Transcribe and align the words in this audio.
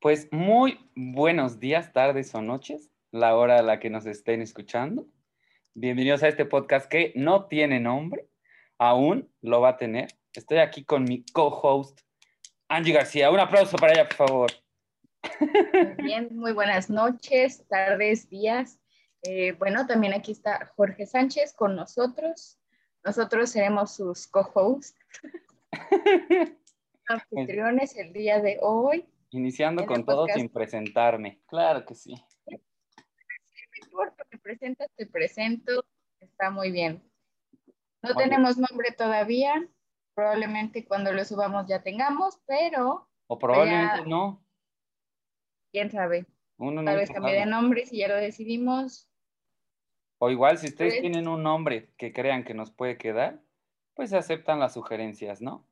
Pues 0.00 0.28
muy 0.30 0.78
buenos 0.94 1.58
días, 1.58 1.92
tardes 1.92 2.32
o 2.32 2.40
noches, 2.40 2.88
la 3.10 3.34
hora 3.34 3.58
a 3.58 3.62
la 3.62 3.80
que 3.80 3.90
nos 3.90 4.06
estén 4.06 4.40
escuchando. 4.42 5.08
Bienvenidos 5.74 6.22
a 6.22 6.28
este 6.28 6.44
podcast 6.44 6.88
que 6.88 7.12
no 7.16 7.46
tiene 7.46 7.80
nombre, 7.80 8.28
aún 8.78 9.28
lo 9.40 9.60
va 9.60 9.70
a 9.70 9.76
tener. 9.76 10.06
Estoy 10.32 10.58
aquí 10.58 10.84
con 10.84 11.02
mi 11.02 11.24
co-host, 11.32 12.02
Angie 12.68 12.92
García. 12.92 13.28
Un 13.32 13.40
aplauso 13.40 13.76
para 13.76 13.92
ella, 13.92 14.04
por 14.04 14.28
favor. 14.28 14.52
Muy 15.40 15.94
bien, 16.04 16.28
muy 16.30 16.52
buenas 16.52 16.88
noches, 16.88 17.66
tardes, 17.66 18.30
días. 18.30 18.78
Eh, 19.22 19.50
bueno, 19.58 19.84
también 19.88 20.12
aquí 20.12 20.30
está 20.30 20.72
Jorge 20.76 21.06
Sánchez 21.06 21.54
con 21.54 21.74
nosotros. 21.74 22.60
Nosotros 23.02 23.50
seremos 23.50 23.96
sus 23.96 24.28
co-hosts, 24.28 24.96
anfitriones 27.08 27.96
el 27.96 28.12
día 28.12 28.40
de 28.40 28.58
hoy. 28.60 29.04
Iniciando 29.30 29.84
con 29.86 30.04
todo 30.04 30.26
sin 30.28 30.48
presentarme. 30.48 31.40
Claro 31.46 31.84
que 31.84 31.94
sí. 31.94 32.14
Te 34.30 34.38
presentas, 34.38 34.90
te 34.96 35.06
presento. 35.06 35.84
Está 36.20 36.50
muy 36.50 36.70
bien. 36.70 37.02
No 38.02 38.14
tenemos 38.14 38.56
nombre 38.56 38.92
todavía. 38.96 39.68
Probablemente 40.14 40.86
cuando 40.86 41.12
lo 41.12 41.24
subamos 41.24 41.66
ya 41.68 41.82
tengamos, 41.82 42.40
pero. 42.46 43.08
O 43.26 43.38
probablemente 43.38 44.06
no. 44.06 44.44
Quién 45.70 45.90
sabe. 45.90 46.26
Tal 46.58 46.96
vez 46.96 47.10
cambie 47.10 47.34
de 47.34 47.46
nombre 47.46 47.86
si 47.86 47.98
ya 47.98 48.08
lo 48.08 48.16
decidimos. 48.16 49.08
O 50.18 50.30
igual, 50.30 50.58
si 50.58 50.66
ustedes 50.68 50.94
pues 50.94 51.00
tienen 51.02 51.28
un 51.28 51.42
nombre 51.42 51.92
que 51.96 52.12
crean 52.12 52.42
que 52.42 52.54
nos 52.54 52.72
puede 52.72 52.98
quedar, 52.98 53.40
pues 53.94 54.12
aceptan 54.12 54.58
las 54.58 54.74
sugerencias, 54.74 55.40
¿no? 55.40 55.67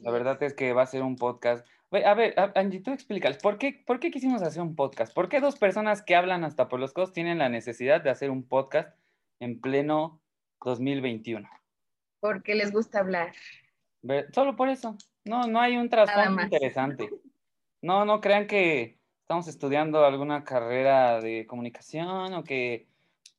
La 0.00 0.10
verdad 0.10 0.42
es. 0.42 0.54
que 0.54 0.72
va 0.72 0.82
a 0.82 0.86
ser 0.86 1.02
un 1.02 1.16
podcast. 1.16 1.66
A 2.04 2.14
ver, 2.14 2.34
Angie, 2.54 2.80
tú 2.80 2.90
explicas, 2.90 3.36
¿por 3.38 3.58
qué, 3.58 3.82
¿por 3.86 4.00
qué 4.00 4.10
quisimos 4.10 4.42
hacer 4.42 4.62
un 4.62 4.74
podcast? 4.74 5.12
¿Por 5.12 5.28
qué 5.28 5.40
dos 5.40 5.58
personas 5.58 6.02
que 6.02 6.16
hablan 6.16 6.42
hasta 6.42 6.68
por 6.68 6.80
los 6.80 6.94
codos 6.94 7.12
tienen 7.12 7.38
la 7.38 7.50
necesidad 7.50 8.00
de 8.00 8.08
hacer 8.08 8.30
un 8.30 8.48
podcast 8.48 8.96
en 9.40 9.60
pleno 9.60 10.20
2021? 10.64 11.48
Porque 12.20 12.54
les 12.54 12.72
gusta 12.72 13.00
hablar. 13.00 13.34
Solo 14.32 14.56
por 14.56 14.70
eso. 14.70 14.96
No, 15.24 15.46
no 15.46 15.60
hay 15.60 15.76
un 15.76 15.88
trasfondo 15.88 16.42
interesante. 16.42 17.10
No, 17.82 18.04
no 18.04 18.20
crean 18.20 18.46
que 18.46 18.98
estamos 19.20 19.48
estudiando 19.48 20.04
alguna 20.04 20.44
carrera 20.44 21.20
de 21.20 21.46
comunicación 21.46 22.32
o 22.32 22.44
que, 22.44 22.86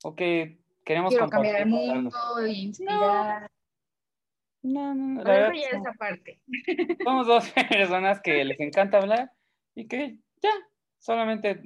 o 0.04 0.16
que 0.16 0.60
queremos 0.84 1.12
Quiero 1.12 1.30
cambiar 1.30 1.62
el 1.62 1.68
mundo, 1.68 2.12
inspirar. 2.46 3.42
No, 3.42 3.48
no, 4.64 4.96
no. 4.96 5.24
La 5.24 5.54
ya 5.54 5.78
esa 5.78 5.94
parte. 5.94 6.42
Somos 7.04 7.28
dos 7.28 7.50
personas 7.70 8.22
que 8.22 8.44
les 8.46 8.60
encanta 8.60 8.98
hablar 8.98 9.32
y 9.76 9.88
que 9.88 10.18
ya 10.42 10.52
solamente 11.00 11.62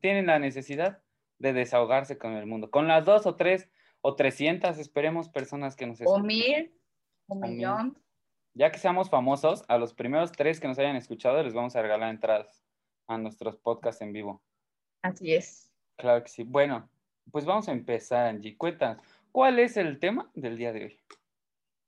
tienen 0.00 0.26
la 0.26 0.38
necesidad 0.38 1.02
de 1.38 1.52
desahogarse 1.52 2.18
con 2.18 2.32
el 2.34 2.46
mundo. 2.46 2.70
Con 2.70 2.86
las 2.86 3.04
dos 3.04 3.26
o 3.26 3.34
tres 3.34 3.68
o 4.00 4.14
trescientas, 4.14 4.78
esperemos, 4.78 5.28
personas 5.28 5.74
que 5.76 5.86
nos 5.86 6.00
escuchen. 6.00 6.22
O 6.22 6.24
mil, 6.24 6.72
un 7.26 7.40
millón. 7.40 7.98
Ya 8.54 8.70
que 8.70 8.78
seamos 8.78 9.10
famosos, 9.10 9.64
a 9.68 9.76
los 9.76 9.92
primeros 9.92 10.32
tres 10.32 10.60
que 10.60 10.68
nos 10.68 10.78
hayan 10.78 10.96
escuchado 10.96 11.42
les 11.42 11.52
vamos 11.52 11.76
a 11.76 11.82
regalar 11.82 12.10
entradas 12.10 12.64
a 13.08 13.18
nuestros 13.18 13.56
podcasts 13.56 14.00
en 14.02 14.12
vivo. 14.12 14.42
Así 15.02 15.34
es. 15.34 15.70
Claro 15.96 16.22
que 16.22 16.28
sí. 16.28 16.44
Bueno, 16.44 16.88
pues 17.32 17.44
vamos 17.44 17.68
a 17.68 17.72
empezar, 17.72 18.28
Angie. 18.28 18.56
Cuéntanos, 18.56 19.02
¿cuál 19.32 19.58
es 19.58 19.76
el 19.76 19.98
tema 19.98 20.30
del 20.34 20.56
día 20.56 20.72
de 20.72 20.84
hoy? 20.84 21.00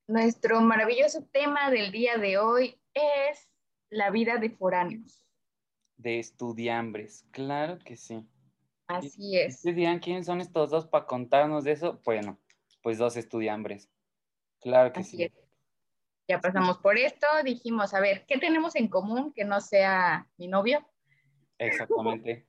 Nuestro 0.09 0.63
maravilloso 0.63 1.23
tema 1.33 1.71
del 1.71 1.93
día 1.93 2.17
de 2.17 2.39
hoy 2.39 2.81
es 2.95 3.47
la 3.91 4.09
vida 4.11 4.39
de 4.39 4.49
foráneos. 4.49 5.27
De 5.99 6.19
estudiambres, 6.19 7.27
claro 7.31 7.79
que 7.79 7.95
sí. 7.95 8.27
Así 8.87 9.37
es. 9.37 9.57
¿Ustedes 9.57 9.77
dirán 9.77 9.99
quiénes 9.99 10.25
son 10.25 10.41
estos 10.41 10.71
dos 10.71 10.87
para 10.87 11.05
contarnos 11.05 11.65
de 11.65 11.73
eso? 11.73 12.01
Bueno, 12.07 12.39
pues 12.81 12.97
dos 12.97 13.19
estudiambres. 13.19 13.91
Claro 14.63 14.95
que 14.95 15.05
sí. 15.05 15.31
Ya 16.27 16.41
pasamos 16.41 16.79
por 16.79 16.97
esto, 16.97 17.27
dijimos, 17.45 17.93
a 17.93 18.01
ver, 18.01 18.25
¿qué 18.27 18.39
tenemos 18.39 18.77
en 18.77 18.89
común 18.89 19.35
que 19.35 19.45
no 19.45 19.61
sea 19.61 20.27
mi 20.39 20.49
novio? 20.49 20.89
Exactamente. 21.59 22.47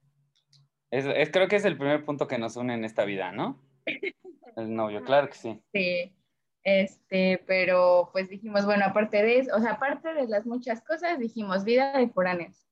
es, 0.91 1.29
creo 1.29 1.49
que 1.49 1.57
es 1.57 1.65
el 1.65 1.77
primer 1.77 2.05
punto 2.05 2.25
que 2.25 2.37
nos 2.37 2.55
une 2.55 2.75
en 2.75 2.85
esta 2.85 3.03
vida, 3.03 3.33
¿no? 3.33 3.61
El 4.55 4.73
novio, 4.73 5.03
claro 5.03 5.27
que 5.27 5.35
sí. 5.35 5.61
Sí. 5.73 6.15
Este, 6.63 7.43
pero 7.47 8.09
pues 8.11 8.29
dijimos, 8.29 8.65
bueno, 8.65 8.85
aparte 8.85 9.23
de 9.23 9.39
eso, 9.39 9.55
o 9.55 9.59
sea, 9.59 9.73
aparte 9.73 10.13
de 10.13 10.27
las 10.27 10.45
muchas 10.45 10.81
cosas, 10.81 11.19
dijimos 11.19 11.63
vida 11.63 11.97
de 11.97 12.09
foráneos. 12.09 12.67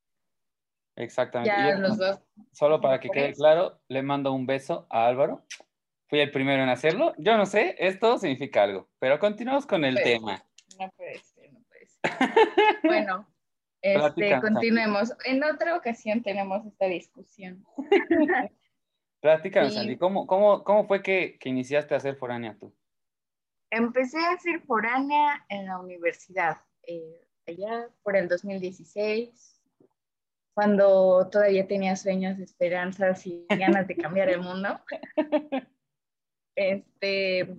Exactamente. 0.97 1.55
Ya 1.55 1.75
los 1.77 1.97
dos. 1.97 2.19
Solo 2.51 2.81
para 2.81 2.99
que 2.99 3.09
quede 3.09 3.33
claro, 3.33 3.79
le 3.87 4.01
mando 4.01 4.33
un 4.33 4.45
beso 4.45 4.87
a 4.89 5.07
Álvaro. 5.07 5.45
Fui 6.07 6.19
el 6.19 6.31
primero 6.31 6.63
en 6.63 6.69
hacerlo. 6.69 7.13
Yo 7.17 7.37
no 7.37 7.45
sé, 7.45 7.75
esto 7.79 8.17
significa 8.17 8.63
algo, 8.63 8.89
pero 8.99 9.19
continuamos 9.19 9.65
con 9.65 9.85
el 9.85 9.95
tema. 9.95 10.43
No 10.79 10.89
puede 10.95 11.19
ser, 11.19 11.53
no 11.53 11.59
puede 11.67 11.85
ser. 11.85 12.01
bueno, 12.83 13.27
este, 13.81 14.39
continuemos. 14.41 15.13
En 15.25 15.43
otra 15.43 15.75
ocasión 15.75 16.23
tenemos 16.23 16.65
esta 16.65 16.87
discusión. 16.87 17.63
Platícanos, 19.21 19.75
Andy, 19.77 19.97
¿cómo, 19.97 20.27
cómo, 20.27 20.63
cómo 20.63 20.87
fue 20.87 21.01
que, 21.01 21.37
que 21.39 21.49
iniciaste 21.49 21.93
a 21.95 21.99
ser 21.99 22.15
foránea 22.15 22.57
tú? 22.57 22.73
Empecé 23.69 24.17
a 24.19 24.37
ser 24.37 24.61
foránea 24.61 25.45
en 25.49 25.65
la 25.65 25.79
universidad, 25.79 26.57
eh, 26.83 27.27
allá 27.45 27.89
por 28.03 28.15
el 28.15 28.27
2016, 28.27 29.61
cuando 30.53 31.29
todavía 31.29 31.67
tenía 31.67 31.95
sueños, 31.95 32.39
esperanzas 32.39 33.27
y 33.27 33.45
ganas 33.49 33.87
de 33.87 33.95
cambiar 33.95 34.29
el 34.29 34.41
mundo. 34.41 34.79
Este, 36.59 37.55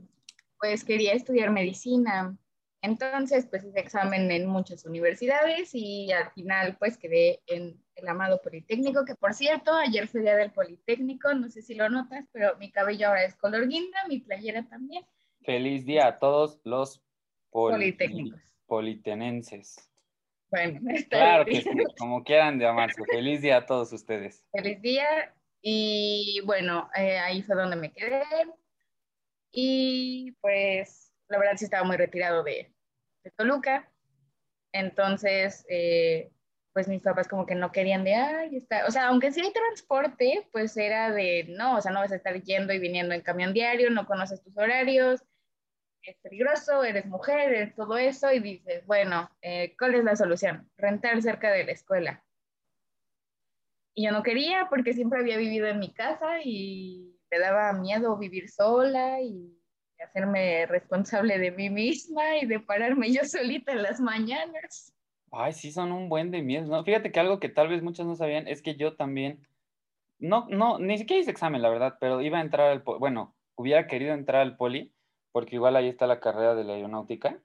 pues 0.58 0.82
quería 0.82 1.12
estudiar 1.12 1.52
medicina. 1.52 2.36
Entonces, 2.82 3.46
pues 3.46 3.64
hice 3.64 3.78
examen 3.78 4.28
en 4.32 4.46
muchas 4.46 4.84
universidades 4.84 5.70
y 5.72 6.10
al 6.10 6.32
final, 6.32 6.76
pues 6.78 6.98
quedé 6.98 7.40
en 7.46 7.80
el 7.94 8.08
amado 8.08 8.42
Politécnico, 8.42 9.04
que 9.04 9.14
por 9.14 9.34
cierto, 9.34 9.72
ayer 9.72 10.08
fue 10.08 10.22
día 10.22 10.36
del 10.36 10.50
Politécnico, 10.50 11.32
no 11.34 11.48
sé 11.48 11.62
si 11.62 11.75
lo 11.75 11.88
notas, 11.88 12.26
pero 12.32 12.56
mi 12.58 12.72
cabello 12.72 13.06
ahora 13.06 13.22
es 13.22 13.36
color 13.36 13.69
guinda, 13.69 14.04
mi 14.08 14.19
playera 14.19 14.69
también. 14.69 15.04
Feliz 15.48 15.86
día 15.86 16.06
a 16.09 16.19
todos 16.19 16.60
los 16.62 17.03
politécnicos. 17.48 18.38
politenenses. 18.66 19.91
Bueno, 20.50 20.78
claro 21.09 21.47
que 21.47 21.62
sí, 21.62 21.70
como 21.97 22.22
quieran 22.22 22.60
llamarse. 22.60 23.03
Feliz 23.10 23.41
día 23.41 23.56
a 23.56 23.64
todos 23.64 23.91
ustedes. 23.94 24.44
Feliz 24.53 24.82
día. 24.82 25.34
Y 25.62 26.42
bueno, 26.44 26.91
eh, 26.94 27.16
ahí 27.16 27.42
fue 27.42 27.56
donde 27.56 27.76
me 27.76 27.91
quedé. 27.94 28.25
Y 29.50 30.32
pues 30.42 31.14
la 31.28 31.38
verdad 31.38 31.56
sí 31.56 31.64
estaba 31.64 31.84
muy 31.84 31.97
retirado 31.97 32.42
de, 32.42 32.70
Toluca. 33.34 33.91
Entonces, 34.72 35.64
eh, 35.70 36.31
pues 36.75 36.88
mis 36.88 37.00
papás 37.00 37.26
como 37.26 37.47
que 37.47 37.54
no 37.54 37.72
querían 37.72 38.04
de, 38.04 38.16
ay, 38.16 38.54
está, 38.54 38.84
o 38.84 38.91
sea, 38.91 39.06
aunque 39.08 39.32
sí 39.32 39.41
hay 39.41 39.50
transporte, 39.54 40.47
pues 40.53 40.76
era 40.76 41.10
de, 41.10 41.47
no, 41.48 41.78
o 41.78 41.81
sea, 41.81 41.91
no 41.91 42.00
vas 42.00 42.12
a 42.12 42.16
estar 42.16 42.38
yendo 42.42 42.75
y 42.75 42.78
viniendo 42.78 43.14
en 43.14 43.22
camión 43.22 43.54
diario, 43.54 43.88
no 43.88 44.06
conoces 44.06 44.42
tus 44.42 44.54
horarios, 44.54 45.25
es 46.03 46.16
peligroso, 46.19 46.84
eres 46.84 47.06
mujer, 47.06 47.53
eres 47.53 47.75
todo 47.75 47.97
eso, 47.98 48.32
y 48.32 48.41
dices, 48.41 48.86
bueno, 48.86 49.31
eh, 49.42 49.75
¿cuál 49.78 49.94
es 49.94 50.04
la 50.04 50.16
solución? 50.16 50.70
Rentar 50.76 51.20
cerca 51.22 51.50
de 51.50 51.64
la 51.64 51.72
escuela. 51.72 52.25
Y 53.94 54.04
yo 54.04 54.12
no 54.12 54.22
quería 54.22 54.69
porque 54.70 54.92
siempre 54.92 55.20
había 55.20 55.37
vivido 55.37 55.66
en 55.66 55.81
mi 55.81 55.92
casa 55.92 56.41
y 56.42 57.19
me 57.31 57.38
daba 57.38 57.72
miedo 57.72 58.16
vivir 58.16 58.48
sola 58.48 59.20
y 59.20 59.58
hacerme 60.03 60.66
responsable 60.66 61.38
de 61.38 61.50
mí 61.50 61.70
misma 61.70 62.38
y 62.38 62.47
de 62.47 62.60
pararme 62.60 63.12
yo 63.12 63.25
solita 63.25 63.72
en 63.72 63.82
las 63.82 64.00
mañanas. 64.00 64.94
Ay, 65.31 65.53
sí, 65.53 65.72
son 65.72 65.92
un 65.92 66.08
buen 66.08 66.31
de 66.31 66.42
miedo, 66.42 66.66
¿no? 66.66 66.84
Fíjate 66.84 67.12
que 67.12 67.20
algo 67.20 67.41
que 67.41 67.48
tal 67.48 67.69
vez 67.69 67.82
muchos 67.82 68.06
no 68.06 68.14
sabían 68.14 68.49
es 68.49 68.62
que 68.62 68.76
yo 68.76 68.96
también, 68.96 69.46
no, 70.19 70.46
no, 70.49 70.78
ni 70.78 70.96
siquiera 70.96 71.20
hice 71.20 71.31
examen, 71.31 71.61
la 71.61 71.69
verdad, 71.69 71.96
pero 72.00 72.22
iba 72.22 72.38
a 72.38 72.43
entrar 72.43 72.70
al, 72.70 72.82
bueno, 72.82 73.34
hubiera 73.56 73.87
querido 73.87 74.14
entrar 74.14 74.40
al 74.40 74.56
poli, 74.56 74.94
porque 75.32 75.56
igual 75.56 75.76
ahí 75.76 75.88
está 75.88 76.06
la 76.06 76.20
carrera 76.20 76.54
de 76.54 76.64
la 76.64 76.75
aeronáutica, 76.75 77.40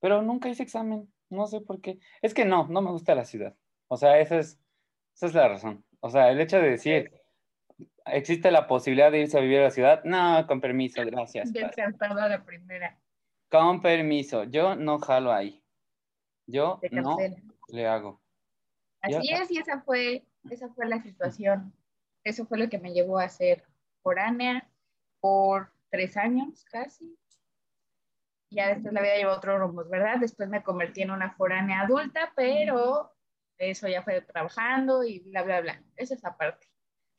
pero 0.00 0.22
nunca 0.22 0.48
hice 0.48 0.62
examen, 0.62 1.12
no 1.30 1.46
sé 1.46 1.60
por 1.60 1.80
qué. 1.80 1.98
Es 2.22 2.34
que 2.34 2.44
no, 2.44 2.66
no 2.68 2.82
me 2.82 2.90
gusta 2.90 3.14
la 3.14 3.24
ciudad. 3.24 3.56
O 3.88 3.96
sea, 3.96 4.18
esa 4.20 4.38
es, 4.38 4.60
esa 5.14 5.26
es 5.26 5.34
la 5.34 5.48
razón. 5.48 5.84
O 6.00 6.10
sea, 6.10 6.30
el 6.30 6.40
hecho 6.40 6.58
de 6.58 6.70
decir, 6.70 7.12
¿existe 8.06 8.50
la 8.50 8.66
posibilidad 8.66 9.10
de 9.10 9.20
irse 9.20 9.38
a 9.38 9.40
vivir 9.40 9.60
a 9.60 9.64
la 9.64 9.70
ciudad? 9.70 10.04
No, 10.04 10.46
con 10.46 10.60
permiso, 10.60 11.04
gracias. 11.04 11.52
Descartado 11.52 12.28
la 12.28 12.44
primera. 12.44 12.98
Con 13.50 13.80
permiso, 13.80 14.44
yo 14.44 14.76
no 14.76 14.98
jalo 14.98 15.32
ahí. 15.32 15.62
Yo 16.46 16.80
no 16.90 17.16
le 17.68 17.86
hago. 17.86 18.20
Así 19.00 19.32
es, 19.32 19.50
y 19.50 19.58
esa 19.58 19.80
fue, 19.82 20.24
esa 20.50 20.68
fue 20.70 20.86
la 20.86 21.00
situación. 21.02 21.72
Eso 22.24 22.46
fue 22.46 22.58
lo 22.58 22.68
que 22.68 22.78
me 22.78 22.92
llevó 22.92 23.18
a 23.18 23.28
ser 23.28 23.64
foránea 24.02 24.68
por 25.20 25.70
tres 25.90 26.16
años 26.16 26.64
casi. 26.70 27.16
Ya 28.50 28.68
después 28.68 28.94
la 28.94 29.02
vida 29.02 29.16
llevó 29.16 29.32
otro 29.32 29.58
rumbo, 29.58 29.84
¿verdad? 29.84 30.16
Después 30.20 30.48
me 30.48 30.62
convertí 30.62 31.02
en 31.02 31.10
una 31.10 31.32
foránea 31.32 31.82
adulta, 31.82 32.32
pero 32.34 33.12
eso 33.58 33.88
ya 33.88 34.02
fue 34.02 34.22
trabajando 34.22 35.04
y 35.04 35.20
bla, 35.20 35.42
bla, 35.42 35.60
bla. 35.60 35.82
Eso 35.96 36.14
es 36.14 36.24
aparte. 36.24 36.66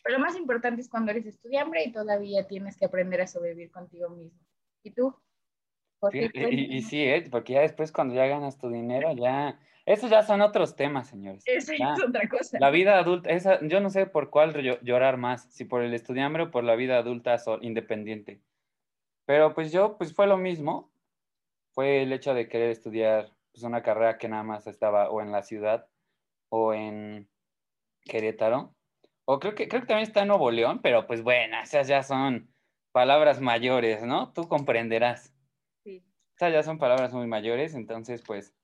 Pero 0.03 0.17
lo 0.17 0.23
más 0.23 0.35
importante 0.35 0.81
es 0.81 0.89
cuando 0.89 1.11
eres 1.11 1.25
estudiante 1.25 1.83
y 1.83 1.91
todavía 1.91 2.47
tienes 2.47 2.77
que 2.77 2.85
aprender 2.85 3.21
a 3.21 3.27
sobrevivir 3.27 3.69
contigo 3.69 4.09
mismo. 4.09 4.39
¿Y 4.83 4.91
tú? 4.91 5.15
y, 6.13 6.81
sí, 6.81 7.03
¿eh? 7.03 7.27
porque 7.29 7.53
ya 7.53 7.61
después 7.61 7.91
cuando 7.91 8.15
ya 8.15 8.25
ganas 8.25 8.57
tu 8.57 8.69
dinero, 8.69 9.13
ya... 9.13 9.59
Esos 9.85 10.11
ya 10.11 10.21
son 10.21 10.41
otros 10.41 10.75
temas, 10.75 11.07
señores. 11.07 11.41
Eso 11.47 11.73
es 11.73 12.03
otra 12.07 12.29
cosa. 12.29 12.59
La 12.59 12.69
vida 12.69 12.99
adulta, 12.99 13.31
esa, 13.31 13.59
yo 13.65 13.79
no 13.79 13.89
sé 13.89 14.05
por 14.05 14.29
cuál 14.29 14.53
llorar 14.83 15.17
más, 15.17 15.51
si 15.51 15.65
por 15.65 15.81
el 15.81 15.95
estudiante 15.95 16.41
o 16.43 16.51
por 16.51 16.63
la 16.63 16.75
vida 16.75 16.99
adulta 16.99 17.37
independiente. 17.61 18.39
Pero 19.29 19.53
pues 19.53 19.71
yo, 19.71 19.95
pues 19.95 20.11
fue 20.11 20.25
lo 20.25 20.37
mismo. 20.37 20.91
Fue 21.75 22.01
el 22.01 22.11
hecho 22.13 22.33
de 22.33 22.49
querer 22.49 22.71
estudiar 22.71 23.31
pues, 23.51 23.61
una 23.61 23.83
carrera 23.83 24.17
que 24.17 24.27
nada 24.27 24.41
más 24.41 24.65
estaba 24.65 25.11
o 25.11 25.21
en 25.21 25.31
la 25.31 25.43
ciudad 25.43 25.87
o 26.49 26.73
en 26.73 27.29
Querétaro. 28.05 28.73
O 29.25 29.39
creo 29.39 29.53
que, 29.53 29.67
creo 29.67 29.81
que 29.81 29.87
también 29.87 30.07
está 30.07 30.23
en 30.23 30.29
Nuevo 30.29 30.49
León, 30.49 30.79
pero 30.81 31.05
pues 31.05 31.21
bueno, 31.21 31.61
esas 31.61 31.87
ya 31.87 32.01
son 32.01 32.51
palabras 32.91 33.39
mayores, 33.39 34.01
¿no? 34.01 34.33
Tú 34.33 34.47
comprenderás. 34.47 35.31
Sí. 35.83 36.03
Esas 36.35 36.51
ya 36.51 36.63
son 36.63 36.79
palabras 36.79 37.13
muy 37.13 37.27
mayores, 37.27 37.75
entonces 37.75 38.23
pues 38.25 38.55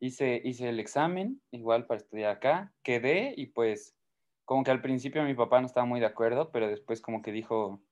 hice, 0.00 0.40
hice 0.42 0.70
el 0.70 0.80
examen, 0.80 1.42
igual 1.50 1.84
para 1.84 2.00
estudiar 2.00 2.30
acá, 2.30 2.72
quedé 2.82 3.34
y 3.36 3.48
pues 3.48 3.94
como 4.46 4.64
que 4.64 4.70
al 4.70 4.80
principio 4.80 5.22
mi 5.22 5.34
papá 5.34 5.60
no 5.60 5.66
estaba 5.66 5.84
muy 5.84 6.00
de 6.00 6.06
acuerdo, 6.06 6.50
pero 6.50 6.66
después 6.66 7.02
como 7.02 7.20
que 7.20 7.30
dijo, 7.30 7.82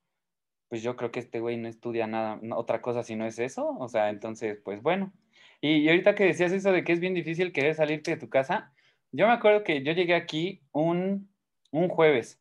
pues 0.72 0.82
yo 0.82 0.96
creo 0.96 1.10
que 1.10 1.20
este 1.20 1.38
güey 1.38 1.58
no 1.58 1.68
estudia 1.68 2.06
nada, 2.06 2.40
otra 2.56 2.80
cosa 2.80 3.02
si 3.02 3.14
no 3.14 3.26
es 3.26 3.38
eso, 3.38 3.76
o 3.78 3.88
sea, 3.88 4.08
entonces 4.08 4.58
pues 4.64 4.80
bueno. 4.80 5.12
Y, 5.60 5.80
y 5.80 5.88
ahorita 5.90 6.14
que 6.14 6.24
decías 6.24 6.50
eso 6.50 6.72
de 6.72 6.82
que 6.82 6.92
es 6.92 6.98
bien 6.98 7.12
difícil 7.12 7.52
querer 7.52 7.74
salirte 7.74 8.12
de 8.12 8.16
tu 8.16 8.30
casa, 8.30 8.72
yo 9.10 9.26
me 9.26 9.34
acuerdo 9.34 9.64
que 9.64 9.82
yo 9.82 9.92
llegué 9.92 10.14
aquí 10.14 10.62
un, 10.72 11.28
jueves, 11.90 12.40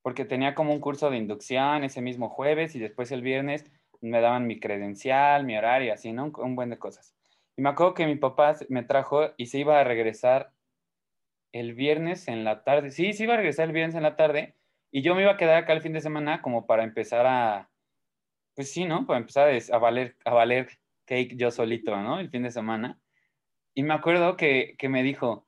porque 0.00 0.24
tenía 0.24 0.54
como 0.54 0.72
un 0.72 0.80
curso 0.80 1.10
de 1.10 1.18
inducción 1.18 1.84
ese 1.84 2.00
mismo 2.00 2.30
jueves 2.30 2.74
y 2.74 2.78
después 2.78 3.12
el 3.12 3.20
viernes 3.20 3.70
me 4.00 4.22
daban 4.22 4.46
mi 4.46 4.58
credencial, 4.60 5.44
mi 5.44 5.54
horario, 5.54 5.92
así, 5.92 6.10
¿no? 6.10 6.32
Un, 6.38 6.56
buen 6.56 6.70
de 6.70 6.78
cosas. 6.78 7.14
Y 7.54 7.60
me 7.60 7.68
acuerdo 7.68 7.92
que 7.92 8.06
mi 8.06 8.16
papá 8.16 8.56
me 8.70 8.82
trajo 8.82 9.34
y 9.36 9.44
se 9.44 9.58
iba 9.58 9.78
a 9.78 9.84
regresar 9.84 10.52
el 11.52 11.74
viernes 11.74 12.28
en 12.28 12.44
la 12.44 12.64
tarde. 12.64 12.92
Sí, 12.92 13.12
se 13.12 13.24
iba 13.24 13.34
a 13.34 13.36
regresar 13.36 13.66
el 13.66 13.74
viernes 13.74 13.94
en 13.94 14.04
la 14.04 14.16
tarde 14.16 14.54
y 14.90 15.02
yo 15.02 15.14
me 15.14 15.22
iba 15.22 15.32
a 15.32 15.36
quedar 15.36 15.56
acá 15.56 15.72
el 15.72 15.82
fin 15.82 15.92
de 15.92 16.00
semana 16.00 16.40
como 16.42 16.66
para 16.66 16.84
empezar 16.84 17.26
a, 17.26 17.70
pues 18.54 18.72
sí, 18.72 18.84
¿no? 18.84 19.06
Para 19.06 19.18
empezar 19.18 19.50
a, 19.72 19.78
valer, 19.78 20.16
a 20.24 20.32
valer 20.32 20.68
cake 21.04 21.36
yo 21.36 21.50
solito, 21.50 21.96
¿no? 21.96 22.18
El 22.20 22.30
fin 22.30 22.42
de 22.42 22.50
semana. 22.50 22.98
Y 23.74 23.82
me 23.82 23.94
acuerdo 23.94 24.36
que, 24.36 24.74
que 24.78 24.88
me 24.88 25.02
dijo, 25.02 25.46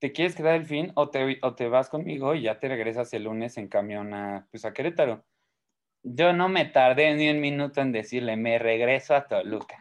¿te 0.00 0.12
quieres 0.12 0.34
quedar 0.34 0.56
el 0.56 0.66
fin 0.66 0.92
o 0.94 1.10
te, 1.10 1.38
o 1.42 1.54
te 1.54 1.68
vas 1.68 1.88
conmigo 1.88 2.34
y 2.34 2.42
ya 2.42 2.58
te 2.58 2.68
regresas 2.68 3.12
el 3.14 3.24
lunes 3.24 3.56
en 3.56 3.68
camión 3.68 4.12
a, 4.12 4.48
pues 4.50 4.64
a 4.64 4.72
Querétaro? 4.72 5.24
Yo 6.02 6.32
no 6.32 6.48
me 6.48 6.64
tardé 6.64 7.14
ni 7.14 7.28
un 7.30 7.40
minuto 7.40 7.80
en 7.80 7.92
decirle, 7.92 8.36
me 8.36 8.58
regreso 8.58 9.14
a 9.14 9.26
Toluca. 9.26 9.80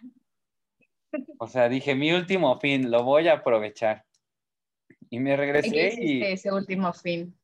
O 1.40 1.48
sea, 1.48 1.70
dije, 1.70 1.96
mi 1.96 2.12
último 2.12 2.60
fin, 2.60 2.92
lo 2.92 3.04
voy 3.04 3.30
a 3.30 3.36
aprovechar. 3.36 4.06
Y 5.10 5.20
me 5.20 5.36
regresé. 5.36 5.96
y 6.00 6.22
ese 6.22 6.52
último 6.52 6.94
fin? 6.94 7.39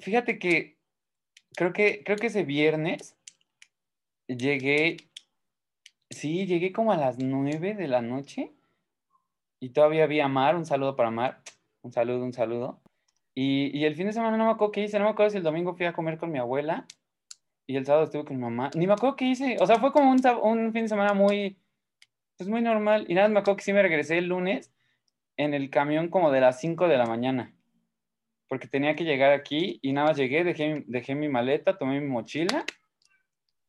Fíjate 0.00 0.38
que 0.38 0.78
creo 1.56 1.72
que 1.72 2.02
creo 2.04 2.16
que 2.16 2.28
ese 2.28 2.44
viernes 2.44 3.16
llegué, 4.28 4.96
sí, 6.10 6.46
llegué 6.46 6.72
como 6.72 6.92
a 6.92 6.96
las 6.96 7.18
nueve 7.18 7.74
de 7.74 7.88
la 7.88 8.02
noche 8.02 8.52
y 9.60 9.70
todavía 9.70 10.04
había 10.04 10.28
Mar, 10.28 10.56
un 10.56 10.66
saludo 10.66 10.94
para 10.96 11.10
Mar, 11.10 11.42
un 11.82 11.92
saludo, 11.92 12.24
un 12.24 12.32
saludo. 12.32 12.80
Y, 13.34 13.76
y, 13.76 13.84
el 13.84 13.94
fin 13.94 14.06
de 14.06 14.12
semana 14.12 14.36
no 14.36 14.46
me 14.46 14.50
acuerdo 14.50 14.72
qué 14.72 14.82
hice, 14.82 14.98
no 14.98 15.04
me 15.04 15.10
acuerdo 15.10 15.30
si 15.30 15.36
el 15.36 15.44
domingo 15.44 15.74
fui 15.74 15.86
a 15.86 15.92
comer 15.92 16.18
con 16.18 16.32
mi 16.32 16.38
abuela 16.38 16.86
y 17.68 17.76
el 17.76 17.86
sábado 17.86 18.04
estuve 18.04 18.24
con 18.24 18.36
mi 18.36 18.42
mamá, 18.42 18.70
ni 18.74 18.86
me 18.86 18.94
acuerdo 18.94 19.14
qué 19.14 19.26
hice, 19.26 19.58
o 19.60 19.66
sea, 19.66 19.78
fue 19.78 19.92
como 19.92 20.10
un, 20.10 20.20
un 20.42 20.72
fin 20.72 20.82
de 20.82 20.88
semana 20.88 21.14
muy, 21.14 21.56
pues 22.36 22.48
muy 22.48 22.62
normal. 22.62 23.04
Y 23.08 23.14
nada, 23.14 23.28
me 23.28 23.40
acuerdo 23.40 23.58
que 23.58 23.64
sí 23.64 23.72
me 23.72 23.82
regresé 23.82 24.18
el 24.18 24.26
lunes 24.26 24.72
en 25.36 25.54
el 25.54 25.70
camión 25.70 26.08
como 26.08 26.32
de 26.32 26.40
las 26.40 26.60
5 26.60 26.88
de 26.88 26.96
la 26.96 27.06
mañana, 27.06 27.52
porque 28.48 28.66
tenía 28.66 28.96
que 28.96 29.04
llegar 29.04 29.32
aquí 29.32 29.78
y 29.82 29.92
nada 29.92 30.08
más 30.08 30.16
llegué, 30.16 30.42
dejé, 30.44 30.84
dejé 30.86 31.14
mi 31.14 31.28
maleta, 31.28 31.76
tomé 31.76 32.00
mi 32.00 32.06
mochila 32.06 32.64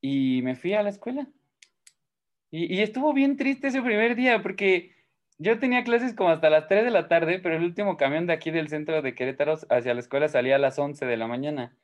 y 0.02 0.42
me 0.44 0.56
fui 0.56 0.74
a 0.74 0.84
la 0.84 0.90
escuela. 0.90 1.28
Y, 2.52 2.74
y 2.74 2.82
estuvo 2.82 3.14
bien 3.14 3.38
triste 3.38 3.68
ese 3.68 3.82
primer 3.82 4.16
día 4.16 4.42
porque 4.42 4.96
yo 5.38 5.60
tenía 5.60 5.84
clases 5.84 6.14
como 6.14 6.30
hasta 6.30 6.50
las 6.50 6.68
3 6.68 6.84
de 6.84 6.92
la 6.92 7.08
tarde, 7.08 7.40
pero 7.40 7.56
el 7.56 7.64
último 7.64 7.98
camión 7.98 8.28
de 8.28 8.34
aquí 8.34 8.52
del 8.52 8.70
centro 8.70 9.02
de 9.02 9.16
Querétaro 9.16 9.58
hacia 9.70 9.94
la 9.94 10.00
escuela 10.00 10.28
salía 10.28 10.56
a 10.56 10.60
las 10.60 10.80
11 10.80 11.06
de 11.06 11.18
la 11.18 11.28
mañana. 11.28 11.78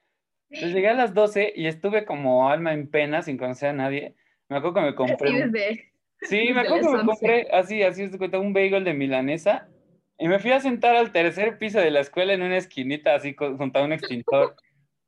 Entonces 0.49 0.73
llegué 0.73 0.89
a 0.89 0.93
las 0.93 1.13
12 1.13 1.53
y 1.55 1.67
estuve 1.67 2.05
como 2.05 2.49
alma 2.49 2.73
en 2.73 2.89
pena 2.89 3.21
sin 3.21 3.37
conocer 3.37 3.69
a 3.69 3.73
nadie. 3.73 4.15
Me 4.49 4.57
acuerdo 4.57 4.75
que 4.75 4.81
me 4.81 4.95
compré. 4.95 5.91
Sí, 6.21 6.49
me 6.53 6.61
acuerdo 6.61 6.91
que 6.91 6.97
me 6.97 7.05
compré 7.05 7.47
así, 7.51 7.83
así 7.83 8.03
un 8.03 8.53
bagel 8.53 8.83
de 8.83 8.93
milanesa 8.93 9.69
y 10.17 10.27
me 10.27 10.39
fui 10.39 10.51
a 10.51 10.59
sentar 10.59 10.95
al 10.95 11.11
tercer 11.11 11.57
piso 11.57 11.79
de 11.79 11.91
la 11.91 11.99
escuela 11.99 12.33
en 12.33 12.41
una 12.41 12.57
esquinita, 12.57 13.15
así 13.15 13.35
junto 13.35 13.79
a 13.79 13.83
un 13.83 13.93
extintor, 13.93 14.55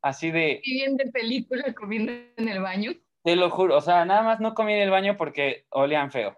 así 0.02 0.32
de. 0.32 0.60
Y 0.64 0.74
bien 0.74 0.98
de 0.98 1.10
película 1.12 1.74
comiendo 1.74 2.12
en 2.12 2.50
el 2.50 2.62
baño. 2.62 2.92
Te 3.24 3.36
lo 3.36 3.50
juro, 3.50 3.78
o 3.78 3.82
sea, 3.82 4.06
nada 4.06 4.24
más 4.24 4.40
no 4.40 4.54
comí 4.54 4.74
en 4.74 4.82
el 4.82 4.90
baño 4.90 5.18
porque 5.18 5.66
olían 5.70 6.12
feo. 6.12 6.38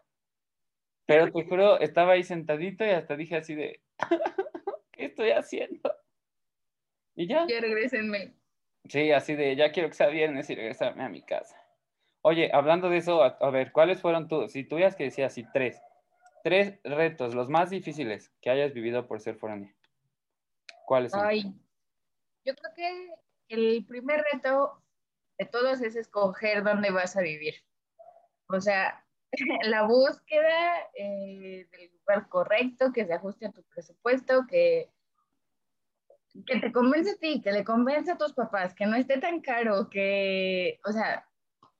Pero 1.05 1.31
te 1.31 1.43
juro, 1.45 1.79
estaba 1.79 2.13
ahí 2.13 2.23
sentadito 2.23 2.85
y 2.85 2.89
hasta 2.89 3.15
dije 3.15 3.37
así 3.37 3.55
de, 3.55 3.81
¿qué 4.91 5.05
estoy 5.05 5.31
haciendo? 5.31 5.91
Y 7.15 7.27
ya. 7.27 7.47
Ya 7.47 7.59
regresenme. 7.59 8.33
Sí, 8.87 9.11
así 9.11 9.35
de, 9.35 9.55
ya 9.55 9.71
quiero 9.71 9.89
que 9.89 9.95
sea 9.95 10.07
viernes 10.07 10.49
y 10.49 10.55
regresarme 10.55 11.03
a 11.03 11.09
mi 11.09 11.21
casa. 11.21 11.59
Oye, 12.21 12.49
hablando 12.53 12.89
de 12.89 12.97
eso, 12.97 13.23
a, 13.23 13.49
ver, 13.49 13.71
¿cuáles 13.71 14.01
fueron 14.01 14.27
tus, 14.27 14.51
si 14.51 14.63
tuvieras 14.63 14.95
que 14.95 15.05
decir 15.05 15.23
así, 15.23 15.45
tres, 15.53 15.81
tres 16.43 16.79
retos, 16.83 17.35
los 17.35 17.49
más 17.49 17.69
difíciles 17.69 18.31
que 18.41 18.49
hayas 18.49 18.73
vivido 18.73 19.07
por 19.07 19.21
ser 19.21 19.35
foránea? 19.35 19.73
¿Cuáles 20.85 21.11
son? 21.11 21.25
Ay, 21.25 21.43
yo 22.45 22.55
creo 22.55 22.73
que 22.75 23.13
el 23.49 23.85
primer 23.85 24.23
reto 24.31 24.81
de 25.37 25.45
todos 25.45 25.81
es 25.81 25.95
escoger 25.95 26.63
dónde 26.63 26.91
vas 26.91 27.15
a 27.15 27.21
vivir. 27.21 27.55
O 28.47 28.59
sea, 28.59 29.05
la 29.63 29.83
búsqueda 29.83 30.89
eh, 30.93 31.67
del 31.71 31.91
lugar 31.91 32.27
correcto, 32.29 32.91
que 32.91 33.05
se 33.05 33.13
ajuste 33.13 33.45
a 33.45 33.51
tu 33.51 33.63
presupuesto, 33.63 34.45
que, 34.47 34.89
que 36.45 36.59
te 36.59 36.71
convence 36.71 37.11
a 37.11 37.17
ti, 37.17 37.41
que 37.41 37.51
le 37.51 37.63
convence 37.63 38.11
a 38.11 38.17
tus 38.17 38.33
papás, 38.33 38.73
que 38.73 38.85
no 38.85 38.95
esté 38.95 39.19
tan 39.19 39.41
caro, 39.41 39.89
que, 39.89 40.79
o 40.85 40.91
sea, 40.91 41.28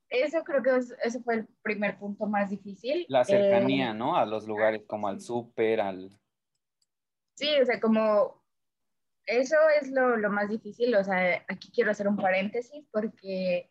eso 0.10 0.44
creo 0.44 0.64
que 0.64 0.72
ese 1.04 1.20
fue 1.22 1.36
el 1.36 1.48
primer 1.62 1.98
punto 1.98 2.26
más 2.26 2.50
difícil. 2.50 3.06
La 3.10 3.24
cercanía, 3.24 3.92
eh, 3.92 3.94
¿no? 3.94 4.16
A 4.16 4.26
los 4.26 4.48
lugares 4.48 4.84
como 4.88 5.08
al 5.08 5.22
súper, 5.22 5.82
al... 5.82 6.10
Sí, 7.36 7.50
o 7.62 7.66
sea, 7.66 7.80
como 7.80 8.44
eso 9.26 9.56
es 9.82 9.92
lo, 9.92 10.18
lo 10.18 10.30
más 10.30 10.50
difícil, 10.50 10.96
o 10.96 11.04
sea, 11.04 11.46
aquí 11.48 11.72
quiero 11.72 11.92
hacer 11.92 12.08
un 12.08 12.18
paréntesis 12.18 12.86
porque 12.92 13.70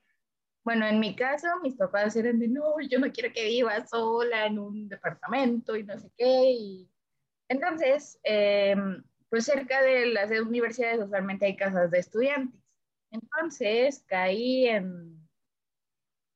bueno, 0.69 0.87
en 0.87 1.01
mi 1.01 1.17
caso, 1.17 1.49
mis 1.63 1.77
papás 1.77 2.15
eran 2.15 2.39
de, 2.39 2.47
no, 2.47 2.79
yo 2.91 2.99
no 2.99 3.11
quiero 3.11 3.33
que 3.33 3.47
viva 3.47 3.87
sola 3.87 4.45
en 4.45 4.59
un 4.59 4.87
departamento 4.87 5.75
y 5.75 5.83
no 5.83 5.99
sé 5.99 6.11
qué. 6.15 6.51
Y... 6.51 6.91
Entonces, 7.49 8.21
em, 8.23 9.03
pues 9.31 9.47
cerca 9.47 9.81
de 9.81 10.05
las 10.09 10.31
universidades 10.31 11.01
usualmente 11.03 11.47
hay 11.47 11.57
casas 11.57 11.91
de 11.91 11.99
estudiantes. 11.99 12.61
Entonces 13.11 14.05
caí 14.07 14.67
en, 14.67 15.18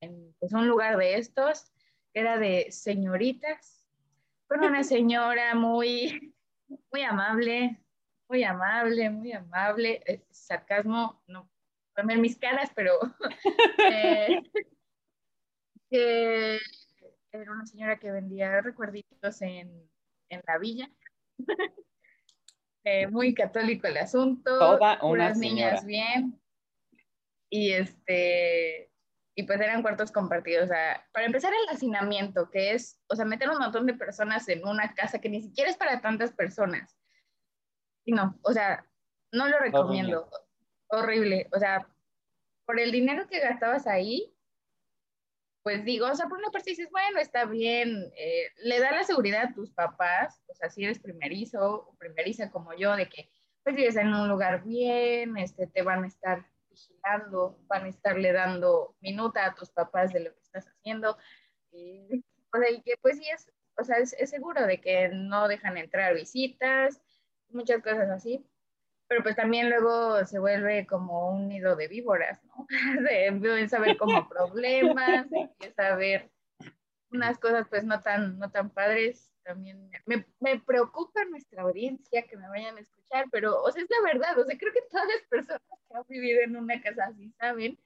en 0.02 0.34
pues, 0.38 0.52
un 0.52 0.68
lugar 0.68 0.98
de 0.98 1.16
estos, 1.16 1.72
que 2.12 2.20
era 2.20 2.38
de 2.38 2.70
señoritas, 2.70 3.88
con 4.46 4.62
una 4.64 4.82
señora 4.84 5.54
muy, 5.54 6.34
muy 6.92 7.02
amable, 7.02 7.80
muy 8.28 8.44
amable, 8.44 9.08
muy 9.10 9.32
amable. 9.32 10.02
Eh, 10.06 10.24
sarcasmo, 10.30 11.22
no 11.26 11.48
poner 11.94 12.18
mis 12.18 12.36
caras, 12.36 12.70
pero 12.74 12.98
eh, 15.90 16.58
era 17.30 17.52
una 17.52 17.66
señora 17.66 17.98
que 17.98 18.10
vendía 18.10 18.60
recuerditos 18.60 19.40
en, 19.40 19.88
en 20.28 20.42
la 20.46 20.58
villa. 20.58 20.90
Eh, 22.84 23.06
muy 23.06 23.32
católico 23.32 23.86
el 23.86 23.96
asunto. 23.96 24.58
Toda 24.58 25.00
una 25.04 25.32
niñas 25.34 25.86
bien. 25.86 26.42
Y 27.48 27.70
este 27.70 28.91
y 29.34 29.44
pues 29.44 29.60
eran 29.60 29.82
cuartos 29.82 30.12
compartidos. 30.12 30.64
O 30.64 30.68
sea, 30.68 31.06
para 31.12 31.26
empezar 31.26 31.52
el 31.52 31.74
hacinamiento, 31.74 32.50
que 32.50 32.72
es, 32.72 33.00
o 33.08 33.16
sea, 33.16 33.24
meter 33.24 33.48
un 33.48 33.58
montón 33.58 33.86
de 33.86 33.94
personas 33.94 34.48
en 34.48 34.66
una 34.66 34.94
casa 34.94 35.20
que 35.20 35.28
ni 35.28 35.42
siquiera 35.42 35.70
es 35.70 35.76
para 35.76 36.00
tantas 36.00 36.32
personas. 36.32 36.98
Y 38.04 38.12
no, 38.12 38.38
o 38.42 38.52
sea, 38.52 38.86
no 39.32 39.48
lo 39.48 39.58
recomiendo 39.58 40.28
horrible. 40.88 41.48
O 41.52 41.58
sea, 41.58 41.88
por 42.66 42.78
el 42.78 42.92
dinero 42.92 43.26
que 43.26 43.40
gastabas 43.40 43.86
ahí, 43.86 44.34
pues 45.62 45.84
digo, 45.84 46.06
o 46.06 46.14
sea, 46.14 46.26
por 46.26 46.38
una 46.38 46.50
parte 46.50 46.70
dices, 46.70 46.90
bueno, 46.90 47.18
está 47.18 47.44
bien, 47.44 48.12
eh, 48.16 48.48
le 48.64 48.80
da 48.80 48.90
la 48.90 49.04
seguridad 49.04 49.44
a 49.44 49.54
tus 49.54 49.70
papás, 49.70 50.42
o 50.48 50.54
sea, 50.54 50.68
si 50.68 50.84
eres 50.84 50.98
primerizo 50.98 51.86
o 51.88 51.96
primeriza 51.96 52.50
como 52.50 52.74
yo, 52.74 52.96
de 52.96 53.08
que 53.08 53.30
pues 53.62 53.76
vives 53.76 53.96
en 53.96 54.12
un 54.12 54.28
lugar 54.28 54.64
bien, 54.64 55.38
este, 55.38 55.68
te 55.68 55.82
van 55.82 56.02
a 56.02 56.08
estar 56.08 56.44
vigilando, 56.72 57.58
van 57.68 57.84
a 57.84 57.88
estarle 57.88 58.32
dando 58.32 58.96
minuta 59.00 59.46
a 59.46 59.54
tus 59.54 59.70
papás 59.70 60.12
de 60.12 60.20
lo 60.20 60.34
que 60.34 60.40
estás 60.40 60.66
haciendo, 60.66 61.16
y, 61.70 62.24
o 62.52 62.58
sea, 62.58 62.70
y 62.70 62.82
que 62.82 62.94
pues 63.00 63.18
sí 63.18 63.28
es, 63.28 63.52
o 63.78 63.84
sea, 63.84 63.98
es, 63.98 64.12
es 64.14 64.30
seguro 64.30 64.66
de 64.66 64.80
que 64.80 65.08
no 65.08 65.48
dejan 65.48 65.76
entrar 65.78 66.14
visitas, 66.14 67.00
muchas 67.48 67.82
cosas 67.82 68.10
así, 68.10 68.44
pero 69.08 69.22
pues 69.22 69.36
también 69.36 69.68
luego 69.68 70.24
se 70.24 70.38
vuelve 70.38 70.86
como 70.86 71.30
un 71.32 71.48
nido 71.48 71.76
de 71.76 71.88
víboras, 71.88 72.42
¿no? 72.44 72.66
Se 73.06 73.26
empieza 73.26 73.76
a 73.76 73.80
ver 73.80 73.98
como 73.98 74.28
problemas, 74.28 75.28
se 75.28 75.38
empieza 75.38 75.88
a 75.88 75.96
ver 75.96 76.30
unas 77.10 77.38
cosas 77.38 77.68
pues 77.68 77.84
no 77.84 78.00
tan, 78.00 78.38
no 78.38 78.50
tan 78.50 78.70
padres. 78.70 79.31
También 79.44 79.90
me, 80.06 80.24
me 80.40 80.60
preocupa 80.60 81.24
nuestra 81.24 81.62
audiencia 81.62 82.22
que 82.22 82.36
me 82.36 82.48
vayan 82.48 82.76
a 82.76 82.80
escuchar, 82.80 83.26
pero, 83.30 83.60
o 83.62 83.70
sea, 83.70 83.82
es 83.82 83.88
la 83.90 84.12
verdad, 84.12 84.38
o 84.38 84.44
sea, 84.44 84.56
creo 84.56 84.72
que 84.72 84.82
todas 84.90 85.06
las 85.06 85.22
personas 85.28 85.62
que 85.88 85.96
han 85.96 86.04
vivido 86.08 86.40
en 86.42 86.56
una 86.56 86.80
casa 86.80 87.06
así 87.06 87.30
saben 87.38 87.78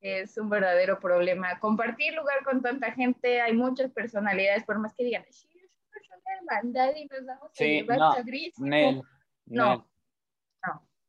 que 0.00 0.20
es 0.20 0.36
un 0.38 0.48
verdadero 0.48 1.00
problema. 1.00 1.58
Compartir 1.60 2.14
lugar 2.14 2.44
con 2.44 2.62
tanta 2.62 2.92
gente, 2.92 3.40
hay 3.40 3.52
muchas 3.52 3.90
personalidades, 3.90 4.64
por 4.64 4.78
más 4.78 4.94
que 4.94 5.04
digan, 5.04 5.24
sí, 5.30 5.48
es 5.54 5.70
una 5.70 5.90
persona 5.92 6.22
hermandad 6.38 6.96
y 6.96 7.06
nos 7.06 7.26
vamos 7.26 7.50
a 7.58 7.64
llevar 7.64 7.98
no, 7.98 8.12
padrísimo. 8.14 8.66
Nel, 8.66 9.02
No. 9.46 9.88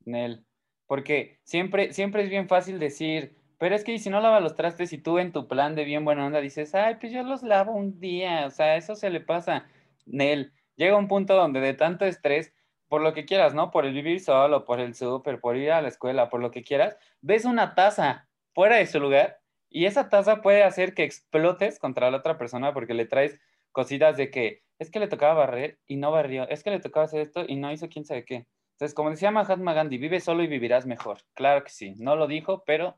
Nel, 0.06 0.32
Nel. 0.32 0.46
Porque 0.88 1.40
siempre, 1.44 1.94
siempre 1.94 2.24
es 2.24 2.30
bien 2.30 2.48
fácil 2.48 2.80
decir, 2.80 3.38
pero 3.60 3.76
es 3.76 3.84
que 3.84 3.92
¿y 3.94 4.00
si 4.00 4.10
no 4.10 4.22
lava 4.22 4.40
los 4.40 4.56
trastes 4.56 4.92
y 4.92 4.98
tú 4.98 5.20
en 5.20 5.32
tu 5.32 5.48
plan 5.48 5.76
de 5.76 5.84
bien 5.84 6.04
buena 6.04 6.26
onda 6.26 6.42
dices, 6.42 6.74
ay, 6.74 6.96
pues 7.00 7.12
yo 7.12 7.22
los 7.22 7.44
lavo 7.44 7.74
un 7.74 8.00
día, 8.00 8.46
o 8.48 8.50
sea, 8.50 8.76
eso 8.76 8.96
se 8.96 9.10
le 9.12 9.20
pasa. 9.20 9.68
Nel, 10.10 10.54
llega 10.76 10.98
un 10.98 11.08
punto 11.08 11.36
donde 11.36 11.60
de 11.60 11.74
tanto 11.74 12.06
estrés, 12.06 12.54
por 12.88 13.02
lo 13.02 13.14
que 13.14 13.26
quieras, 13.26 13.54
¿no? 13.54 13.72
Por 13.72 13.86
el 13.86 13.94
vivir 13.94 14.20
solo, 14.20 14.66
por 14.66 14.80
el 14.80 14.96
súper, 14.96 15.40
por 15.40 15.56
ir 15.58 15.72
a 15.72 15.82
la 15.82 15.88
escuela, 15.88 16.30
por 16.30 16.42
lo 16.42 16.52
que 16.52 16.64
quieras, 16.64 16.98
ves 17.22 17.46
una 17.46 17.76
taza 17.76 18.28
fuera 18.54 18.78
de 18.78 18.88
su 18.88 19.00
lugar 19.00 19.40
y 19.70 19.86
esa 19.86 20.10
taza 20.10 20.42
puede 20.42 20.64
hacer 20.64 20.94
que 20.94 21.04
explotes 21.04 21.80
contra 21.80 22.10
la 22.10 22.18
otra 22.18 22.38
persona 22.38 22.74
porque 22.74 22.96
le 22.96 23.06
traes 23.06 23.40
cositas 23.72 24.18
de 24.18 24.32
que 24.32 24.64
es 24.80 24.90
que 24.90 25.00
le 25.00 25.08
tocaba 25.08 25.34
barrer 25.34 25.80
y 25.86 25.98
no 25.98 26.12
barrió, 26.12 26.48
es 26.50 26.64
que 26.64 26.72
le 26.72 26.80
tocaba 26.80 27.06
hacer 27.06 27.22
esto 27.22 27.44
y 27.48 27.58
no 27.58 27.72
hizo 27.72 27.90
quién 27.90 28.06
sabe 28.06 28.26
qué. 28.26 28.48
Entonces, 28.72 28.96
como 28.96 29.10
decía 29.10 29.30
Mahatma 29.30 29.74
Gandhi, 29.74 29.98
vive 29.98 30.22
solo 30.22 30.42
y 30.42 30.48
vivirás 30.48 30.86
mejor. 30.86 31.20
Claro 31.34 31.64
que 31.64 31.70
sí, 31.70 31.96
no 31.98 32.16
lo 32.16 32.28
dijo, 32.28 32.64
pero 32.66 32.98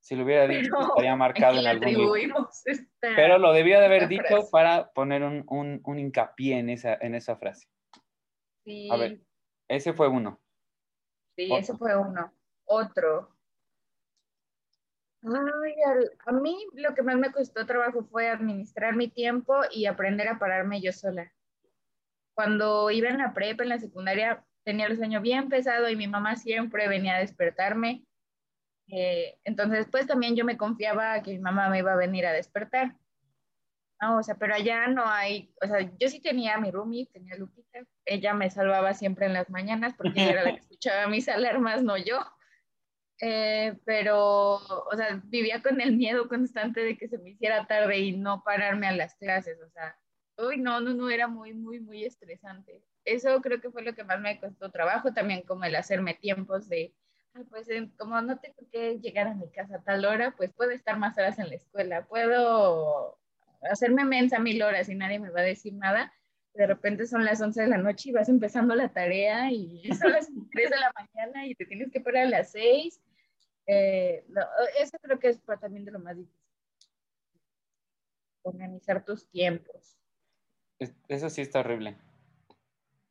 si 0.00 0.16
lo 0.16 0.24
hubiera 0.24 0.46
dicho, 0.48 0.70
Pero 0.72 0.86
estaría 0.88 1.16
marcado 1.16 1.58
en 1.60 1.66
algún 1.66 1.88
libro. 1.88 2.48
esta- 2.64 2.86
Pero 3.00 3.38
lo 3.38 3.52
debió 3.52 3.78
de 3.80 3.86
haber 3.86 4.08
dicho 4.08 4.22
frase. 4.26 4.48
para 4.50 4.90
poner 4.92 5.22
un, 5.22 5.44
un- 5.48 5.80
un 5.84 5.98
hincapié 5.98 6.58
en 6.58 6.70
esa, 6.70 6.94
en 7.00 7.14
esa 7.14 7.36
frase. 7.36 7.68
Sí, 8.64 8.88
A 8.90 8.96
ver. 8.96 9.20
Ese 9.68 9.92
fue 9.92 10.08
uno. 10.08 10.40
sí, 11.36 11.44
otro. 11.46 11.58
ese 11.58 11.76
fue 11.76 11.96
uno. 11.96 12.32
Otro. 12.64 13.36
Ay, 15.22 15.74
a 16.26 16.32
mí 16.32 16.56
lo 16.74 16.94
que 16.94 17.02
más 17.02 17.16
me 17.16 17.30
costó 17.30 17.66
trabajo 17.66 18.04
fue 18.04 18.28
administrar 18.28 18.96
mi 18.96 19.08
tiempo 19.08 19.54
y 19.70 19.84
aprender 19.86 20.28
a 20.28 20.38
pararme 20.38 20.80
yo 20.80 20.92
sola. 20.92 21.30
Cuando 22.34 22.90
iba 22.90 23.08
en 23.10 23.18
la 23.18 23.34
prepa, 23.34 23.62
en 23.62 23.68
la 23.68 23.78
secundaria, 23.78 24.44
tenía 24.64 24.86
el 24.86 24.96
sueño 24.96 25.20
bien 25.20 25.48
pesado 25.50 25.88
y 25.90 25.96
mi 25.96 26.06
mamá 26.08 26.36
siempre 26.36 26.88
venía 26.88 27.16
a 27.16 27.20
despertarme. 27.20 28.04
Eh, 28.92 29.38
entonces, 29.44 29.86
pues 29.90 30.06
también 30.06 30.36
yo 30.36 30.44
me 30.44 30.56
confiaba 30.56 31.22
que 31.22 31.32
mi 31.32 31.38
mamá 31.38 31.68
me 31.68 31.78
iba 31.78 31.92
a 31.92 31.96
venir 31.96 32.26
a 32.26 32.32
despertar. 32.32 32.96
No, 34.00 34.18
o 34.18 34.22
sea, 34.22 34.36
pero 34.36 34.54
allá 34.54 34.88
no 34.88 35.06
hay, 35.06 35.52
o 35.62 35.66
sea, 35.66 35.80
yo 35.98 36.08
sí 36.08 36.20
tenía 36.20 36.54
a 36.54 36.60
mi 36.60 36.70
roomie, 36.70 37.06
tenía 37.12 37.34
a 37.34 37.38
Lupita, 37.38 37.80
ella 38.06 38.32
me 38.32 38.50
salvaba 38.50 38.94
siempre 38.94 39.26
en 39.26 39.34
las 39.34 39.50
mañanas 39.50 39.92
porque 39.94 40.22
ella 40.22 40.32
era 40.32 40.44
la 40.44 40.54
que 40.54 40.60
escuchaba 40.60 41.06
mis 41.08 41.28
alarmas, 41.28 41.82
no 41.82 41.98
yo. 41.98 42.18
Eh, 43.20 43.76
pero, 43.84 44.54
o 44.54 44.96
sea, 44.96 45.20
vivía 45.24 45.62
con 45.62 45.80
el 45.82 45.96
miedo 45.96 46.26
constante 46.28 46.80
de 46.82 46.96
que 46.96 47.08
se 47.08 47.18
me 47.18 47.30
hiciera 47.30 47.66
tarde 47.66 47.98
y 47.98 48.16
no 48.16 48.42
pararme 48.42 48.86
a 48.86 48.92
las 48.92 49.14
clases, 49.16 49.60
o 49.60 49.68
sea, 49.68 49.94
uy, 50.38 50.56
no, 50.56 50.80
no, 50.80 50.94
no, 50.94 51.10
era 51.10 51.28
muy, 51.28 51.52
muy, 51.52 51.80
muy 51.80 52.04
estresante. 52.04 52.82
Eso 53.04 53.40
creo 53.42 53.60
que 53.60 53.70
fue 53.70 53.82
lo 53.82 53.94
que 53.94 54.04
más 54.04 54.20
me 54.20 54.40
costó 54.40 54.70
trabajo, 54.70 55.12
también 55.12 55.42
como 55.42 55.64
el 55.64 55.76
hacerme 55.76 56.14
tiempos 56.14 56.68
de, 56.68 56.94
ah, 56.94 57.09
pues 57.48 57.68
eh, 57.68 57.90
como 57.96 58.20
no 58.20 58.38
tengo 58.38 58.56
que 58.70 58.98
llegar 58.98 59.28
a 59.28 59.34
mi 59.34 59.48
casa 59.50 59.76
a 59.76 59.82
tal 59.82 60.04
hora, 60.04 60.34
pues 60.36 60.52
puedo 60.52 60.70
estar 60.72 60.98
más 60.98 61.16
horas 61.16 61.38
en 61.38 61.48
la 61.48 61.54
escuela, 61.54 62.06
puedo 62.06 63.18
hacerme 63.70 64.04
mensa 64.04 64.38
mil 64.38 64.62
horas 64.62 64.88
y 64.88 64.94
nadie 64.94 65.18
me 65.18 65.30
va 65.30 65.40
a 65.40 65.44
decir 65.44 65.74
nada. 65.74 66.12
De 66.54 66.66
repente 66.66 67.06
son 67.06 67.24
las 67.24 67.40
11 67.40 67.62
de 67.62 67.68
la 67.68 67.78
noche 67.78 68.08
y 68.08 68.12
vas 68.12 68.28
empezando 68.28 68.74
la 68.74 68.88
tarea 68.92 69.50
y 69.52 69.82
son 69.94 70.12
las 70.12 70.28
3 70.52 70.70
de 70.70 70.76
la 70.76 70.92
mañana 70.94 71.46
y 71.46 71.54
te 71.54 71.64
tienes 71.66 71.90
que 71.92 72.00
parar 72.00 72.26
a 72.26 72.30
las 72.30 72.50
6. 72.52 73.00
Eh, 73.66 74.24
no, 74.28 74.42
eso 74.80 74.98
creo 75.00 75.18
que 75.20 75.28
es 75.28 75.40
también 75.60 75.84
de 75.84 75.92
lo 75.92 76.00
más 76.00 76.16
difícil. 76.16 76.36
Organizar 78.42 79.04
tus 79.04 79.28
tiempos. 79.30 79.96
Es- 80.80 80.94
Eso 81.08 81.30
sí 81.30 81.42
está 81.42 81.60
horrible. 81.60 81.96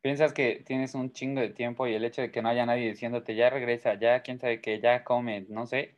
Piensas 0.02 0.32
que 0.32 0.62
tienes 0.66 0.94
un 0.94 1.12
chingo 1.12 1.40
de 1.42 1.50
tiempo 1.50 1.86
y 1.86 1.94
el 1.94 2.04
hecho 2.04 2.22
de 2.22 2.30
que 2.30 2.40
no 2.40 2.48
haya 2.48 2.64
nadie 2.64 2.88
diciéndote 2.88 3.34
ya 3.34 3.50
regresa, 3.50 3.94
ya 3.94 4.22
quién 4.22 4.38
sabe 4.40 4.60
que 4.62 4.80
ya 4.80 5.04
come, 5.04 5.42
no 5.48 5.66
sé, 5.66 5.96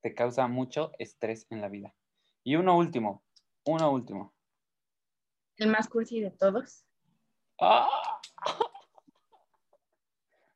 te 0.00 0.14
causa 0.14 0.46
mucho 0.48 0.92
estrés 0.98 1.46
en 1.50 1.60
la 1.60 1.68
vida. 1.68 1.94
Y 2.42 2.56
uno 2.56 2.76
último, 2.76 3.22
uno 3.66 3.90
último. 3.90 4.34
El 5.56 5.68
más 5.68 5.88
cursi 5.88 6.20
de 6.20 6.30
todos. 6.30 6.84
¡Ah! 7.60 7.88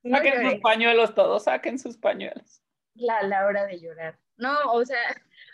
No 0.05 0.17
Saquen 0.17 0.51
sus 0.51 0.61
pañuelos 0.61 1.15
todos, 1.15 1.45
saquen 1.45 1.79
sus 1.79 1.97
pañuelos. 1.99 2.63
la, 2.95 3.21
la 3.25 3.47
hora 3.47 3.67
de 3.67 3.81
llorar. 3.81 4.19
No, 4.37 4.73
o 4.73 4.85
sea, 4.85 4.97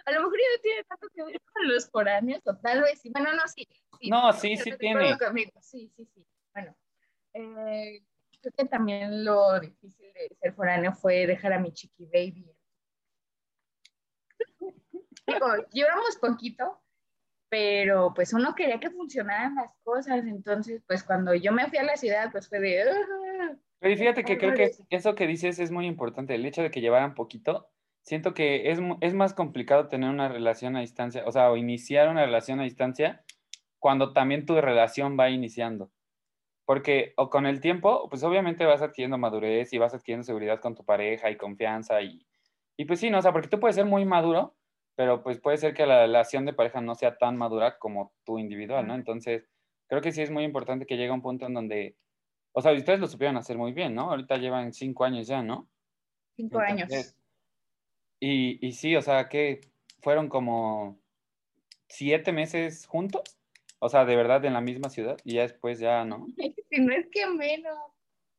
a 0.04 0.12
lo 0.12 0.20
mejor 0.20 0.38
ya 0.38 0.56
no 0.56 0.62
tiene 0.62 0.84
tanto 0.84 1.08
que 1.14 1.24
ver 1.24 1.40
con 1.52 1.66
los 1.66 1.90
foráneos, 1.90 2.42
o 2.46 2.54
tal 2.58 2.82
vez 2.82 3.00
sí. 3.00 3.08
Bueno, 3.10 3.32
no, 3.32 3.48
sí. 3.48 3.66
sí 3.98 4.10
No, 4.10 4.32
sí, 4.34 4.56
sí 4.58 4.72
tiene. 4.78 5.16
conmigo. 5.18 5.50
Sí, 5.60 5.90
sí, 5.96 6.06
sí. 6.14 6.24
Bueno, 6.52 6.76
eh, 7.34 8.02
creo 8.40 8.52
que 8.56 8.64
también 8.66 9.24
lo 9.24 9.58
difícil 9.60 10.12
de 10.12 10.34
ser 10.40 10.54
foráneo 10.54 10.92
fue 10.92 11.26
dejar 11.26 11.52
a 11.52 11.58
mi 11.58 11.72
chiqui 11.72 12.06
baby. 12.06 12.50
Digo, 15.26 15.46
llevamos 15.72 16.16
poquito, 16.20 16.80
pero 17.48 18.12
pues 18.14 18.32
uno 18.32 18.54
quería 18.54 18.78
que 18.78 18.90
funcionaran 18.90 19.56
las 19.56 19.74
cosas, 19.82 20.24
entonces 20.26 20.82
pues 20.86 21.02
cuando 21.02 21.34
yo 21.34 21.52
me 21.52 21.68
fui 21.68 21.78
a 21.78 21.84
la 21.84 21.96
ciudad, 21.96 22.30
pues 22.30 22.48
fue 22.48 22.60
de... 22.60 22.84
Pero 23.78 23.96
fíjate 23.96 24.24
que 24.24 24.38
creo 24.38 24.54
que 24.54 24.70
eso 24.90 25.14
que 25.14 25.26
dices 25.26 25.58
es 25.58 25.70
muy 25.70 25.86
importante, 25.86 26.34
el 26.34 26.46
hecho 26.46 26.62
de 26.62 26.70
que 26.70 26.80
llevaran 26.80 27.14
poquito. 27.14 27.70
Siento 28.02 28.34
que 28.34 28.70
es, 28.70 28.78
es 29.00 29.14
más 29.14 29.32
complicado 29.32 29.88
tener 29.88 30.10
una 30.10 30.28
relación 30.28 30.76
a 30.76 30.80
distancia, 30.80 31.24
o 31.26 31.32
sea, 31.32 31.50
o 31.50 31.56
iniciar 31.56 32.08
una 32.08 32.24
relación 32.24 32.60
a 32.60 32.64
distancia 32.64 33.24
cuando 33.78 34.12
también 34.12 34.46
tu 34.46 34.60
relación 34.60 35.18
va 35.18 35.30
iniciando. 35.30 35.90
Porque 36.64 37.12
o 37.16 37.28
con 37.28 37.47
el 37.47 37.61
tiempo, 37.61 38.09
pues 38.09 38.23
obviamente 38.23 38.64
vas 38.64 38.83
adquiriendo 38.83 39.18
madurez 39.18 39.73
y 39.73 39.78
vas 39.78 39.94
adquiriendo 39.94 40.25
seguridad 40.25 40.61
con 40.61 40.75
tu 40.75 40.85
pareja 40.85 41.30
y 41.30 41.37
confianza 41.37 42.00
y, 42.00 42.26
y 42.76 42.85
pues 42.87 43.00
sí, 43.00 43.11
¿no? 43.11 43.18
O 43.18 43.23
sea, 43.23 43.33
porque 43.33 43.49
tú 43.49 43.61
puedes 43.61 43.76
ser 43.76 43.85
muy 43.85 44.04
maduro, 44.04 44.54
pero 44.94 45.23
pues 45.23 45.40
puede 45.40 45.59
ser 45.59 45.75
que 45.75 45.87
la 45.87 46.00
relación 46.02 46.47
de 46.47 46.52
pareja 46.52 46.80
no 46.80 46.94
sea 46.94 47.18
tan 47.18 47.37
madura 47.37 47.78
como 47.78 48.12
tú 48.25 48.38
individual, 48.38 48.87
¿no? 48.87 48.94
Entonces, 48.94 49.49
creo 49.88 50.00
que 50.00 50.12
sí 50.12 50.23
es 50.23 50.30
muy 50.30 50.44
importante 50.44 50.87
que 50.87 50.97
llegue 50.97 51.11
un 51.11 51.23
punto 51.23 51.47
en 51.47 51.54
donde, 51.54 51.97
o 52.52 52.62
sea, 52.62 52.73
ustedes 52.73 53.00
lo 53.00 53.06
supieron 53.09 53.37
hacer 53.37 53.59
muy 53.59 53.73
bien, 53.73 53.94
¿no? 53.94 54.11
Ahorita 54.11 54.37
llevan 54.37 54.73
cinco 54.73 55.04
años 55.04 55.26
ya, 55.26 55.42
¿no? 55.42 55.68
Cinco 56.37 56.59
años. 56.61 57.14
Y, 58.21 58.66
y 58.66 58.73
sí, 58.73 58.97
o 58.97 59.02
sea, 59.02 59.28
que 59.28 59.61
fueron 60.00 60.28
como 60.28 60.99
siete 61.88 62.33
meses 62.33 62.87
juntos, 62.87 63.23
o 63.78 63.88
sea, 63.88 64.04
de 64.04 64.16
verdad 64.16 64.44
en 64.44 64.54
la 64.54 64.60
misma 64.60 64.88
ciudad, 64.90 65.16
y 65.24 65.34
ya 65.34 65.42
después 65.42 65.78
ya, 65.78 66.04
¿no? 66.04 66.26
Si 66.70 66.80
no 66.80 66.92
es 66.92 67.06
que 67.12 67.26
menos. 67.26 67.76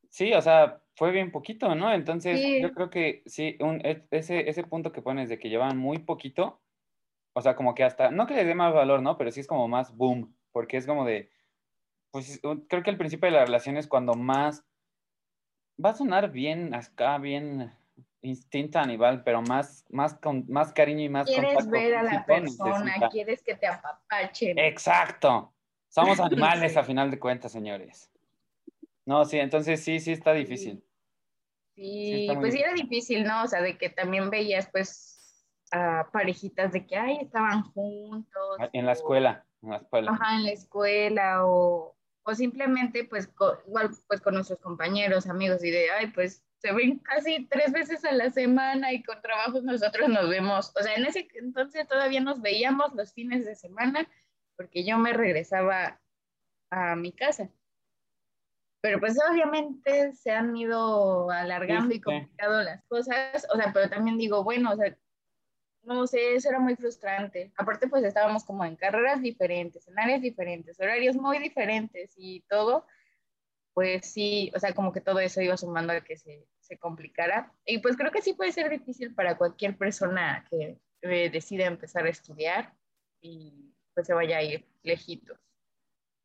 Sí, 0.10 0.34
o 0.34 0.42
sea, 0.42 0.82
fue 0.96 1.12
bien 1.12 1.32
poquito, 1.32 1.76
¿no? 1.76 1.94
Entonces, 1.94 2.42
Sí. 2.42 2.62
yo 2.62 2.72
creo 2.74 2.90
que 2.90 3.24
sí, 3.26 3.58
un, 3.60 3.86
e- 3.86 4.08
ese, 4.12 4.50
ese 4.50 4.64
punto 4.64 4.92
que 4.92 5.02
pones 5.02 5.30
de 5.30 5.40
que 5.40 5.50
llevan 5.50 5.78
muy 5.78 6.00
poquito, 6.00 6.62
o 7.34 7.42
sea, 7.42 7.56
como 7.56 7.76
que 7.76 7.84
hasta, 7.84 8.12
no 8.12 8.28
que 8.28 8.36
le 8.36 8.46
dé 8.46 8.56
más 8.56 8.74
valor, 8.74 9.02
¿no? 9.02 9.18
Pero 9.18 9.32
sí 9.32 9.42
es 9.42 9.48
como 9.48 9.68
más 9.68 9.96
boom, 9.96 10.36
porque 10.52 10.78
es 10.78 10.88
como 10.88 11.06
de, 11.06 11.32
pues 12.12 12.42
creo 12.70 12.84
que 12.84 12.90
el 12.92 12.98
principio 12.98 13.28
de 13.28 13.36
la 13.38 13.46
relación 13.46 13.78
es 13.78 13.88
cuando 13.88 14.14
más, 14.16 14.66
va 15.84 15.92
a 15.92 15.96
sonar 15.96 16.32
bien 16.32 16.74
acá, 16.74 17.18
bien 17.18 17.74
instinto 18.26 18.80
animal, 18.80 19.24
pero 19.24 19.42
más, 19.42 19.86
más, 19.90 20.16
con, 20.16 20.46
más 20.50 20.74
cariño 20.74 21.02
y 21.04 21.10
más 21.10 21.28
Quieres 21.28 21.56
contacto 21.56 21.72
ver 21.72 21.96
a 21.96 22.04
la 22.04 22.26
persona, 22.26 22.84
necesita. 22.86 23.10
quieres 23.10 23.44
que 23.44 23.56
te 23.56 23.68
apapachen. 23.68 24.58
Exacto. 24.60 25.54
Somos 25.88 26.20
animales 26.20 26.74
Sí. 26.74 26.80
a 26.80 26.84
final 26.84 27.12
de 27.12 27.20
cuentas, 27.20 27.52
señores. 27.52 28.12
No, 29.06 29.24
sí, 29.26 29.38
entonces 29.40 29.84
sí, 29.84 30.00
sí 30.00 30.12
está 30.12 30.34
difícil. 30.34 30.84
Sí, 31.76 32.28
pues 32.40 32.54
sí 32.54 32.60
era 32.62 32.72
difícil. 32.74 32.90
difícil, 32.90 33.24
¿no? 33.26 33.44
O 33.44 33.48
sea, 33.48 33.62
de 33.62 33.78
que 33.78 33.90
también 33.90 34.30
veías, 34.30 34.70
pues, 34.72 35.46
a 35.72 36.10
parejitas 36.12 36.72
de 36.72 36.86
que, 36.86 36.96
ay, 36.96 37.18
estaban 37.22 37.64
juntos. 37.72 38.58
Ah, 38.60 38.70
en 38.72 38.86
la 38.86 38.94
escuela, 38.94 39.46
en 39.62 39.70
la 39.72 39.78
escuela. 39.78 40.12
Ajá, 40.12 40.36
en 40.38 40.44
la 40.44 40.52
escuela 40.52 41.46
o, 41.46 41.96
o 42.24 42.34
simplemente 42.36 43.04
pues 43.04 43.30
igual 43.68 43.92
pues 44.08 44.22
con 44.22 44.36
nuestros 44.36 44.60
compañeros, 44.60 45.28
amigos 45.28 45.64
y 45.64 45.72
de, 45.72 45.92
ay, 45.92 46.08
pues 46.08 46.45
se 46.58 46.74
ven 46.74 47.00
casi 47.00 47.46
tres 47.46 47.72
veces 47.72 48.04
a 48.06 48.12
la 48.12 48.32
semana 48.32 48.94
y 48.94 49.04
con 49.04 49.22
trabajos 49.22 49.64
nosotros 49.64 50.10
nos 50.10 50.30
vemos, 50.30 50.72
o 50.76 50.84
sea, 50.84 50.96
en 50.96 51.06
ese 51.06 51.28
entonces 51.36 51.88
todavía 51.88 52.22
nos 52.22 52.42
veíamos 52.42 52.94
los 52.96 53.14
fines 53.14 53.46
de 53.46 53.56
semana 53.56 54.08
porque 54.56 54.86
yo 54.86 54.98
me 54.98 55.14
regresaba 55.14 56.00
a 56.72 56.96
mi 56.96 57.12
casa. 57.12 57.50
Pero 58.82 59.00
pues 59.00 59.18
obviamente 59.30 60.14
se 60.14 60.32
han 60.32 60.56
ido 60.56 61.30
alargando 61.32 61.94
y 61.94 62.02
complicando 62.02 62.62
las 62.62 62.84
cosas, 62.84 63.48
o 63.52 63.58
sea, 63.58 63.72
pero 63.74 63.90
también 63.90 64.18
digo, 64.18 64.44
bueno, 64.44 64.74
o 64.74 64.76
sea, 64.76 64.96
no 65.84 66.06
sé, 66.08 66.36
eso 66.36 66.50
era 66.50 66.60
muy 66.60 66.76
frustrante. 66.76 67.52
Aparte 67.58 67.88
pues 67.88 68.04
estábamos 68.04 68.44
como 68.44 68.64
en 68.64 68.76
carreras 68.76 69.22
diferentes, 69.22 69.88
en 69.88 70.00
áreas 70.00 70.22
diferentes, 70.22 70.80
horarios 70.80 71.16
muy 71.16 71.40
diferentes 71.40 72.14
y 72.16 72.42
todo, 72.42 72.86
pues 73.76 74.10
sí, 74.10 74.54
o 74.56 74.60
sea, 74.60 74.74
como 74.74 74.94
que 74.94 75.02
todo 75.02 75.20
eso 75.20 75.42
iba 75.42 75.58
sumando 75.58 75.92
a 75.92 76.00
que 76.00 76.16
se, 76.16 76.48
se 76.62 76.78
complicara. 76.78 77.52
Y 77.66 77.80
pues 77.80 77.98
creo 77.98 78.10
que 78.10 78.22
sí 78.22 78.34
puede 78.34 78.54
ser 78.54 78.70
difícil 78.70 79.14
para 79.14 79.38
cualquier 79.38 79.78
persona 79.78 80.48
que 80.50 80.78
decida 81.30 81.66
empezar 81.66 82.06
a 82.06 82.10
estudiar 82.10 82.74
y 83.22 83.74
pues 83.94 84.08
se 84.08 84.14
vaya 84.14 84.38
a 84.38 84.44
ir 84.44 84.66
lejitos. 84.82 85.38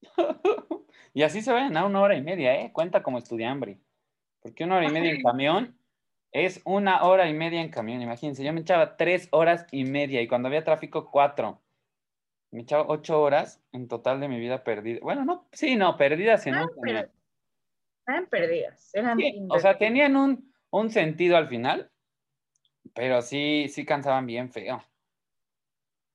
y 1.12 1.24
así 1.24 1.42
se 1.42 1.52
vayan 1.52 1.76
a 1.76 1.84
una 1.84 2.00
hora 2.00 2.16
y 2.16 2.22
media, 2.22 2.54
¿eh? 2.54 2.70
Cuenta 2.72 3.02
como 3.02 3.18
estudiambre. 3.18 3.80
Porque 4.40 4.62
una 4.62 4.76
hora 4.76 4.86
y 4.86 4.92
media 4.92 5.10
en 5.10 5.20
camión 5.20 5.76
es 6.30 6.60
una 6.64 7.02
hora 7.02 7.28
y 7.28 7.34
media 7.34 7.60
en 7.60 7.70
camión. 7.70 8.00
Imagínense, 8.00 8.44
yo 8.44 8.52
me 8.52 8.60
echaba 8.60 8.96
tres 8.96 9.26
horas 9.32 9.66
y 9.72 9.84
media 9.84 10.22
y 10.22 10.28
cuando 10.28 10.46
había 10.46 10.62
tráfico, 10.62 11.10
cuatro. 11.10 11.60
Me 12.52 12.62
echaba 12.62 12.84
ocho 12.86 13.20
horas 13.20 13.60
en 13.72 13.88
total 13.88 14.20
de 14.20 14.28
mi 14.28 14.38
vida 14.38 14.62
perdida. 14.62 15.00
Bueno, 15.02 15.24
no, 15.24 15.48
sí, 15.50 15.74
no, 15.74 15.96
perdidas 15.96 16.46
en 16.46 16.56
un 16.56 16.68
eran 18.06 18.26
perdidas. 18.26 18.94
Eran 18.94 19.18
o 19.48 19.58
sea, 19.58 19.78
tenían 19.78 20.16
un, 20.16 20.52
un, 20.70 20.90
sentido 20.90 21.36
al 21.36 21.48
final, 21.48 21.90
pero 22.94 23.22
sí, 23.22 23.68
sí 23.68 23.84
cansaban 23.84 24.26
bien 24.26 24.50
feo. 24.50 24.82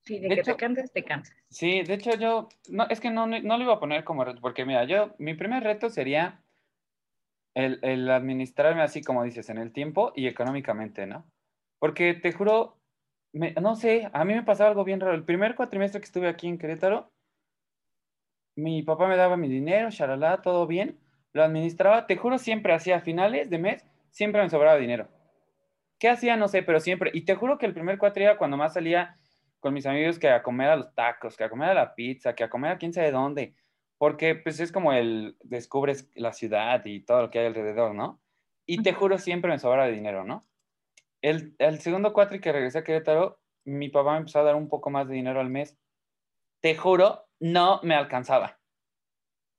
Sí, 0.04 0.20
de, 0.20 0.28
que 0.28 0.42
te 0.42 0.56
cansas, 0.56 0.92
te 0.92 1.04
cansas. 1.04 1.36
Sí, 1.48 1.82
de 1.82 1.94
hecho 1.94 2.14
yo, 2.14 2.48
no, 2.68 2.86
es 2.88 3.00
que 3.00 3.10
no, 3.10 3.26
no 3.26 3.58
lo 3.58 3.64
iba 3.64 3.74
a 3.74 3.80
poner 3.80 4.04
como 4.04 4.24
reto, 4.24 4.40
porque 4.40 4.64
mira, 4.64 4.84
yo, 4.84 5.14
mi 5.18 5.34
primer 5.34 5.64
reto 5.64 5.90
sería 5.90 6.42
el, 7.54 7.80
el 7.82 8.08
administrarme 8.10 8.82
así 8.82 9.02
como 9.02 9.24
dices, 9.24 9.48
en 9.48 9.58
el 9.58 9.72
tiempo 9.72 10.12
y 10.14 10.26
económicamente, 10.28 11.06
¿no? 11.06 11.26
Porque 11.78 12.14
te 12.14 12.32
juro, 12.32 12.78
me, 13.32 13.52
no 13.54 13.74
sé, 13.74 14.08
a 14.12 14.24
mí 14.24 14.34
me 14.34 14.42
pasaba 14.42 14.70
algo 14.70 14.84
bien 14.84 15.00
raro. 15.00 15.14
El 15.14 15.24
primer 15.24 15.56
cuatrimestre 15.56 16.00
que 16.00 16.04
estuve 16.06 16.28
aquí 16.28 16.46
en 16.46 16.58
Querétaro, 16.58 17.10
mi 18.56 18.82
papá 18.82 19.08
me 19.08 19.16
daba 19.16 19.36
mi 19.36 19.48
dinero, 19.48 19.90
charalá, 19.90 20.40
todo 20.40 20.66
bien, 20.66 20.98
lo 21.36 21.44
administraba, 21.44 22.06
te 22.06 22.16
juro, 22.16 22.38
siempre 22.38 22.72
hacía 22.72 23.00
finales 23.00 23.50
de 23.50 23.58
mes, 23.58 23.84
siempre 24.10 24.42
me 24.42 24.50
sobraba 24.50 24.78
dinero. 24.78 25.08
¿Qué 25.98 26.08
hacía? 26.08 26.36
No 26.36 26.48
sé, 26.48 26.62
pero 26.62 26.80
siempre. 26.80 27.10
Y 27.14 27.24
te 27.24 27.34
juro 27.34 27.58
que 27.58 27.66
el 27.66 27.74
primer 27.74 27.98
cuatri 27.98 28.24
era 28.24 28.38
cuando 28.38 28.56
más 28.56 28.74
salía 28.74 29.18
con 29.60 29.72
mis 29.74 29.86
amigos 29.86 30.18
que 30.18 30.28
a 30.28 30.42
comer 30.42 30.68
a 30.68 30.76
los 30.76 30.94
tacos, 30.94 31.36
que 31.36 31.44
a 31.44 31.50
comer 31.50 31.70
a 31.70 31.74
la 31.74 31.94
pizza, 31.94 32.34
que 32.34 32.44
a 32.44 32.50
comer 32.50 32.72
a 32.72 32.78
quién 32.78 32.92
sabe 32.92 33.10
dónde. 33.10 33.54
Porque 33.98 34.34
pues 34.34 34.60
es 34.60 34.72
como 34.72 34.92
el 34.92 35.36
descubres 35.42 36.10
la 36.14 36.32
ciudad 36.32 36.84
y 36.84 37.00
todo 37.00 37.22
lo 37.22 37.30
que 37.30 37.38
hay 37.38 37.46
alrededor, 37.46 37.94
¿no? 37.94 38.20
Y 38.66 38.82
te 38.82 38.92
juro, 38.92 39.18
siempre 39.18 39.50
me 39.50 39.58
sobraba 39.58 39.88
dinero, 39.88 40.24
¿no? 40.24 40.42
El, 41.22 41.54
el 41.58 41.80
segundo 41.80 42.12
cuatri 42.12 42.40
que 42.40 42.52
regresé 42.52 42.78
a 42.78 42.84
Querétaro, 42.84 43.40
mi 43.64 43.88
papá 43.88 44.12
me 44.12 44.18
empezó 44.18 44.40
a 44.40 44.44
dar 44.44 44.54
un 44.54 44.68
poco 44.68 44.90
más 44.90 45.08
de 45.08 45.14
dinero 45.14 45.40
al 45.40 45.50
mes. 45.50 45.78
Te 46.60 46.76
juro, 46.76 47.26
no 47.40 47.80
me 47.82 47.94
alcanzaba. 47.94 48.55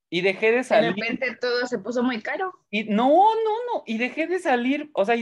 Y 0.10 0.22
dejé 0.22 0.52
de 0.52 0.64
salir. 0.64 0.96
De 0.96 1.02
repente 1.02 1.36
todo 1.40 1.66
se 1.68 1.80
puso 1.80 2.02
muy 2.04 2.22
caro. 2.22 2.54
Y 2.70 2.86
no, 2.86 3.10
no, 3.10 3.74
no. 3.74 3.84
Y 3.86 3.98
dejé 3.98 4.28
de 4.28 4.40
salir. 4.40 4.90
O 4.94 5.06
sea, 5.06 5.16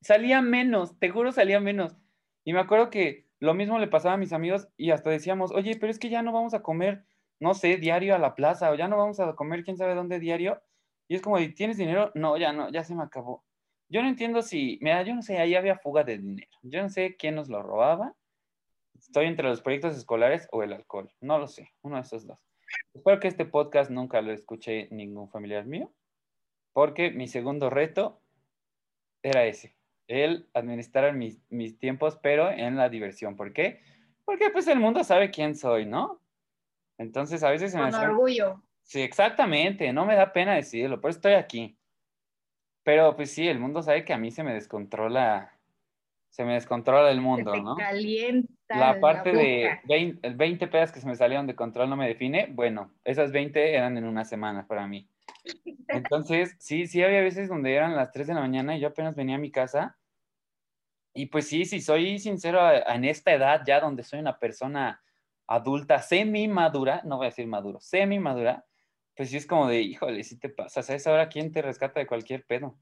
salía 0.00 0.42
menos. 0.42 0.98
Te 0.98 1.10
juro, 1.10 1.32
salía 1.32 1.60
menos. 1.60 1.96
Y 2.44 2.52
me 2.52 2.60
acuerdo 2.60 2.90
que 2.90 3.26
lo 3.40 3.54
mismo 3.54 3.78
le 3.78 3.88
pasaba 3.88 4.14
a 4.14 4.18
mis 4.18 4.32
amigos 4.32 4.68
y 4.76 4.90
hasta 4.90 5.10
decíamos, 5.10 5.52
oye, 5.52 5.76
pero 5.78 5.90
es 5.90 5.98
que 5.98 6.08
ya 6.08 6.22
no 6.22 6.32
vamos 6.32 6.54
a 6.54 6.62
comer, 6.62 7.04
no 7.40 7.54
sé, 7.54 7.76
diario 7.76 8.14
a 8.14 8.18
la 8.18 8.34
plaza 8.34 8.70
o 8.70 8.74
ya 8.74 8.88
no 8.88 8.96
vamos 8.96 9.20
a 9.20 9.34
comer 9.34 9.64
quién 9.64 9.76
sabe 9.76 9.94
dónde 9.94 10.18
diario. 10.18 10.60
Y 11.08 11.14
es 11.14 11.22
como, 11.22 11.38
¿tienes 11.54 11.76
dinero? 11.76 12.10
No, 12.14 12.36
ya 12.36 12.52
no, 12.52 12.70
ya 12.70 12.84
se 12.84 12.94
me 12.94 13.02
acabó. 13.02 13.44
Yo 13.88 14.02
no 14.02 14.08
entiendo 14.08 14.42
si, 14.42 14.78
mira, 14.82 15.02
yo 15.02 15.14
no 15.14 15.22
sé, 15.22 15.38
ahí 15.38 15.54
había 15.54 15.78
fuga 15.78 16.04
de 16.04 16.18
dinero. 16.18 16.50
Yo 16.62 16.82
no 16.82 16.90
sé 16.90 17.16
quién 17.16 17.34
nos 17.34 17.48
lo 17.48 17.62
robaba. 17.62 18.14
Estoy 18.98 19.26
entre 19.26 19.48
los 19.48 19.62
proyectos 19.62 19.96
escolares 19.96 20.48
o 20.50 20.62
el 20.62 20.72
alcohol. 20.72 21.10
No 21.20 21.38
lo 21.38 21.48
sé, 21.48 21.70
uno 21.82 21.96
de 21.96 22.02
esos 22.02 22.26
dos. 22.26 22.38
Espero 22.94 23.20
que 23.20 23.28
este 23.28 23.44
podcast 23.44 23.90
nunca 23.90 24.20
lo 24.20 24.32
escuche 24.32 24.88
ningún 24.90 25.28
familiar 25.28 25.66
mío, 25.66 25.92
porque 26.72 27.10
mi 27.10 27.28
segundo 27.28 27.70
reto 27.70 28.20
era 29.22 29.46
ese, 29.46 29.76
el 30.06 30.48
administrar 30.54 31.14
mis, 31.14 31.40
mis 31.48 31.78
tiempos, 31.78 32.18
pero 32.22 32.50
en 32.50 32.76
la 32.76 32.88
diversión. 32.88 33.36
¿Por 33.36 33.52
qué? 33.52 33.80
Porque 34.24 34.50
pues 34.50 34.66
el 34.68 34.80
mundo 34.80 35.04
sabe 35.04 35.30
quién 35.30 35.54
soy, 35.54 35.86
¿no? 35.86 36.20
Entonces 36.98 37.42
a 37.42 37.50
veces 37.50 37.72
se 37.72 37.78
me... 37.78 37.90
Con 37.90 38.00
orgullo. 38.00 38.62
Sí, 38.82 39.00
exactamente, 39.02 39.92
no 39.92 40.06
me 40.06 40.16
da 40.16 40.32
pena 40.32 40.54
decirlo, 40.54 41.00
pero 41.00 41.10
estoy 41.10 41.34
aquí. 41.34 41.78
Pero 42.82 43.14
pues 43.16 43.30
sí, 43.30 43.46
el 43.46 43.58
mundo 43.58 43.82
sabe 43.82 44.04
que 44.04 44.14
a 44.14 44.18
mí 44.18 44.30
se 44.30 44.42
me 44.42 44.54
descontrola 44.54 45.52
se 46.30 46.44
me 46.44 46.54
descontrola 46.54 47.10
el 47.10 47.20
mundo, 47.20 47.52
se 47.52 47.62
¿no? 47.62 47.76
Calienta 47.76 48.52
la 48.68 49.00
parte 49.00 49.32
de 49.32 49.80
20, 49.84 50.30
20 50.30 50.66
pedas 50.68 50.92
que 50.92 51.00
se 51.00 51.06
me 51.06 51.16
salieron 51.16 51.46
de 51.46 51.54
control 51.54 51.88
no 51.88 51.96
me 51.96 52.06
define, 52.06 52.48
bueno, 52.50 52.92
esas 53.04 53.32
20 53.32 53.74
eran 53.74 53.96
en 53.96 54.04
una 54.04 54.24
semana 54.24 54.66
para 54.66 54.86
mí. 54.86 55.08
Entonces, 55.88 56.56
sí, 56.58 56.86
sí 56.86 57.02
había 57.02 57.20
veces 57.20 57.48
donde 57.48 57.74
eran 57.74 57.96
las 57.96 58.12
3 58.12 58.26
de 58.26 58.34
la 58.34 58.40
mañana 58.40 58.76
y 58.76 58.80
yo 58.80 58.88
apenas 58.88 59.14
venía 59.14 59.36
a 59.36 59.40
mi 59.40 59.50
casa. 59.50 59.96
Y 61.14 61.26
pues 61.26 61.48
sí, 61.48 61.64
sí, 61.64 61.80
soy 61.80 62.18
sincero, 62.18 62.60
en 62.86 63.04
esta 63.04 63.32
edad 63.32 63.62
ya 63.66 63.80
donde 63.80 64.02
soy 64.02 64.20
una 64.20 64.38
persona 64.38 65.02
adulta, 65.46 66.02
semi 66.02 66.46
madura, 66.46 67.00
no 67.04 67.16
voy 67.16 67.26
a 67.26 67.30
decir 67.30 67.46
maduro, 67.46 67.80
semi 67.80 68.18
madura, 68.18 68.64
pues 69.16 69.30
sí 69.30 69.38
es 69.38 69.46
como 69.46 69.66
de, 69.66 69.80
híjole, 69.80 70.22
si 70.22 70.38
te 70.38 70.50
pasas, 70.50 70.88
a 70.90 70.94
esa 70.94 71.12
hora 71.12 71.28
quién 71.28 71.50
te 71.50 71.62
rescata 71.62 71.98
de 71.98 72.06
cualquier 72.06 72.44
pedo. 72.44 72.78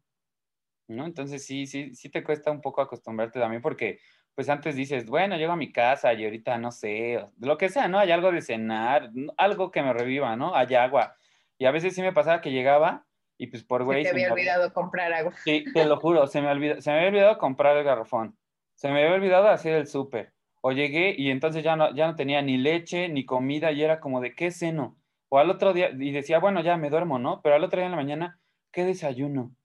¿no? 0.89 1.07
Entonces 1.07 1.45
sí, 1.45 1.67
sí, 1.67 1.95
sí 1.95 2.09
te 2.11 2.23
cuesta 2.23 2.51
un 2.51 2.61
poco 2.61 2.81
acostumbrarte 2.81 3.41
también 3.41 3.63
porque 3.63 3.99
pues 4.37 4.51
antes 4.51 4.77
dices, 4.77 5.07
bueno, 5.07 5.39
llego 5.39 5.53
a 5.53 5.57
mi 5.57 5.73
casa 5.73 6.13
y 6.13 6.23
ahorita 6.23 6.59
no 6.59 6.71
sé, 6.71 7.27
lo 7.41 7.57
que 7.57 7.71
sea, 7.71 7.89
¿no? 7.89 7.99
Hay 7.99 8.11
algo 8.13 8.31
de 8.31 8.43
cenar, 8.43 9.11
algo 9.39 9.71
que 9.71 9.83
me 9.83 9.95
reviva, 9.95 10.37
¿no? 10.37 10.55
Hay 10.55 10.75
agua. 10.75 11.17
Y 11.57 11.65
a 11.65 11.71
veces 11.71 11.95
sí 11.95 12.03
me 12.03 12.13
pasaba 12.13 12.43
que 12.43 12.53
llegaba 12.53 13.07
y 13.39 13.47
pues 13.47 13.65
por 13.65 13.85
güey... 13.85 14.05
Se 14.05 14.11
te 14.11 14.17
había 14.17 14.33
olvidado 14.33 14.71
comprar 14.75 15.11
agua. 15.15 15.33
Sí, 15.43 15.65
te 15.73 15.87
lo 15.87 15.97
juro, 15.97 16.27
se 16.27 16.43
me, 16.43 16.51
olvidó, 16.51 16.83
se 16.83 16.91
me 16.91 16.99
había 16.99 17.09
olvidado 17.09 17.39
comprar 17.39 17.79
el 17.79 17.85
garrafón. 17.85 18.37
Se 18.75 18.91
me 18.91 19.03
había 19.03 19.15
olvidado 19.15 19.49
hacer 19.49 19.73
el 19.73 19.87
súper. 19.87 20.35
O 20.61 20.73
llegué 20.73 21.15
y 21.17 21.31
entonces 21.31 21.65
ya 21.65 21.75
no, 21.75 21.95
ya 21.95 22.07
no 22.07 22.15
tenía 22.15 22.43
ni 22.43 22.59
leche 22.59 23.09
ni 23.09 23.25
comida 23.25 23.73
y 23.73 23.83
era 23.83 24.01
como 24.01 24.21
de 24.21 24.35
qué 24.35 24.51
seno. 24.51 24.99
O 25.31 25.39
al 25.39 25.49
otro 25.49 25.73
día, 25.73 25.89
y 25.99 26.13
decía, 26.13 26.41
bueno, 26.41 26.61
ya 26.61 26.77
me 26.77 26.91
duermo, 26.91 27.19
¿no? 27.19 27.41
Pero 27.41 27.55
al 27.55 27.65
otro 27.65 27.79
día 27.79 27.87
en 27.87 27.93
la 27.93 27.97
mañana, 27.97 28.39
¿qué 28.71 28.85
desayuno? 28.85 29.57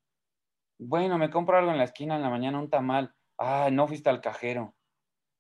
Bueno, 0.79 1.17
me 1.17 1.29
compro 1.29 1.57
algo 1.57 1.71
en 1.71 1.77
la 1.77 1.83
esquina 1.83 2.15
en 2.15 2.21
la 2.21 2.29
mañana, 2.29 2.57
un 2.57 2.69
tamal. 2.69 3.13
Ah, 3.43 3.69
no 3.71 3.87
fuiste 3.87 4.07
al 4.07 4.21
cajero. 4.21 4.75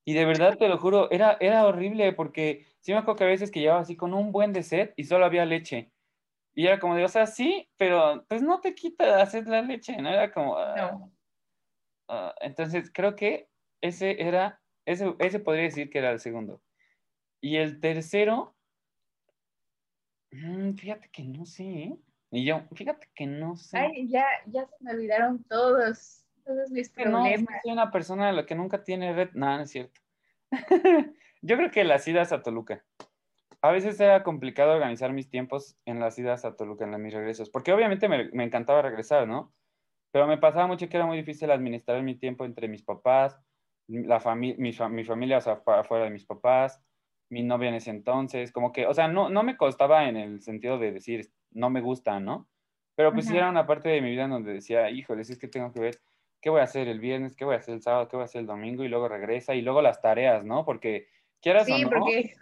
Y 0.03 0.15
de 0.15 0.25
verdad 0.25 0.57
te 0.57 0.67
lo 0.67 0.79
juro, 0.79 1.11
era, 1.11 1.37
era 1.39 1.67
horrible 1.67 2.13
porque 2.13 2.65
sí 2.79 2.91
me 2.91 2.97
acuerdo 2.97 3.17
que 3.17 3.23
a 3.25 3.27
veces 3.27 3.51
que 3.51 3.59
llevaba 3.59 3.81
así 3.81 3.95
con 3.95 4.15
un 4.15 4.31
buen 4.31 4.53
de 4.53 4.63
sed 4.63 4.89
y 4.95 5.03
solo 5.03 5.23
había 5.23 5.45
leche. 5.45 5.91
Y 6.55 6.65
era 6.65 6.79
como 6.79 6.95
de, 6.95 7.05
o 7.05 7.07
sea, 7.07 7.27
sí, 7.27 7.69
pero 7.77 8.25
pues 8.27 8.41
no 8.41 8.59
te 8.59 8.73
quita 8.73 9.21
hacer 9.21 9.47
la 9.47 9.61
leche, 9.61 9.95
¿no? 10.01 10.09
Era 10.09 10.31
como... 10.33 10.57
Ah, 10.57 10.99
ah, 12.07 12.35
entonces 12.41 12.89
creo 12.91 13.15
que 13.15 13.49
ese 13.81 14.19
era, 14.19 14.59
ese, 14.87 15.13
ese 15.19 15.39
podría 15.39 15.65
decir 15.65 15.91
que 15.91 15.99
era 15.99 16.09
el 16.09 16.19
segundo. 16.19 16.59
Y 17.39 17.57
el 17.57 17.79
tercero, 17.79 18.55
mm, 20.31 20.73
fíjate 20.73 21.07
que 21.11 21.23
no 21.23 21.45
sé, 21.45 21.63
¿eh? 21.65 21.99
Y 22.31 22.45
yo, 22.45 22.63
fíjate 22.73 23.07
que 23.13 23.27
no 23.27 23.55
sé. 23.57 23.77
Ay, 23.77 24.07
ya, 24.09 24.25
ya 24.47 24.65
se 24.65 24.83
me 24.83 24.91
olvidaron 24.91 25.43
todos, 25.43 26.20
todos 26.43 26.71
mis 26.71 26.89
problemas. 26.89 27.41
No, 27.41 27.47
soy 27.63 27.71
una 27.71 27.91
persona 27.91 28.27
de 28.27 28.33
la 28.33 28.45
que 28.45 28.55
nunca 28.55 28.83
tiene 28.83 29.13
red. 29.13 29.29
No, 29.33 29.57
no 29.57 29.63
es 29.63 29.71
cierto. 29.71 30.01
yo 31.41 31.57
creo 31.57 31.71
que 31.71 31.83
las 31.83 32.07
idas 32.07 32.31
a 32.31 32.41
Toluca. 32.41 32.83
A 33.61 33.71
veces 33.71 33.99
era 33.99 34.23
complicado 34.23 34.73
organizar 34.73 35.13
mis 35.13 35.29
tiempos 35.29 35.77
en 35.85 35.99
las 35.99 36.17
idas 36.17 36.45
a 36.45 36.55
Toluca, 36.55 36.85
en 36.85 37.01
mis 37.01 37.13
regresos, 37.13 37.49
porque 37.49 37.73
obviamente 37.73 38.09
me, 38.09 38.29
me 38.31 38.43
encantaba 38.43 38.81
regresar, 38.81 39.27
¿no? 39.27 39.53
Pero 40.11 40.27
me 40.27 40.37
pasaba 40.37 40.67
mucho 40.67 40.89
que 40.89 40.97
era 40.97 41.05
muy 41.05 41.17
difícil 41.17 41.51
administrar 41.51 42.01
mi 42.01 42.15
tiempo 42.15 42.43
entre 42.43 42.67
mis 42.67 42.83
papás, 42.83 43.39
la 43.87 44.19
familia, 44.19 44.55
mi, 44.57 44.73
mi, 44.95 45.03
familia, 45.03 45.37
o 45.37 45.41
sea, 45.41 45.61
afuera 45.65 46.05
de 46.05 46.09
mis 46.09 46.25
papás, 46.25 46.81
mi 47.29 47.43
novia 47.43 47.69
en 47.69 47.75
ese 47.75 47.91
entonces, 47.91 48.51
como 48.51 48.71
que, 48.71 48.87
o 48.87 48.93
sea, 48.93 49.07
no, 49.07 49.29
no 49.29 49.43
me 49.43 49.57
costaba 49.57 50.07
en 50.07 50.17
el 50.17 50.41
sentido 50.41 50.77
de 50.77 50.91
decir, 50.91 51.31
no 51.51 51.69
me 51.69 51.81
gusta, 51.81 52.19
¿no? 52.19 52.47
Pero 52.95 53.13
pues 53.13 53.25
sí 53.25 53.35
era 53.35 53.49
una 53.49 53.65
parte 53.65 53.89
de 53.89 54.01
mi 54.01 54.11
vida 54.11 54.25
en 54.25 54.31
donde 54.31 54.53
decía, 54.53 54.89
híjole, 54.91 55.21
es 55.21 55.39
que 55.39 55.47
tengo 55.47 55.71
que 55.71 55.79
ver. 55.79 56.01
¿Qué 56.41 56.49
voy 56.49 56.61
a 56.61 56.63
hacer 56.63 56.87
el 56.87 56.99
viernes? 56.99 57.35
¿Qué 57.35 57.45
voy 57.45 57.55
a 57.55 57.59
hacer 57.59 57.75
el 57.75 57.81
sábado? 57.81 58.07
¿Qué 58.07 58.15
voy 58.17 58.23
a 58.23 58.25
hacer 58.25 58.41
el 58.41 58.47
domingo? 58.47 58.83
Y 58.83 58.87
luego 58.87 59.07
regresa 59.07 59.55
y 59.55 59.61
luego 59.61 59.81
las 59.81 60.01
tareas, 60.01 60.43
¿no? 60.43 60.65
Porque 60.65 61.07
quieras 61.41 61.65
Sí, 61.65 61.73
o 61.73 61.77
no. 61.79 61.89
porque, 61.89 62.33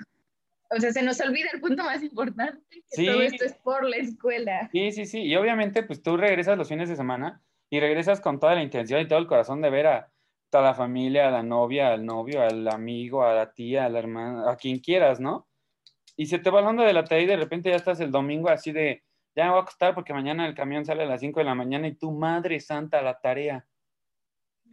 o 0.72 0.80
sea, 0.80 0.92
se 0.92 1.04
nos 1.04 1.20
olvida 1.22 1.50
el 1.54 1.62
punto 1.62 1.84
más 1.84 2.02
importante, 2.04 2.64
que 2.70 2.82
Sí. 2.90 3.06
todo 3.06 3.22
esto 3.22 3.46
es 3.46 3.54
por 3.56 3.84
la 3.88 3.98
escuela. 3.98 4.70
Sí, 4.72 4.92
sí, 4.92 5.06
sí. 5.06 5.22
Y 5.24 5.36
obviamente, 5.36 5.84
pues 5.84 6.02
tú 6.02 6.18
regresas 6.18 6.58
los 6.58 6.70
fines 6.70 6.90
de 6.90 6.96
semana 6.96 7.42
y 7.70 7.80
regresas 7.80 8.22
con 8.22 8.40
toda 8.40 8.56
la 8.56 8.64
intención 8.64 9.02
y 9.02 9.08
todo 9.08 9.20
el 9.20 9.28
corazón 9.28 9.62
de 9.62 9.70
ver 9.70 9.88
a 9.88 10.12
toda 10.50 10.64
la 10.64 10.74
familia, 10.74 11.28
a 11.28 11.32
la 11.32 11.44
novia, 11.44 11.94
al 11.94 12.06
novio, 12.06 12.42
al 12.42 12.68
amigo, 12.68 13.24
a 13.24 13.34
la 13.34 13.54
tía, 13.54 13.86
a 13.86 13.90
la 13.90 14.00
hermana, 14.00 14.50
a 14.52 14.56
quien 14.56 14.80
quieras, 14.80 15.20
¿no? 15.20 15.48
Y 16.16 16.26
se 16.26 16.40
te 16.40 16.50
va 16.50 16.60
hablando 16.60 16.84
de 16.84 16.92
la 16.94 17.04
tarea 17.04 17.24
y 17.24 17.28
de 17.28 17.38
repente 17.38 17.70
ya 17.70 17.76
estás 17.76 18.00
el 18.00 18.12
domingo 18.12 18.50
así 18.50 18.72
de, 18.72 19.04
ya 19.36 19.44
me 19.46 19.52
voy 19.52 19.60
a 19.60 19.62
acostar 19.62 19.94
porque 19.94 20.12
mañana 20.14 20.48
el 20.48 20.56
camión 20.56 20.84
sale 20.86 21.04
a 21.04 21.06
las 21.06 21.22
5 21.22 21.40
de 21.40 21.46
la 21.46 21.56
mañana 21.56 21.88
y 21.88 21.96
tu 21.96 22.12
madre 22.12 22.60
santa, 22.60 23.02
la 23.04 23.20
tarea. 23.20 23.68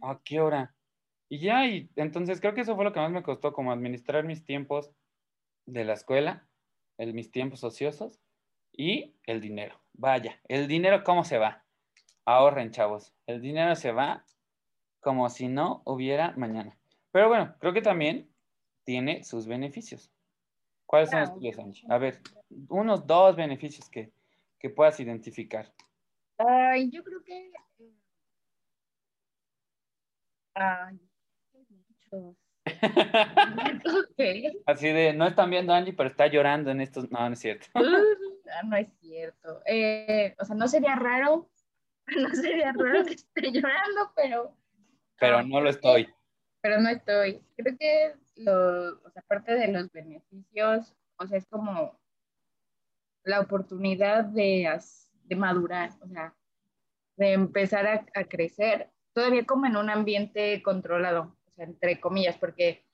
¿A 0.01 0.19
qué 0.23 0.39
hora? 0.39 0.75
Y 1.29 1.39
ya, 1.39 1.65
y 1.65 1.89
entonces 1.95 2.39
creo 2.39 2.53
que 2.53 2.61
eso 2.61 2.75
fue 2.75 2.85
lo 2.85 2.93
que 2.93 2.99
más 2.99 3.11
me 3.11 3.23
costó, 3.23 3.53
como 3.53 3.71
administrar 3.71 4.23
mis 4.23 4.45
tiempos 4.45 4.91
de 5.65 5.83
la 5.83 5.93
escuela, 5.93 6.47
el, 6.97 7.13
mis 7.13 7.31
tiempos 7.31 7.63
ociosos 7.63 8.21
y 8.71 9.15
el 9.25 9.41
dinero. 9.41 9.79
Vaya, 9.93 10.39
el 10.47 10.67
dinero, 10.67 11.03
¿cómo 11.03 11.23
se 11.23 11.37
va? 11.37 11.65
Ahorren, 12.25 12.71
chavos. 12.71 13.13
El 13.25 13.41
dinero 13.41 13.75
se 13.75 13.91
va 13.91 14.25
como 14.99 15.29
si 15.29 15.47
no 15.47 15.81
hubiera 15.85 16.31
mañana. 16.37 16.77
Pero 17.11 17.29
bueno, 17.29 17.55
creo 17.59 17.73
que 17.73 17.81
también 17.81 18.29
tiene 18.83 19.23
sus 19.23 19.47
beneficios. 19.47 20.11
¿Cuáles 20.85 21.09
son 21.09 21.19
los 21.21 21.33
tuyos, 21.33 21.59
Angie? 21.59 21.85
A 21.89 21.97
ver, 21.97 22.21
unos 22.69 23.05
dos 23.05 23.35
beneficios 23.35 23.89
que, 23.89 24.13
que 24.59 24.69
puedas 24.69 24.99
identificar. 24.99 25.73
Ay, 26.37 26.89
yo 26.89 27.03
creo 27.03 27.23
que... 27.23 27.51
Ay, 30.59 30.99
muchos. 32.11 32.35
Así 34.65 34.87
de, 34.89 35.13
no 35.13 35.27
están 35.27 35.49
viendo 35.49 35.73
a 35.73 35.77
Angie, 35.77 35.93
pero 35.93 36.09
está 36.09 36.27
llorando 36.27 36.71
en 36.71 36.81
estos... 36.81 37.09
No, 37.11 37.19
no 37.27 37.33
es 37.33 37.39
cierto. 37.39 37.67
Ah, 38.49 38.63
no 38.63 38.77
es 38.77 38.87
cierto. 39.01 39.61
Eh, 39.65 40.33
o 40.39 40.45
sea, 40.45 40.55
no 40.55 40.69
sería 40.69 40.95
raro, 40.95 41.49
no 42.17 42.29
sería 42.33 42.71
raro 42.71 43.03
que 43.03 43.15
esté 43.15 43.51
llorando, 43.51 44.13
pero, 44.15 44.55
Pero 45.19 45.43
no 45.43 45.59
lo 45.59 45.69
estoy. 45.69 46.07
pero 46.61 46.79
no 46.79 46.87
estoy. 46.87 47.43
Creo 47.57 47.77
que 47.77 48.13
lo, 48.37 49.01
o 49.03 49.09
sea, 49.09 49.21
aparte 49.21 49.53
de 49.53 49.67
los 49.67 49.91
beneficios, 49.91 50.95
o 51.17 51.27
sea, 51.27 51.37
es 51.37 51.45
como 51.47 51.99
la 53.25 53.41
oportunidad 53.41 54.23
de, 54.23 54.79
de 55.25 55.35
madurar, 55.35 55.89
o 56.01 56.07
sea, 56.07 56.33
de 57.17 57.33
empezar 57.33 57.85
a, 57.85 58.05
a 58.15 58.23
crecer, 58.23 58.89
todavía 59.17 59.47
como 59.47 59.65
en 59.65 59.75
un 59.77 59.89
ambiente 59.89 60.61
controlado, 60.61 61.35
o 61.47 61.51
sea, 61.55 61.65
entre 61.65 61.99
comillas, 61.99 62.37
porque, 62.37 62.85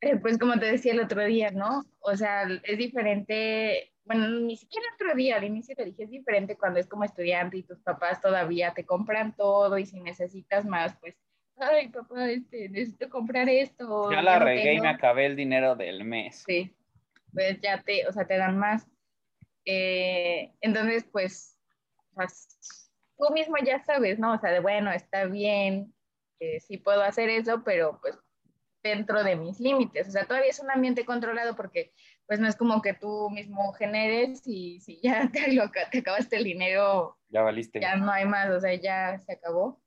eh, 0.00 0.16
pues 0.18 0.38
como 0.38 0.56
te 0.60 0.66
decía 0.66 0.92
el 0.92 1.00
otro 1.00 1.24
día, 1.24 1.50
¿no? 1.50 1.82
O 1.98 2.14
sea, 2.14 2.44
es 2.62 2.78
diferente, 2.78 3.92
bueno, 4.04 4.28
ni 4.28 4.56
siquiera 4.56 4.86
el 4.86 4.94
otro 4.94 5.16
día, 5.16 5.34
al 5.34 5.42
inicio 5.42 5.74
te 5.74 5.84
dije, 5.84 6.04
es 6.04 6.10
diferente 6.10 6.56
cuando 6.56 6.78
es 6.78 6.86
como 6.86 7.02
estudiante 7.02 7.56
y 7.56 7.64
tus 7.64 7.80
papás 7.80 8.20
todavía 8.20 8.72
te 8.72 8.86
compran 8.86 9.34
todo 9.34 9.76
y 9.78 9.84
si 9.84 9.98
necesitas 10.00 10.64
más, 10.64 10.96
pues, 11.00 11.16
ay, 11.56 11.88
papá, 11.88 12.30
este, 12.30 12.68
necesito 12.68 13.10
comprar 13.10 13.48
esto. 13.48 14.12
Ya 14.12 14.22
la 14.22 14.38
regué 14.38 14.60
y 14.60 14.64
tengo". 14.76 14.84
me 14.84 14.90
acabé 14.90 15.26
el 15.26 15.34
dinero 15.34 15.74
del 15.74 16.04
mes. 16.04 16.44
Sí, 16.46 16.72
pues 17.32 17.60
ya 17.60 17.82
te, 17.82 18.06
o 18.06 18.12
sea, 18.12 18.28
te 18.28 18.36
dan 18.36 18.58
más. 18.58 18.86
Eh, 19.64 20.52
entonces, 20.60 21.04
pues, 21.10 21.58
sea, 22.14 22.26
tú 23.22 23.32
mismo 23.32 23.56
ya 23.64 23.78
sabes, 23.84 24.18
¿no? 24.18 24.34
O 24.34 24.38
sea, 24.38 24.50
de 24.50 24.60
bueno, 24.60 24.90
está 24.90 25.26
bien, 25.26 25.94
eh, 26.40 26.58
sí 26.60 26.76
puedo 26.78 27.02
hacer 27.02 27.28
eso, 27.30 27.62
pero 27.64 27.98
pues 28.00 28.18
dentro 28.82 29.22
de 29.22 29.36
mis 29.36 29.60
límites. 29.60 30.08
O 30.08 30.10
sea, 30.10 30.26
todavía 30.26 30.50
es 30.50 30.58
un 30.58 30.70
ambiente 30.70 31.04
controlado 31.04 31.54
porque 31.54 31.92
pues 32.26 32.40
no 32.40 32.48
es 32.48 32.56
como 32.56 32.82
que 32.82 32.94
tú 32.94 33.30
mismo 33.30 33.72
generes 33.74 34.42
y 34.46 34.80
si 34.80 35.00
ya 35.00 35.30
te, 35.32 35.52
lo, 35.52 35.70
te 35.90 35.98
acabaste 35.98 36.36
el 36.36 36.44
dinero, 36.44 37.16
Ya 37.28 37.42
valiste. 37.42 37.80
ya 37.80 37.96
no 37.96 38.10
hay 38.10 38.24
más, 38.24 38.50
o 38.50 38.60
sea, 38.60 38.74
ya 38.74 39.18
se 39.20 39.32
acabó. 39.32 39.80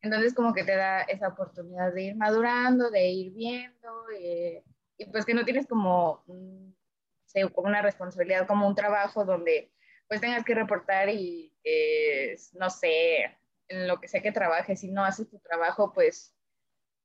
Entonces 0.00 0.32
como 0.32 0.54
que 0.54 0.62
te 0.62 0.76
da 0.76 1.02
esa 1.02 1.28
oportunidad 1.28 1.92
de 1.92 2.02
ir 2.02 2.16
madurando, 2.16 2.90
de 2.90 3.08
ir 3.08 3.32
viendo, 3.32 4.04
eh, 4.16 4.62
y 4.96 5.06
pues 5.06 5.24
que 5.24 5.34
no 5.34 5.44
tienes 5.44 5.66
como, 5.66 6.22
como 6.24 7.68
una 7.68 7.82
responsabilidad, 7.82 8.46
como 8.46 8.68
un 8.68 8.76
trabajo 8.76 9.24
donde 9.24 9.72
pues 10.08 10.20
tengas 10.20 10.44
que 10.44 10.54
reportar 10.54 11.08
y 11.10 11.54
eh, 11.62 12.36
no 12.54 12.70
sé, 12.70 13.36
en 13.68 13.86
lo 13.86 14.00
que 14.00 14.08
sea 14.08 14.22
que 14.22 14.32
trabajes, 14.32 14.80
si 14.80 14.90
no 14.90 15.04
haces 15.04 15.28
tu 15.28 15.38
trabajo, 15.38 15.92
pues 15.92 16.34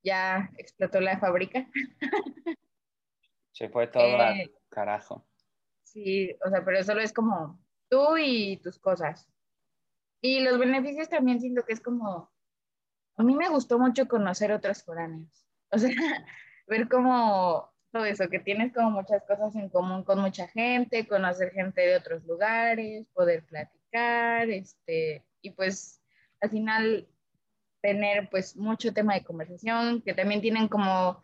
ya 0.03 0.49
explotó 0.57 1.01
la 1.01 1.19
fábrica. 1.19 1.67
Se 3.51 3.69
fue 3.69 3.87
todo 3.87 4.17
al 4.19 4.39
Eh, 4.39 4.53
carajo. 4.69 5.27
Sí, 5.83 6.35
o 6.43 6.49
sea, 6.49 6.63
pero 6.65 6.83
solo 6.83 7.01
es 7.01 7.13
como 7.13 7.61
tú 7.89 8.17
y 8.17 8.57
tus 8.57 8.79
cosas. 8.79 9.29
Y 10.21 10.39
los 10.39 10.57
beneficios 10.57 11.09
también 11.09 11.39
siento 11.39 11.63
que 11.65 11.73
es 11.73 11.81
como, 11.81 12.31
a 13.17 13.23
mí 13.23 13.35
me 13.35 13.49
gustó 13.49 13.77
mucho 13.77 14.07
conocer 14.07 14.51
otros 14.51 14.83
foráneos. 14.83 15.45
O 15.69 15.77
sea, 15.77 15.89
ver 16.67 16.87
como 16.87 17.72
todo 17.93 18.05
eso, 18.05 18.27
que 18.27 18.39
tienes 18.39 18.73
como 18.73 18.89
muchas 18.89 19.23
cosas 19.23 19.55
en 19.55 19.69
común 19.69 20.03
con 20.03 20.19
mucha 20.19 20.47
gente, 20.47 21.07
conocer 21.07 21.51
gente 21.51 21.81
de 21.81 21.95
otros 21.95 22.25
lugares, 22.25 23.05
poder 23.13 23.45
platicar, 23.45 24.49
este, 24.49 25.23
y 25.41 25.51
pues 25.51 26.01
al 26.41 26.49
final 26.49 27.07
tener 27.81 28.29
pues 28.31 28.57
mucho 28.57 28.93
tema 28.93 29.13
de 29.13 29.23
conversación, 29.23 30.01
que 30.01 30.15
también 30.15 30.41
tienen 30.41 30.67
como 30.67 31.21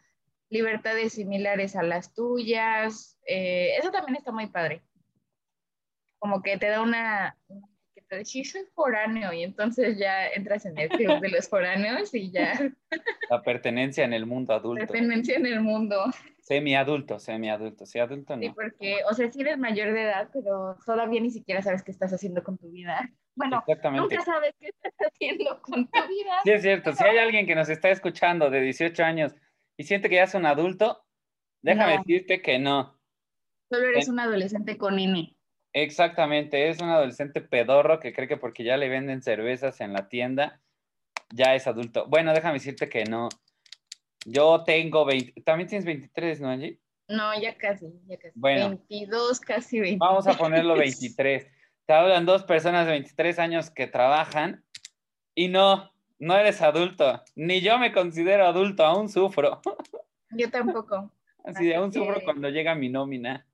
libertades 0.49 1.13
similares 1.13 1.75
a 1.75 1.82
las 1.82 2.13
tuyas. 2.13 3.17
eh, 3.25 3.75
eso 3.79 3.89
también 3.91 4.17
está 4.17 4.32
muy 4.32 4.45
padre. 4.47 4.84
Como 6.19 6.43
que 6.43 6.58
te 6.58 6.67
da 6.67 6.82
una 6.82 7.36
de 8.17 8.26
sí, 8.26 8.43
soy 8.43 8.62
foráneo, 8.74 9.32
y 9.34 9.43
entonces 9.43 9.98
ya 9.98 10.28
entras 10.30 10.65
en 10.65 10.78
el 10.78 10.89
club 10.89 11.19
de 11.19 11.30
los 11.30 11.48
foráneos 11.48 12.13
y 12.13 12.32
ya 12.32 12.72
La 13.30 13.41
pertenencia 13.43 14.04
en 14.04 14.13
el 14.13 14.26
mundo 14.26 14.54
adulto. 14.54 14.86
pertenencia 14.88 15.36
en 15.36 15.45
el 15.45 15.62
mundo. 15.62 16.06
Semi-adulto, 16.41 17.19
semi-adulto. 17.19 17.86
Sí, 17.86 18.00
adulto 18.00 18.36
Sí, 18.39 18.48
no. 18.48 18.54
porque, 18.56 18.98
o 19.10 19.13
sea, 19.13 19.32
sí 19.32 19.41
eres 19.41 19.58
mayor 19.60 19.93
de 19.93 20.02
edad, 20.04 20.30
pero 20.34 20.78
todavía 20.86 21.22
ni 21.22 21.30
siquiera 21.30 21.62
sabes 21.62 21.84
qué 21.84 21.91
estás 21.91 22.12
haciendo 22.12 22.43
con 22.43 22.58
tu 22.58 22.72
vida. 22.72 23.12
Bueno, 23.36 23.63
Exactamente. 23.67 24.15
nunca 24.15 24.26
sabes 24.26 24.56
qué 24.60 24.67
estás 24.69 24.93
haciendo 25.13 25.62
con 25.62 25.86
tu 25.88 26.08
vida. 26.08 26.34
Sí, 26.43 26.52
es 26.52 26.62
cierto. 26.63 26.93
Si 26.93 27.04
hay 27.04 27.17
alguien 27.19 27.45
que 27.45 27.56
nos 27.56 27.69
está 27.69 27.89
escuchando 27.89 28.50
de 28.50 28.62
18 28.62 29.04
años 29.04 29.36
y 29.78 29.84
siente 29.84 30.10
que 30.10 30.15
ya 30.15 30.24
es 30.24 30.34
un 30.34 30.45
adulto, 30.48 31.06
déjame 31.62 31.98
No. 31.98 32.04
decirte 32.06 32.41
que 32.41 32.58
no. 32.58 33.00
Solo 33.72 33.86
eres 33.88 34.08
En- 34.08 34.13
un 34.15 34.19
adolescente 34.22 34.78
con 34.80 34.98
INE. 35.00 35.36
Exactamente, 35.73 36.69
es 36.69 36.82
un 36.82 36.89
adolescente 36.89 37.41
pedorro 37.41 37.99
que 37.99 38.13
cree 38.13 38.27
que 38.27 38.38
porque 38.38 38.63
ya 38.63 38.77
le 38.77 38.89
venden 38.89 39.21
cervezas 39.21 39.82
en 39.82 39.93
la 39.93 40.10
tienda, 40.10 40.60
ya 41.34 41.53
es 41.55 41.67
adulto. 41.67 42.08
Bueno, 42.08 42.34
déjame 42.34 42.55
decirte 42.55 42.89
que 42.89 43.03
no. 43.05 43.29
Yo 44.25 44.63
tengo 44.63 45.05
20, 45.05 45.41
también 45.41 45.69
tienes 45.69 45.86
23, 45.86 46.41
¿no, 46.41 46.49
Angie? 46.49 46.79
No, 47.08 47.39
ya 47.39 47.58
casi, 47.58 47.88
ya 48.08 48.17
casi. 48.17 48.34
Bueno. 48.36 48.69
22, 48.69 49.39
casi 49.39 49.79
23. 49.79 49.99
Vamos 49.99 50.27
a 50.27 50.38
ponerlo 50.38 50.75
23. 50.77 51.47
Te 51.86 51.93
hablan 51.93 52.25
dos 52.25 52.43
personas 52.43 52.86
de 52.86 52.91
23 52.93 53.39
años 53.39 53.71
que 53.71 53.88
trabajan 53.88 54.63
y 55.34 55.47
no, 55.47 55.91
no 56.19 56.38
eres 56.38 56.62
adulto. 56.62 57.23
Ni 57.36 57.62
yo 57.62 57.79
me 57.79 57.91
considero 57.91 58.45
adulto, 58.45 58.86
aún 58.86 59.10
sufro. 59.10 59.62
Yo 60.32 60.49
tampoco. 60.51 61.12
Así 61.43 61.65
de 61.65 61.75
aún 61.75 61.91
sufro 61.91 62.21
cuando 62.23 62.49
llega 62.49 62.75
mi 62.75 62.89
nómina. 62.89 63.47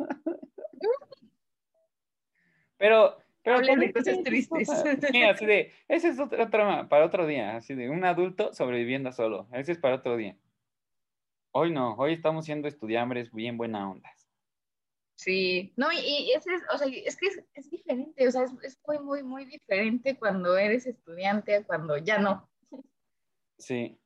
Pero, 2.78 3.18
pero 3.44 3.58
Hablen 3.58 3.80
de 3.80 3.90
¿por 3.90 4.04
qué 4.04 4.12
cosas 4.12 4.24
tristes. 4.24 4.70
Sí, 5.12 5.24
así 5.24 5.46
de, 5.46 5.74
ese 5.88 6.10
es 6.10 6.20
otro 6.20 6.50
tema 6.50 6.88
para 6.90 7.06
otro 7.06 7.26
día, 7.26 7.56
así 7.56 7.76
de 7.76 7.90
un 7.90 8.04
adulto 8.06 8.54
sobreviviendo 8.54 9.12
solo. 9.12 9.48
Ese 9.52 9.74
es 9.74 9.78
para 9.78 9.96
otro 9.96 10.18
día. 10.18 10.38
Hoy 11.52 11.72
no, 11.72 11.96
hoy 11.96 12.14
estamos 12.14 12.46
siendo 12.46 12.68
estudiambres 12.68 13.32
bien 13.32 13.58
buena 13.58 13.90
onda. 13.90 14.12
Sí, 15.18 15.74
no, 15.78 15.92
y, 15.94 15.98
y 15.98 16.34
ese 16.34 16.54
es, 16.54 16.64
o 16.74 16.78
sea, 16.78 16.88
es 16.88 17.16
que 17.16 17.28
es, 17.28 17.42
es 17.54 17.70
diferente, 17.70 18.28
o 18.28 18.32
sea, 18.32 18.44
es, 18.44 18.52
es 18.64 18.80
muy, 18.86 19.00
muy, 19.00 19.24
muy 19.24 19.46
diferente 19.46 20.18
cuando 20.18 20.58
eres 20.58 20.86
estudiante 20.86 21.56
a 21.56 21.64
cuando 21.64 21.98
ya 21.98 22.20
no. 22.20 22.50
Sí, 23.58 23.98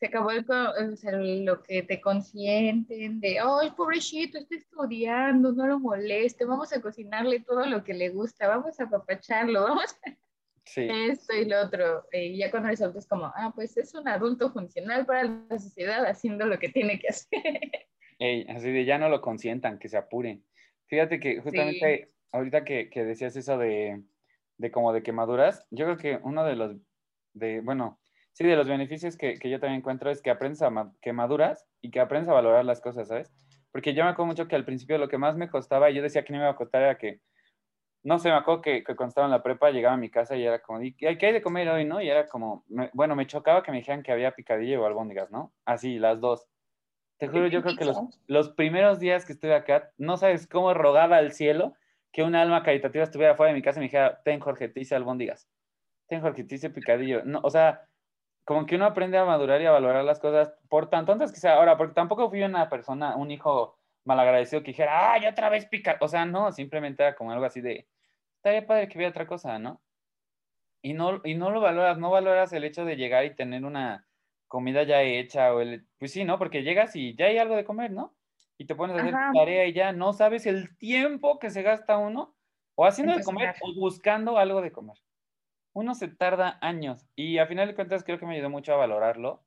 Se 0.00 0.06
acabó 0.06 0.30
el, 0.32 0.44
o 0.50 0.96
sea, 0.96 1.12
lo 1.12 1.62
que 1.62 1.82
te 1.82 2.00
consienten 2.00 3.20
de, 3.20 3.38
ay, 3.38 3.70
pobrecito, 3.76 4.38
está 4.38 4.56
estudiando, 4.56 5.52
no 5.52 5.66
lo 5.66 5.78
moleste, 5.78 6.44
vamos 6.44 6.72
a 6.72 6.80
cocinarle 6.80 7.40
todo 7.40 7.64
lo 7.66 7.84
que 7.84 7.94
le 7.94 8.10
gusta, 8.10 8.48
vamos 8.48 8.78
a 8.80 8.84
apapacharlo, 8.84 9.62
vamos 9.68 9.96
a 10.04 10.10
sí. 10.64 10.88
esto 10.90 11.34
y 11.34 11.44
lo 11.44 11.62
otro. 11.62 12.06
Y 12.12 12.38
ya 12.38 12.50
cuando 12.50 12.68
eres 12.68 12.82
adulto 12.82 12.98
es 12.98 13.06
como, 13.06 13.26
ah, 13.26 13.52
pues 13.54 13.76
es 13.76 13.94
un 13.94 14.08
adulto 14.08 14.52
funcional 14.52 15.06
para 15.06 15.24
la 15.24 15.58
sociedad 15.58 16.04
haciendo 16.06 16.44
lo 16.46 16.58
que 16.58 16.68
tiene 16.68 16.98
que 16.98 17.08
hacer. 17.08 17.70
Ey, 18.18 18.46
así 18.48 18.70
de 18.70 18.84
ya 18.84 18.98
no 18.98 19.08
lo 19.08 19.20
consientan, 19.20 19.78
que 19.78 19.88
se 19.88 19.96
apuren. 19.96 20.44
Fíjate 20.86 21.18
que 21.18 21.40
justamente 21.40 22.10
ahorita 22.32 22.64
que, 22.64 22.90
que 22.90 23.04
decías 23.04 23.36
eso 23.36 23.58
de, 23.58 24.02
de 24.58 24.70
como 24.70 24.92
de 24.92 25.02
quemaduras, 25.02 25.66
yo 25.70 25.86
creo 25.86 25.96
que 25.96 26.18
uno 26.22 26.44
de 26.44 26.56
los, 26.56 26.76
de, 27.32 27.60
bueno, 27.60 28.00
Sí, 28.34 28.44
de 28.44 28.56
los 28.56 28.66
beneficios 28.66 29.16
que, 29.16 29.38
que 29.38 29.48
yo 29.48 29.60
también 29.60 29.78
encuentro 29.78 30.10
es 30.10 30.20
que 30.20 30.30
aprendes 30.30 30.60
a 30.60 30.92
que 31.00 31.12
maduras 31.12 31.66
y 31.80 31.90
que 31.90 32.00
aprendes 32.00 32.28
a 32.28 32.32
valorar 32.32 32.64
las 32.64 32.80
cosas, 32.80 33.06
¿sabes? 33.06 33.32
Porque 33.70 33.94
yo 33.94 34.02
me 34.02 34.10
acuerdo 34.10 34.26
mucho 34.26 34.48
que 34.48 34.56
al 34.56 34.64
principio 34.64 34.98
lo 34.98 35.08
que 35.08 35.18
más 35.18 35.36
me 35.36 35.48
costaba, 35.48 35.88
y 35.88 35.94
yo 35.94 36.02
decía 36.02 36.24
que 36.24 36.32
no 36.32 36.40
me 36.40 36.44
iba 36.44 36.52
a 36.52 36.56
costar, 36.56 36.82
era 36.82 36.98
que, 36.98 37.20
no 38.02 38.18
sé, 38.18 38.30
me 38.30 38.34
acuerdo 38.34 38.60
que, 38.60 38.82
que 38.82 38.96
cuando 38.96 39.10
estaba 39.10 39.26
en 39.28 39.30
la 39.30 39.42
prepa 39.42 39.70
llegaba 39.70 39.94
a 39.94 39.98
mi 39.98 40.10
casa 40.10 40.36
y 40.36 40.44
era 40.44 40.60
como, 40.60 40.80
¿qué 40.98 41.06
hay 41.08 41.32
de 41.32 41.42
comer 41.42 41.68
hoy, 41.68 41.84
no? 41.84 42.02
Y 42.02 42.10
era 42.10 42.26
como, 42.26 42.64
bueno, 42.92 43.14
me 43.14 43.26
chocaba 43.28 43.62
que 43.62 43.70
me 43.70 43.78
dijeran 43.78 44.02
que 44.02 44.10
había 44.10 44.32
picadillo 44.32 44.82
o 44.82 44.86
albóndigas, 44.86 45.30
¿no? 45.30 45.52
Así, 45.64 46.00
las 46.00 46.20
dos. 46.20 46.48
Te 47.18 47.28
juro, 47.28 47.46
yo 47.46 47.62
creo 47.62 47.76
que 47.76 47.84
los, 47.84 47.96
los 48.26 48.50
primeros 48.50 48.98
días 48.98 49.24
que 49.24 49.32
estuve 49.32 49.54
acá, 49.54 49.92
no 49.96 50.16
sabes 50.16 50.48
cómo 50.48 50.74
rogaba 50.74 51.16
al 51.16 51.32
cielo 51.32 51.74
que 52.12 52.24
una 52.24 52.42
alma 52.42 52.64
caritativa 52.64 53.04
estuviera 53.04 53.36
fuera 53.36 53.52
de 53.52 53.58
mi 53.58 53.62
casa 53.62 53.78
y 53.78 53.82
me 53.82 53.86
dijera, 53.86 54.20
ten 54.24 54.40
Jorge, 54.40 54.68
te 54.68 54.80
hice 54.80 54.96
albóndigas. 54.96 55.48
Ten 56.08 56.20
Jorge, 56.20 56.44
te 56.44 56.56
hice 56.56 56.70
picadillo. 56.70 57.24
No, 57.24 57.40
o 57.42 57.50
sea, 57.50 57.88
como 58.44 58.66
que 58.66 58.76
uno 58.76 58.84
aprende 58.84 59.16
a 59.18 59.24
madurar 59.24 59.60
y 59.60 59.66
a 59.66 59.70
valorar 59.70 60.04
las 60.04 60.20
cosas 60.20 60.52
por 60.68 60.90
tan 60.90 61.06
tontas 61.06 61.32
que 61.32 61.40
sea. 61.40 61.54
Ahora, 61.54 61.76
porque 61.76 61.94
tampoco 61.94 62.28
fui 62.28 62.42
una 62.42 62.68
persona, 62.68 63.16
un 63.16 63.30
hijo 63.30 63.78
malagradecido 64.04 64.62
que 64.62 64.72
dijera, 64.72 65.12
ay, 65.12 65.26
otra 65.26 65.48
vez 65.48 65.66
pica. 65.66 65.96
O 66.00 66.08
sea, 66.08 66.26
no, 66.26 66.52
simplemente 66.52 67.02
era 67.02 67.14
como 67.14 67.32
algo 67.32 67.46
así 67.46 67.62
de, 67.62 67.88
estaría 68.36 68.66
padre 68.66 68.88
que 68.88 68.98
vea 68.98 69.08
otra 69.08 69.26
cosa, 69.26 69.58
¿no? 69.58 69.80
Y 70.82 70.92
no, 70.92 71.22
y 71.24 71.34
no 71.34 71.50
lo 71.50 71.62
valoras, 71.62 71.96
no 71.96 72.10
valoras 72.10 72.52
el 72.52 72.64
hecho 72.64 72.84
de 72.84 72.96
llegar 72.96 73.24
y 73.24 73.34
tener 73.34 73.64
una 73.64 74.06
comida 74.46 74.82
ya 74.82 75.00
hecha 75.00 75.54
o 75.54 75.60
el, 75.60 75.86
pues 75.98 76.12
sí, 76.12 76.24
¿no? 76.24 76.38
Porque 76.38 76.62
llegas 76.62 76.94
y 76.94 77.16
ya 77.16 77.26
hay 77.26 77.38
algo 77.38 77.56
de 77.56 77.64
comer, 77.64 77.90
¿no? 77.90 78.14
Y 78.58 78.66
te 78.66 78.74
pones 78.74 78.96
a 78.96 79.00
hacer 79.00 79.14
tarea 79.32 79.66
y 79.66 79.72
ya 79.72 79.92
no 79.92 80.12
sabes 80.12 80.44
el 80.44 80.76
tiempo 80.76 81.38
que 81.38 81.48
se 81.48 81.62
gasta 81.62 81.96
uno 81.96 82.36
o 82.76 82.84
haciendo 82.84 83.16
de 83.16 83.24
comer 83.24 83.54
o 83.62 83.80
buscando 83.80 84.36
algo 84.36 84.60
de 84.60 84.70
comer 84.70 84.98
uno 85.74 85.94
se 85.94 86.08
tarda 86.08 86.58
años 86.62 87.06
y 87.16 87.38
a 87.38 87.46
final 87.46 87.68
de 87.68 87.74
cuentas 87.74 88.04
creo 88.04 88.18
que 88.18 88.26
me 88.26 88.34
ayudó 88.34 88.48
mucho 88.48 88.72
a 88.72 88.76
valorarlo 88.76 89.44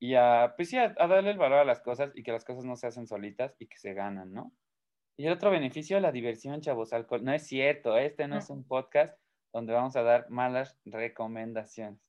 y 0.00 0.16
a, 0.16 0.54
pues 0.56 0.68
sí, 0.68 0.76
a, 0.76 0.88
darle 0.88 1.30
el 1.30 1.38
valor 1.38 1.60
a 1.60 1.64
las 1.64 1.80
cosas 1.80 2.10
y 2.14 2.24
que 2.24 2.32
las 2.32 2.44
cosas 2.44 2.64
no 2.64 2.76
se 2.76 2.88
hacen 2.88 3.06
solitas 3.06 3.54
y 3.60 3.68
que 3.68 3.78
se 3.78 3.94
ganan, 3.94 4.32
¿no? 4.32 4.52
Y 5.16 5.26
el 5.26 5.32
otro 5.32 5.52
beneficio, 5.52 6.00
la 6.00 6.10
diversión, 6.10 6.60
chavos, 6.60 6.92
alcohol. 6.92 7.22
No 7.22 7.32
es 7.32 7.46
cierto, 7.46 7.96
este 7.96 8.26
no 8.26 8.38
es 8.38 8.50
un 8.50 8.66
podcast 8.66 9.16
donde 9.52 9.72
vamos 9.72 9.94
a 9.94 10.02
dar 10.02 10.28
malas 10.28 10.76
recomendaciones. 10.84 12.00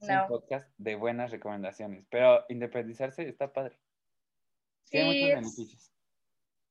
Es 0.00 0.08
un 0.08 0.28
podcast 0.28 0.70
de 0.78 0.94
buenas 0.94 1.30
recomendaciones, 1.30 2.06
pero 2.08 2.46
independizarse 2.48 3.28
está 3.28 3.52
padre. 3.52 3.78
Sí, 4.84 4.92
Tiene 4.92 5.06
muchos 5.08 5.28
beneficios. 5.28 5.92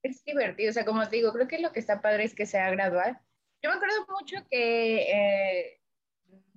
Es 0.01 0.23
divertido, 0.23 0.71
o 0.71 0.73
sea, 0.73 0.85
como 0.85 1.07
te 1.07 1.17
digo, 1.17 1.31
creo 1.33 1.47
que 1.47 1.59
lo 1.59 1.71
que 1.71 1.79
está 1.79 2.01
padre 2.01 2.23
es 2.23 2.33
que 2.33 2.47
sea 2.47 2.71
gradual. 2.71 3.19
Yo 3.61 3.69
me 3.69 3.75
acuerdo 3.75 4.07
mucho 4.09 4.37
que 4.49 5.11
eh, 5.11 5.76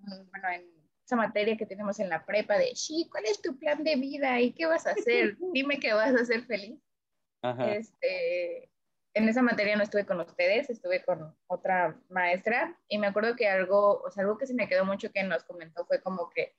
bueno, 0.07 0.49
en 0.55 0.81
esa 1.05 1.17
materia 1.17 1.57
que 1.57 1.67
tenemos 1.67 1.99
en 2.01 2.09
la 2.09 2.25
prepa 2.25 2.57
de, 2.57 2.75
sí, 2.75 3.09
¿cuál 3.11 3.25
es 3.25 3.41
tu 3.43 3.59
plan 3.59 3.83
de 3.83 3.97
vida 3.97 4.41
y 4.41 4.53
qué 4.53 4.67
vas 4.67 4.87
a 4.87 4.93
hacer? 4.93 5.37
Dime 5.53 5.81
que 5.81 5.93
vas 5.93 6.15
a 6.15 6.25
ser 6.25 6.45
feliz. 6.45 6.79
Este, 7.43 8.71
en 9.15 9.29
esa 9.29 9.43
materia 9.43 9.75
no 9.77 9.83
estuve 9.83 10.05
con 10.05 10.21
ustedes, 10.21 10.69
estuve 10.71 11.03
con 11.03 11.35
otra 11.47 11.99
maestra 12.09 12.79
y 12.87 12.99
me 12.99 13.07
acuerdo 13.07 13.35
que 13.35 13.49
algo, 13.49 14.03
o 14.03 14.11
sea, 14.11 14.23
algo 14.23 14.37
que 14.37 14.47
se 14.47 14.55
me 14.55 14.69
quedó 14.69 14.85
mucho 14.85 15.11
que 15.11 15.23
nos 15.23 15.43
comentó 15.45 15.87
fue 15.87 16.03
como 16.03 16.29
que 16.31 16.55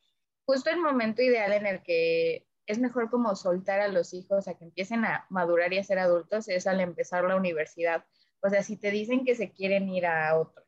justo 0.46 0.70
el 0.70 0.78
momento 0.78 1.22
ideal 1.22 1.54
en 1.54 1.66
el 1.66 1.84
que 1.84 2.48
es 2.66 2.80
mejor 2.80 3.10
como 3.10 3.36
soltar 3.36 3.80
a 3.80 3.88
los 3.88 4.14
hijos 4.14 4.48
a 4.48 4.58
que 4.58 4.66
empiecen 4.66 5.06
a 5.06 5.26
madurar 5.30 5.72
y 5.72 5.78
a 5.78 5.84
ser 5.84 6.00
adultos 6.00 6.48
es 6.50 6.68
al 6.68 6.82
empezar 6.82 7.24
la 7.24 7.36
universidad. 7.36 8.06
O 8.42 8.50
sea, 8.50 8.64
si 8.64 8.76
te 8.76 8.92
dicen 8.92 9.24
que 9.24 9.36
se 9.36 9.52
quieren 9.52 9.88
ir 9.90 10.06
a 10.06 10.38
otro 10.38 10.64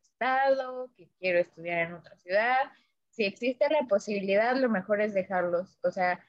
que 0.95 1.09
quiero 1.19 1.39
estudiar 1.39 1.87
en 1.87 1.93
otra 1.93 2.15
ciudad. 2.17 2.71
Si 3.09 3.25
existe 3.25 3.67
la 3.69 3.87
posibilidad, 3.87 4.55
lo 4.55 4.69
mejor 4.69 5.01
es 5.01 5.13
dejarlos. 5.13 5.77
O 5.83 5.91
sea, 5.91 6.23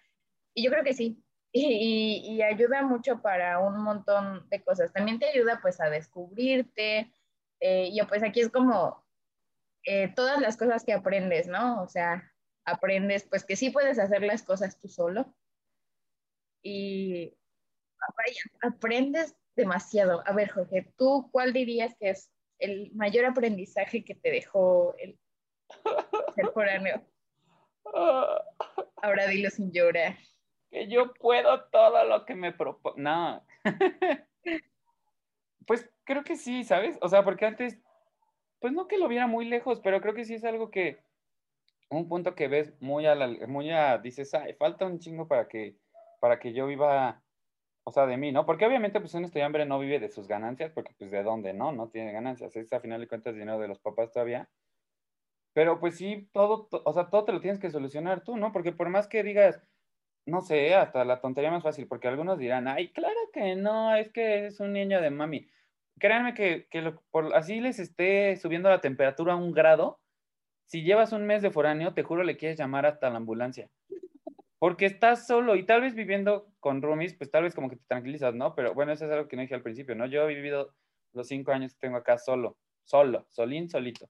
y 0.54 0.64
yo 0.64 0.70
creo 0.70 0.84
que 0.84 0.94
sí. 0.94 1.20
Y, 1.56 2.42
ayuda 2.42 2.82
mucho 2.82 3.22
para 3.22 3.60
un 3.60 3.80
montón 3.82 4.48
de 4.48 4.60
cosas. 4.64 4.92
También 4.92 5.20
te 5.20 5.28
ayuda 5.28 5.60
pues 5.62 5.80
a 5.80 5.88
descubrirte. 5.88 7.12
Eh, 7.60 7.90
y 7.92 8.02
pues 8.06 8.24
aquí 8.24 8.40
es 8.40 8.50
como 8.50 9.04
eh, 9.84 10.12
todas 10.16 10.40
las 10.40 10.56
cosas 10.56 10.84
que 10.84 10.92
aprendes, 10.92 11.46
¿no? 11.46 11.80
O 11.82 11.88
sea, 11.88 12.32
aprendes 12.64 13.24
pues 13.24 13.44
que 13.44 13.54
sí 13.54 13.70
puedes 13.70 14.00
hacer 14.00 14.22
las 14.22 14.42
cosas 14.42 14.80
tú 14.80 14.88
solo. 14.88 15.32
Y 16.60 17.38
aprendes 18.60 19.36
demasiado. 19.54 20.24
A 20.26 20.32
ver, 20.32 20.50
Jorge, 20.50 20.92
¿tú 20.96 21.28
cuál 21.30 21.52
dirías 21.52 21.94
que 22.00 22.10
es 22.10 22.33
el 22.58 22.92
mayor 22.94 23.26
aprendizaje 23.26 24.04
que 24.04 24.14
te 24.14 24.30
dejó 24.30 24.94
el 24.98 25.18
ser 26.34 26.46
foráneo? 26.52 27.02
Ahora 28.96 29.26
dilo 29.26 29.50
sin 29.50 29.72
llorar. 29.72 30.16
Que 30.70 30.88
yo 30.88 31.12
puedo 31.14 31.64
todo 31.64 32.04
lo 32.04 32.24
que 32.24 32.34
me 32.34 32.52
propongo. 32.52 32.96
No. 32.98 33.44
pues 35.66 35.88
creo 36.04 36.24
que 36.24 36.36
sí, 36.36 36.64
¿sabes? 36.64 36.98
O 37.00 37.08
sea, 37.08 37.24
porque 37.24 37.46
antes, 37.46 37.78
pues 38.60 38.72
no 38.72 38.88
que 38.88 38.98
lo 38.98 39.08
viera 39.08 39.26
muy 39.26 39.44
lejos, 39.46 39.80
pero 39.80 40.00
creo 40.00 40.14
que 40.14 40.24
sí 40.24 40.34
es 40.34 40.44
algo 40.44 40.70
que, 40.70 40.98
un 41.90 42.08
punto 42.08 42.34
que 42.34 42.48
ves 42.48 42.72
muy 42.80 43.06
a 43.06 43.14
la, 43.14 43.28
muy 43.46 43.70
a, 43.70 43.98
dices, 43.98 44.34
ay, 44.34 44.54
falta 44.54 44.86
un 44.86 44.98
chingo 44.98 45.28
para 45.28 45.48
que, 45.48 45.76
para 46.20 46.38
que 46.38 46.52
yo 46.52 46.66
viva 46.66 47.22
o 47.84 47.92
sea, 47.92 48.06
de 48.06 48.16
mí, 48.16 48.32
¿no? 48.32 48.46
Porque 48.46 48.66
obviamente 48.66 48.98
pues 49.00 49.14
un 49.14 49.24
estudiante 49.24 49.64
no 49.66 49.78
vive 49.78 50.00
de 50.00 50.08
sus 50.08 50.26
ganancias, 50.26 50.72
porque 50.72 50.94
pues 50.98 51.10
de 51.10 51.22
dónde, 51.22 51.52
¿no? 51.52 51.72
No 51.72 51.88
tiene 51.88 52.12
ganancias, 52.12 52.56
es 52.56 52.72
a 52.72 52.80
final 52.80 53.00
de 53.00 53.08
cuentas 53.08 53.34
dinero 53.34 53.58
de 53.58 53.68
los 53.68 53.78
papás 53.78 54.10
todavía. 54.10 54.48
Pero 55.52 55.78
pues 55.78 55.96
sí, 55.96 56.28
todo, 56.32 56.68
o 56.70 56.92
sea, 56.92 57.10
todo 57.10 57.24
te 57.24 57.32
lo 57.32 57.40
tienes 57.40 57.60
que 57.60 57.70
solucionar 57.70 58.24
tú, 58.24 58.36
¿no? 58.36 58.52
Porque 58.52 58.72
por 58.72 58.88
más 58.88 59.06
que 59.06 59.22
digas, 59.22 59.62
no 60.26 60.40
sé, 60.40 60.74
hasta 60.74 61.04
la 61.04 61.20
tontería 61.20 61.50
más 61.50 61.62
fácil, 61.62 61.86
porque 61.86 62.08
algunos 62.08 62.38
dirán, 62.38 62.68
ay, 62.68 62.90
claro 62.92 63.20
que 63.32 63.54
no, 63.54 63.94
es 63.94 64.10
que 64.10 64.46
es 64.46 64.60
un 64.60 64.72
niño 64.72 65.00
de 65.00 65.10
mami. 65.10 65.48
Créanme 66.00 66.34
que, 66.34 66.66
que 66.70 66.94
por, 67.10 67.34
así 67.34 67.60
les 67.60 67.78
esté 67.78 68.36
subiendo 68.36 68.70
la 68.70 68.80
temperatura 68.80 69.34
a 69.34 69.36
un 69.36 69.52
grado, 69.52 70.00
si 70.66 70.82
llevas 70.82 71.12
un 71.12 71.26
mes 71.26 71.42
de 71.42 71.50
foráneo, 71.50 71.94
te 71.94 72.02
juro 72.02 72.24
le 72.24 72.36
quieres 72.38 72.58
llamar 72.58 72.86
hasta 72.86 73.10
la 73.10 73.18
ambulancia 73.18 73.70
porque 74.64 74.86
estás 74.86 75.26
solo 75.26 75.56
y 75.56 75.66
tal 75.66 75.82
vez 75.82 75.94
viviendo 75.94 76.50
con 76.58 76.80
roomies, 76.80 77.12
pues 77.12 77.30
tal 77.30 77.42
vez 77.42 77.54
como 77.54 77.68
que 77.68 77.76
te 77.76 77.84
tranquilizas, 77.86 78.34
¿no? 78.34 78.54
Pero 78.54 78.72
bueno, 78.72 78.92
eso 78.92 79.04
es 79.04 79.10
algo 79.10 79.28
que 79.28 79.36
no 79.36 79.42
dije 79.42 79.54
al 79.54 79.60
principio, 79.60 79.94
¿no? 79.94 80.06
Yo 80.06 80.22
he 80.22 80.34
vivido 80.34 80.74
los 81.12 81.28
cinco 81.28 81.52
años 81.52 81.74
que 81.74 81.80
tengo 81.80 81.98
acá 81.98 82.16
solo, 82.16 82.56
solo, 82.82 83.26
solín, 83.28 83.68
solito. 83.68 84.08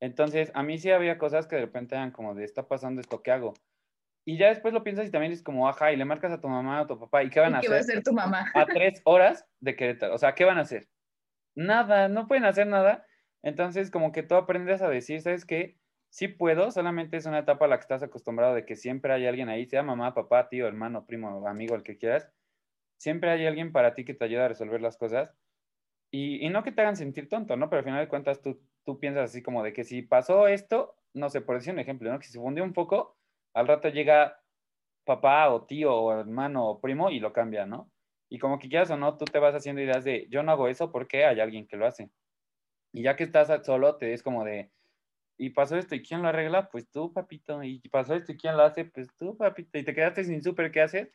Entonces, 0.00 0.50
a 0.54 0.64
mí 0.64 0.76
sí 0.78 0.90
había 0.90 1.18
cosas 1.18 1.46
que 1.46 1.54
de 1.54 1.62
repente 1.62 1.94
eran 1.94 2.10
como 2.10 2.34
de, 2.34 2.42
está 2.42 2.66
pasando 2.66 3.00
esto, 3.00 3.22
¿qué 3.22 3.30
hago? 3.30 3.54
Y 4.24 4.38
ya 4.38 4.48
después 4.48 4.74
lo 4.74 4.82
piensas 4.82 5.06
y 5.06 5.12
también 5.12 5.30
es 5.30 5.44
como, 5.44 5.68
ajá, 5.68 5.92
y 5.92 5.96
le 5.96 6.04
marcas 6.04 6.32
a 6.32 6.40
tu 6.40 6.48
mamá 6.48 6.80
o 6.80 6.82
a 6.82 6.86
tu 6.88 6.98
papá, 6.98 7.22
¿y 7.22 7.30
qué 7.30 7.38
van 7.38 7.54
a 7.54 7.58
hacer? 7.58 7.68
¿Qué 7.68 7.72
va 7.72 7.76
a 7.76 7.80
hacer 7.82 8.02
tu 8.02 8.12
mamá? 8.12 8.50
A 8.54 8.66
tres 8.66 9.00
horas 9.04 9.46
de 9.60 9.76
Querétaro, 9.76 10.16
o 10.16 10.18
sea, 10.18 10.34
¿qué 10.34 10.44
van 10.44 10.58
a 10.58 10.62
hacer? 10.62 10.88
Nada, 11.54 12.08
no 12.08 12.26
pueden 12.26 12.44
hacer 12.44 12.66
nada. 12.66 13.06
Entonces, 13.44 13.92
como 13.92 14.10
que 14.10 14.24
tú 14.24 14.34
aprendes 14.34 14.82
a 14.82 14.88
decir, 14.88 15.20
¿sabes 15.20 15.44
qué? 15.44 15.78
Sí 16.10 16.28
puedo, 16.28 16.70
solamente 16.70 17.16
es 17.16 17.26
una 17.26 17.40
etapa 17.40 17.66
a 17.66 17.68
la 17.68 17.76
que 17.76 17.82
estás 17.82 18.02
acostumbrado 18.02 18.54
de 18.54 18.64
que 18.64 18.76
siempre 18.76 19.12
hay 19.12 19.26
alguien 19.26 19.48
ahí, 19.48 19.66
sea 19.66 19.82
mamá, 19.82 20.14
papá, 20.14 20.48
tío, 20.48 20.66
hermano, 20.66 21.06
primo, 21.06 21.46
amigo, 21.46 21.74
el 21.74 21.82
que 21.82 21.98
quieras. 21.98 22.30
Siempre 22.98 23.30
hay 23.30 23.46
alguien 23.46 23.72
para 23.72 23.94
ti 23.94 24.04
que 24.04 24.14
te 24.14 24.24
ayuda 24.24 24.46
a 24.46 24.48
resolver 24.48 24.80
las 24.80 24.96
cosas. 24.96 25.34
Y, 26.10 26.48
no 26.50 26.62
que 26.62 26.72
te 26.72 26.80
hagan 26.80 26.96
sentir 26.96 27.28
tonto, 27.28 27.56
¿no? 27.56 27.68
Pero 27.68 27.80
al 27.80 27.84
final 27.84 28.00
de 28.00 28.08
cuentas 28.08 28.40
tú, 28.40 28.60
tú 28.84 28.98
piensas 28.98 29.30
así 29.30 29.42
como 29.42 29.62
de 29.62 29.72
que 29.72 29.84
si 29.84 30.02
pasó 30.02 30.48
esto, 30.48 30.96
no 31.12 31.28
sé, 31.28 31.40
por 31.42 31.56
decir 31.56 31.72
un 31.72 31.80
ejemplo, 31.80 32.10
¿no? 32.10 32.18
Que 32.18 32.26
si 32.26 32.32
se 32.32 32.40
fundió 32.40 32.64
un 32.64 32.72
poco, 32.72 33.16
al 33.54 33.68
rato 33.68 33.88
llega 33.88 34.40
papá 35.04 35.50
o 35.50 35.66
tío 35.66 35.94
o 35.94 36.18
hermano 36.18 36.66
o 36.68 36.80
primo 36.80 37.10
y 37.10 37.20
lo 37.20 37.32
cambia, 37.32 37.66
¿no? 37.66 37.90
Y 38.28 38.38
como 38.38 38.58
que 38.58 38.68
quieras 38.68 38.90
o 38.90 38.96
no, 38.96 39.16
tú 39.18 39.24
te 39.24 39.38
vas 39.38 39.54
haciendo 39.54 39.82
ideas 39.82 40.04
de, 40.04 40.26
yo 40.30 40.42
no 40.42 40.52
hago 40.52 40.68
eso 40.68 40.90
porque 40.92 41.24
hay 41.24 41.40
alguien 41.40 41.66
que 41.66 41.76
lo 41.76 41.86
hace. 41.86 42.10
Y 42.92 43.02
ya 43.02 43.16
que 43.16 43.24
estás 43.24 43.50
solo, 43.64 43.96
te 43.96 44.12
es 44.12 44.22
como 44.22 44.44
de, 44.44 44.70
y 45.38 45.50
pasó 45.50 45.76
esto, 45.76 45.94
¿y 45.94 46.02
quién 46.02 46.22
lo 46.22 46.28
arregla? 46.28 46.68
Pues 46.68 46.90
tú, 46.90 47.12
papito. 47.12 47.62
Y 47.62 47.80
pasó 47.90 48.14
esto, 48.14 48.32
¿y 48.32 48.36
quién 48.36 48.56
lo 48.56 48.62
hace? 48.62 48.84
Pues 48.86 49.08
tú, 49.16 49.36
papito. 49.36 49.78
Y 49.78 49.84
te 49.84 49.94
quedaste 49.94 50.24
sin 50.24 50.42
súper, 50.42 50.70
¿qué 50.70 50.82
haces? 50.82 51.08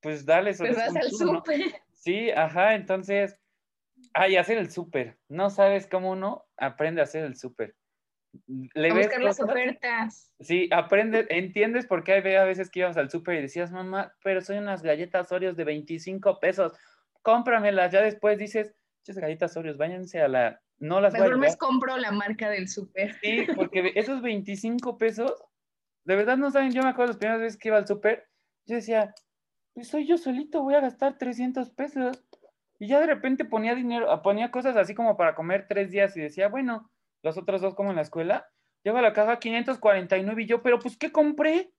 Pues 0.00 0.24
dale. 0.24 0.54
Pues 0.54 0.76
vas 0.76 0.96
al 0.96 1.10
súper. 1.10 1.82
Sí, 1.92 2.30
ajá, 2.30 2.74
entonces, 2.74 3.38
ay, 4.14 4.36
hacer 4.36 4.56
el 4.56 4.70
súper. 4.70 5.18
No 5.28 5.50
sabes 5.50 5.86
cómo 5.86 6.10
uno 6.10 6.46
aprende 6.56 7.02
a 7.02 7.04
hacer 7.04 7.24
el 7.24 7.36
súper. 7.36 7.76
Le 8.46 8.90
a 8.90 8.94
buscar 8.94 9.22
las 9.22 9.40
ofertas. 9.40 10.32
Sí, 10.40 10.70
aprende, 10.72 11.26
entiendes 11.28 11.86
por 11.86 12.04
qué 12.04 12.12
hay 12.12 12.34
a 12.36 12.44
veces 12.44 12.70
que 12.70 12.78
íbamos 12.78 12.96
al 12.96 13.10
súper 13.10 13.38
y 13.38 13.42
decías, 13.42 13.72
mamá, 13.72 14.14
pero 14.22 14.40
soy 14.40 14.56
unas 14.56 14.82
galletas 14.82 15.32
Oreos 15.32 15.56
de 15.56 15.64
25 15.64 16.38
pesos, 16.38 16.72
cómpramelas. 17.22 17.92
Ya 17.92 18.00
después 18.00 18.38
dices, 18.38 18.74
galletas 19.06 19.56
Oreos, 19.56 19.76
váyanse 19.76 20.22
a 20.22 20.28
la 20.28 20.62
no 20.80 21.00
las 21.00 21.12
Mejor 21.12 21.38
me 21.38 21.56
compro 21.56 21.96
la 21.98 22.10
marca 22.10 22.48
del 22.48 22.68
súper. 22.68 23.14
Sí, 23.20 23.46
porque 23.54 23.92
esos 23.94 24.22
25 24.22 24.98
pesos, 24.98 25.32
de 26.04 26.16
verdad 26.16 26.38
no 26.38 26.50
saben, 26.50 26.72
yo 26.72 26.82
me 26.82 26.88
acuerdo 26.88 27.12
las 27.12 27.18
primeras 27.18 27.40
veces 27.40 27.58
que 27.58 27.68
iba 27.68 27.76
al 27.76 27.86
súper, 27.86 28.28
yo 28.66 28.76
decía, 28.76 29.14
pues 29.74 29.88
soy 29.88 30.06
yo 30.06 30.16
solito, 30.16 30.62
voy 30.62 30.74
a 30.74 30.80
gastar 30.80 31.18
300 31.18 31.70
pesos. 31.70 32.24
Y 32.78 32.88
ya 32.88 32.98
de 32.98 33.06
repente 33.06 33.44
ponía 33.44 33.74
dinero, 33.74 34.22
ponía 34.22 34.50
cosas 34.50 34.74
así 34.76 34.94
como 34.94 35.18
para 35.18 35.34
comer 35.34 35.66
tres 35.68 35.90
días 35.90 36.16
y 36.16 36.20
decía, 36.20 36.48
bueno, 36.48 36.90
los 37.22 37.36
otros 37.36 37.60
dos 37.60 37.74
como 37.74 37.90
en 37.90 37.96
la 37.96 38.02
escuela, 38.02 38.48
lleva 38.82 39.02
la 39.02 39.12
caja 39.12 39.38
549 39.38 40.42
y 40.42 40.46
yo, 40.46 40.62
pero 40.62 40.78
pues 40.78 40.96
¿qué 40.96 41.12
compré? 41.12 41.70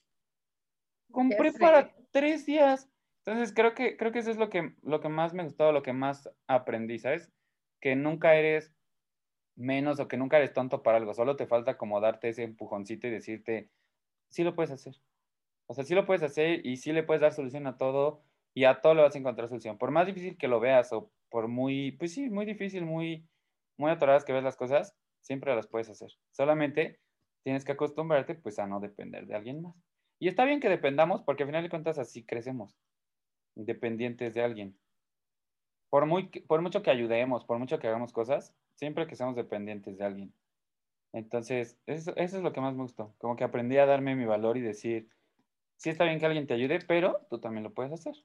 compré 1.11 1.51
para 1.53 1.91
tres 2.11 2.45
días. 2.45 2.89
Entonces 3.25 3.53
creo 3.53 3.73
que, 3.73 3.97
creo 3.97 4.11
que 4.11 4.19
eso 4.19 4.31
es 4.31 4.37
lo 4.37 4.49
que, 4.49 4.75
lo 4.81 5.01
que 5.01 5.09
más 5.09 5.33
me 5.33 5.43
gustó, 5.43 5.71
lo 5.71 5.83
que 5.83 5.93
más 5.93 6.29
aprendí, 6.47 6.97
¿sabes? 6.99 7.31
Que 7.79 7.95
nunca 7.95 8.35
eres 8.35 8.73
menos 9.55 9.99
o 9.99 10.07
que 10.07 10.17
nunca 10.17 10.37
eres 10.37 10.53
tonto 10.53 10.83
para 10.83 10.97
algo, 10.97 11.13
solo 11.13 11.35
te 11.35 11.47
falta 11.47 11.77
como 11.77 11.99
darte 11.99 12.29
ese 12.29 12.43
empujoncito 12.43 13.07
y 13.07 13.11
decirte, 13.11 13.69
sí 14.29 14.43
lo 14.43 14.55
puedes 14.55 14.71
hacer. 14.71 14.95
O 15.67 15.73
sea, 15.73 15.83
sí 15.83 15.95
lo 15.95 16.05
puedes 16.05 16.23
hacer 16.23 16.65
y 16.65 16.77
sí 16.77 16.91
le 16.91 17.03
puedes 17.03 17.21
dar 17.21 17.33
solución 17.33 17.67
a 17.67 17.77
todo 17.77 18.23
y 18.53 18.65
a 18.65 18.81
todo 18.81 18.95
le 18.95 19.03
vas 19.03 19.15
a 19.15 19.19
encontrar 19.19 19.47
solución. 19.47 19.77
Por 19.77 19.91
más 19.91 20.07
difícil 20.07 20.37
que 20.37 20.47
lo 20.47 20.59
veas 20.59 20.91
o 20.93 21.11
por 21.29 21.47
muy, 21.47 21.93
pues 21.93 22.13
sí, 22.13 22.29
muy 22.29 22.45
difícil, 22.45 22.85
muy, 22.85 23.25
muy 23.77 23.91
atoradas 23.91 24.25
que 24.25 24.33
ves 24.33 24.43
las 24.43 24.57
cosas, 24.57 24.95
siempre 25.21 25.55
las 25.55 25.67
puedes 25.67 25.89
hacer. 25.89 26.11
Solamente 26.31 26.99
tienes 27.43 27.63
que 27.63 27.71
acostumbrarte 27.71 28.35
pues 28.35 28.59
a 28.59 28.67
no 28.67 28.79
depender 28.79 29.25
de 29.27 29.35
alguien 29.35 29.61
más. 29.61 29.75
Y 30.19 30.27
está 30.27 30.45
bien 30.45 30.59
que 30.59 30.69
dependamos 30.69 31.21
porque 31.23 31.43
al 31.43 31.49
final 31.49 31.63
de 31.63 31.69
cuentas 31.69 31.97
así 31.97 32.23
crecemos, 32.23 32.77
independientes 33.55 34.33
de 34.33 34.43
alguien. 34.43 34.77
Por, 35.89 36.05
muy, 36.05 36.27
por 36.27 36.61
mucho 36.61 36.83
que 36.83 36.91
ayudemos, 36.91 37.45
por 37.45 37.57
mucho 37.59 37.79
que 37.79 37.87
hagamos 37.87 38.13
cosas, 38.13 38.53
siempre 38.81 39.05
que 39.05 39.15
seamos 39.15 39.35
dependientes 39.35 39.95
de 39.95 40.03
alguien. 40.03 40.33
Entonces, 41.13 41.77
eso, 41.85 42.15
es 42.15 42.33
lo 42.33 42.51
que 42.51 42.61
más 42.61 42.73
me 42.73 42.81
gustó. 42.81 43.13
Como 43.19 43.35
que 43.35 43.43
aprendí 43.43 43.77
a 43.77 43.85
darme 43.85 44.15
mi 44.15 44.25
valor 44.25 44.57
y 44.57 44.61
decir, 44.61 45.07
sí 45.77 45.91
está 45.91 46.03
bien 46.03 46.19
que 46.19 46.25
alguien 46.25 46.47
te 46.47 46.55
ayude, 46.55 46.79
pero 46.87 47.27
tú 47.29 47.39
también 47.39 47.63
lo 47.63 47.75
puedes 47.75 47.93
hacer. 47.93 48.15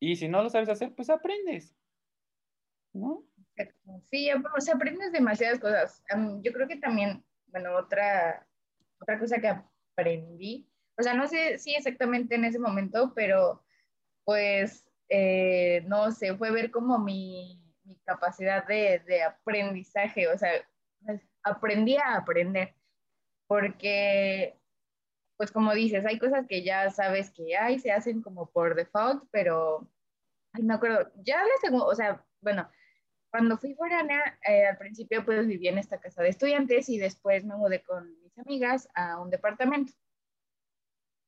Y 0.00 0.16
si 0.16 0.26
no 0.26 0.42
lo 0.42 0.48
sabes 0.48 0.70
hacer, 0.70 0.94
pues 0.94 1.10
aprendes. 1.10 1.76
¿No? 2.94 3.26
Sí, 4.04 4.30
o 4.32 4.60
sea, 4.62 4.76
aprendes 4.76 5.12
demasiadas 5.12 5.60
cosas. 5.60 6.02
yo 6.40 6.50
creo 6.50 6.66
que 6.66 6.76
también, 6.76 7.22
bueno, 7.48 7.76
otra, 7.76 8.48
otra 8.98 9.18
cosa 9.18 9.38
que 9.38 9.48
aprendí, 9.48 10.66
o 10.98 11.02
sea, 11.02 11.12
no 11.12 11.26
sé 11.26 11.58
si 11.58 11.74
exactamente 11.74 12.36
en 12.36 12.46
ese 12.46 12.58
momento, 12.58 13.12
pero 13.14 13.62
pues, 14.24 14.90
eh, 15.10 15.84
no 15.86 16.10
sé, 16.10 16.34
fue 16.38 16.50
ver 16.50 16.70
como 16.70 16.98
mi, 16.98 17.65
mi 17.86 17.96
capacidad 18.04 18.66
de, 18.66 19.00
de, 19.06 19.22
aprendizaje, 19.22 20.28
o 20.28 20.38
sea, 20.38 20.50
aprendí 21.42 21.96
a 21.96 22.16
aprender, 22.16 22.74
porque, 23.46 24.58
pues 25.36 25.52
como 25.52 25.74
dices, 25.74 26.04
hay 26.06 26.18
cosas 26.18 26.46
que 26.46 26.64
ya 26.64 26.90
sabes 26.90 27.30
que 27.32 27.56
hay, 27.56 27.78
se 27.78 27.92
hacen 27.92 28.22
como 28.22 28.50
por 28.50 28.74
default, 28.74 29.24
pero, 29.30 29.88
ay, 30.52 30.62
me 30.62 30.74
acuerdo, 30.74 31.10
ya 31.16 31.38
la 31.38 31.56
segunda, 31.60 31.86
o 31.86 31.94
sea, 31.94 32.24
bueno, 32.40 32.68
cuando 33.30 33.58
fui 33.58 33.74
foránea, 33.74 34.38
eh, 34.48 34.66
al 34.66 34.78
principio 34.78 35.24
pues 35.24 35.46
viví 35.46 35.68
en 35.68 35.78
esta 35.78 36.00
casa 36.00 36.22
de 36.22 36.30
estudiantes 36.30 36.88
y 36.88 36.98
después 36.98 37.44
me 37.44 37.56
mudé 37.56 37.82
con 37.82 38.18
mis 38.22 38.38
amigas 38.38 38.88
a 38.94 39.20
un 39.20 39.30
departamento. 39.30 39.92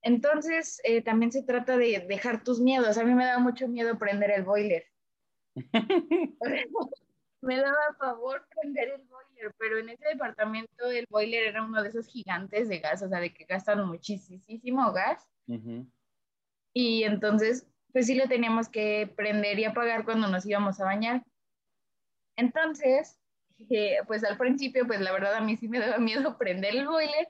Entonces, 0.03 0.81
eh, 0.85 1.03
también 1.03 1.33
se 1.33 1.43
trata 1.43 1.77
de 1.77 2.01
dejar 2.09 2.45
tus 2.45 2.61
miedos. 2.61 2.97
A 2.99 3.05
mí 3.05 3.15
me 3.15 3.27
daba 3.27 3.41
mucho 3.41 3.69
miedo 3.69 3.99
prender 3.99 4.31
el 4.31 4.45
boiler. 4.45 4.87
me 7.41 7.57
daba 7.57 7.95
favor 7.99 8.47
prender 8.51 8.89
el 8.89 9.03
boiler, 9.03 9.55
pero 9.59 9.79
en 9.79 9.91
ese 9.91 10.09
departamento 10.09 10.91
el 10.91 11.07
boiler 11.09 11.45
era 11.45 11.63
uno 11.63 11.83
de 11.83 11.89
esos 11.89 12.07
gigantes 12.07 12.69
de 12.69 12.81
gas, 12.81 13.03
o 13.03 13.09
sea, 13.09 13.21
de 13.21 13.33
que 13.33 13.45
gastan 13.45 13.87
muchísimo 13.87 14.93
gas. 14.93 15.27
Y 16.75 17.05
entonces, 17.05 17.67
pues 17.93 18.07
sí 18.07 18.15
lo 18.15 18.29
teníamos 18.29 18.69
que 18.69 19.13
prender 19.17 19.59
y 19.59 19.65
apagar 19.65 20.05
cuando 20.05 20.29
nos 20.29 20.45
íbamos 20.47 20.81
a 20.81 20.85
bañar. 20.85 21.23
Entonces, 22.37 23.19
eh, 23.71 23.99
pues 24.07 24.23
al 24.25 24.37
principio, 24.37 24.87
pues 24.87 25.01
la 25.01 25.13
verdad 25.13 25.35
a 25.35 25.41
mí 25.41 25.57
sí 25.57 25.69
me 25.69 25.81
daba 25.81 25.99
miedo 25.99 26.37
prender 26.39 26.77
el 26.77 26.87
boiler 26.87 27.29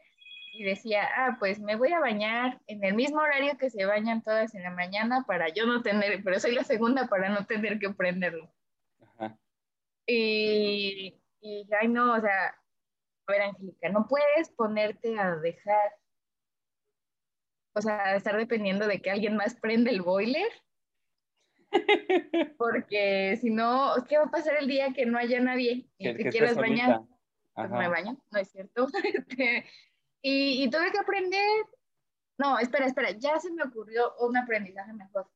y 0.59 0.65
decía, 0.65 1.09
ah, 1.17 1.37
pues 1.39 1.61
me 1.61 1.77
voy 1.77 1.93
a 1.93 2.01
bañar 2.01 2.61
en 2.67 2.83
el 2.83 2.95
mismo 2.95 3.21
horario 3.21 3.57
que 3.59 3.71
se 3.71 3.85
bañan 3.85 4.25
todas 4.25 4.57
en 4.57 4.65
la 4.65 4.73
mañana 4.73 5.23
para 5.25 5.49
yo 5.51 5.67
no 5.67 5.83
tener, 5.83 6.21
pero 6.25 6.41
soy 6.41 6.53
la 6.53 6.65
segunda 6.65 7.07
para 7.07 7.29
no 7.29 7.47
tener 7.47 7.79
que 7.79 7.91
prenderlo. 7.91 8.53
Ajá. 9.01 9.39
Y, 10.05 11.17
y 11.41 11.69
ay 11.81 11.87
no, 11.87 12.13
o 12.13 12.21
sea, 12.21 12.49
a 12.49 13.33
ver, 13.33 13.43
Angélica, 13.43 13.89
no 13.91 14.09
puedes 14.09 14.51
ponerte 14.51 15.17
a 15.17 15.37
dejar, 15.37 15.93
o 17.75 17.81
sea, 17.81 18.17
estar 18.17 18.37
dependiendo 18.37 18.89
de 18.89 19.01
que 19.01 19.13
alguien 19.13 19.37
más 19.37 19.55
prenda 19.55 19.93
el 19.93 20.03
boiler 20.03 20.51
porque 22.59 23.39
si 23.41 23.51
no, 23.51 23.95
¿qué 24.09 24.19
va 24.19 24.25
a 24.25 24.31
pasar 24.31 24.57
el 24.57 24.67
día 24.67 24.93
que 24.93 25.07
no 25.07 25.19
haya 25.19 25.39
nadie 25.39 25.87
y 25.99 26.15
te 26.15 26.31
quieras 26.31 26.57
bañar? 26.57 27.03
Pues 27.55 27.71
me 27.71 27.89
baño, 27.89 28.21
no 28.33 28.41
es 28.41 28.51
cierto. 28.51 28.89
Este, 30.23 30.63
y, 30.63 30.71
tuve 30.71 30.91
que 30.91 30.99
aprender. 30.99 31.67
No, 32.39 32.59
espera, 32.59 32.87
espera, 32.87 33.11
ya 33.13 33.39
se 33.39 33.53
me 33.53 33.63
ocurrió 33.65 34.15
un 34.21 34.37
aprendizaje 34.37 34.93
mejor. 34.93 35.29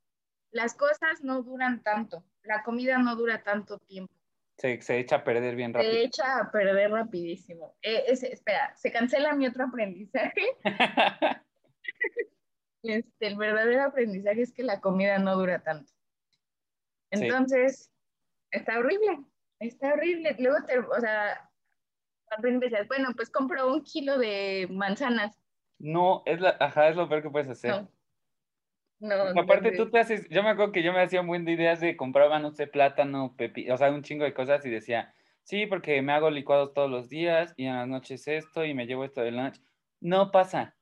Las 0.51 0.75
cosas 0.75 1.23
no 1.23 1.43
duran 1.43 1.83
tanto, 1.83 2.25
la 2.43 2.63
comida 2.63 2.99
no 2.99 3.17
dura 3.17 3.43
tanto 3.43 3.79
tiempo. 3.79 4.15
Se, 4.59 4.81
se 4.83 4.99
echa 4.99 5.17
a 5.17 5.25
perder 5.25 5.57
bien 5.57 5.73
rápido. 5.73 5.93
Se 5.93 6.03
echa 6.05 6.39
a 6.39 6.51
perder 6.53 6.91
rapidísimo. 6.91 7.75
Eh, 7.83 8.05
espera, 8.09 8.75
se 8.77 8.93
cancela 8.93 9.35
mi 9.35 9.47
otro 9.47 9.65
aprendizaje. 9.65 10.57
este, 12.83 13.27
el 13.27 13.37
verdadero 13.37 13.83
aprendizaje 13.85 14.43
es 14.43 14.53
que 14.53 14.63
la 14.63 14.81
comida 14.81 15.19
no 15.19 15.37
dura 15.37 15.63
tanto. 15.63 15.91
Entonces, 17.11 17.91
está 18.51 18.79
horrible, 18.79 19.25
está 19.59 19.95
horrible. 19.95 20.37
Luego, 20.39 20.65
te, 20.67 20.79
o 20.79 21.01
sea, 21.01 21.51
bueno, 22.89 23.11
pues 23.15 23.31
compro 23.31 23.73
un 23.73 23.83
kilo 23.83 24.19
de 24.19 24.69
manzanas. 24.71 25.39
No, 25.79 26.23
es 26.27 26.41
la, 26.41 26.57
ajá, 26.61 26.89
es 26.89 26.97
lo 26.97 27.09
peor 27.09 27.23
que 27.23 27.31
puedes 27.31 27.49
hacer. 27.49 27.71
No. 27.71 27.91
No, 29.01 29.41
Aparte 29.41 29.73
tú 29.73 29.91
te 29.91 29.99
haces, 29.99 30.29
yo 30.29 30.45
me 30.45 30.51
acuerdo 30.51 30.71
que 30.71 30.85
yo 30.85 30.93
me 30.93 31.01
hacía 31.01 31.23
un 31.23 31.27
buen 31.27 31.45
de 31.45 31.51
ideas 31.51 31.81
de 31.81 31.97
compraba, 31.97 32.39
no 32.39 32.53
sé, 32.53 32.69
plátano, 32.69 33.35
pepi, 33.37 33.69
o 33.69 33.77
sea, 33.77 33.91
un 33.91 34.05
chingo 34.05 34.25
de 34.25 34.33
cosas 34.33 34.65
y 34.65 34.71
decía, 34.71 35.13
sí, 35.43 35.67
porque 35.67 36.01
me 36.03 36.13
hago 36.13 36.31
licuados 36.31 36.73
todos 36.73 36.89
los 36.89 37.09
días 37.09 37.53
y 37.57 37.67
en 37.67 37.75
las 37.75 37.89
noches 37.89 38.29
esto 38.29 38.65
y 38.65 38.75
me 38.75 38.87
llevo 38.87 39.05
esto 39.05 39.21
de 39.21 39.33
lunch. 39.33 39.61
No 40.01 40.31
pasa, 40.31 40.77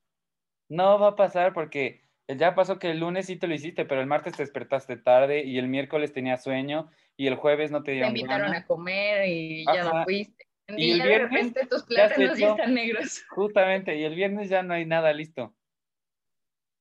no 0.69 0.99
va 0.99 1.07
a 1.09 1.15
pasar 1.15 1.53
porque 1.53 2.03
ya 2.27 2.53
pasó 2.53 2.77
que 2.77 2.91
el 2.91 2.99
lunes 2.99 3.25
sí 3.25 3.37
te 3.37 3.47
lo 3.47 3.55
hiciste, 3.55 3.85
pero 3.85 4.01
el 4.01 4.07
martes 4.07 4.33
te 4.33 4.43
despertaste 4.43 4.97
tarde 4.97 5.43
y 5.43 5.57
el 5.57 5.67
miércoles 5.67 6.13
tenías 6.13 6.43
sueño 6.43 6.91
y 7.17 7.25
el 7.25 7.35
jueves 7.35 7.71
no 7.71 7.81
te 7.81 7.93
dieron 7.93 8.13
Te 8.13 8.19
invitaron 8.19 8.53
a 8.53 8.67
comer 8.67 9.27
y 9.27 9.65
ya 9.65 9.83
no 9.83 10.03
fuiste. 10.03 10.50
Y, 10.67 10.91
el 10.91 11.01
viernes 11.01 11.31
de 11.31 11.37
repente 11.37 11.65
tus 11.67 11.83
plátanos 11.83 12.37
ya, 12.37 12.51
están 12.51 12.73
negros. 12.73 13.23
Justamente, 13.29 13.97
y 13.97 14.03
el 14.03 14.15
viernes 14.15 14.49
ya 14.49 14.63
no 14.63 14.73
hay 14.73 14.85
nada 14.85 15.11
listo. 15.13 15.53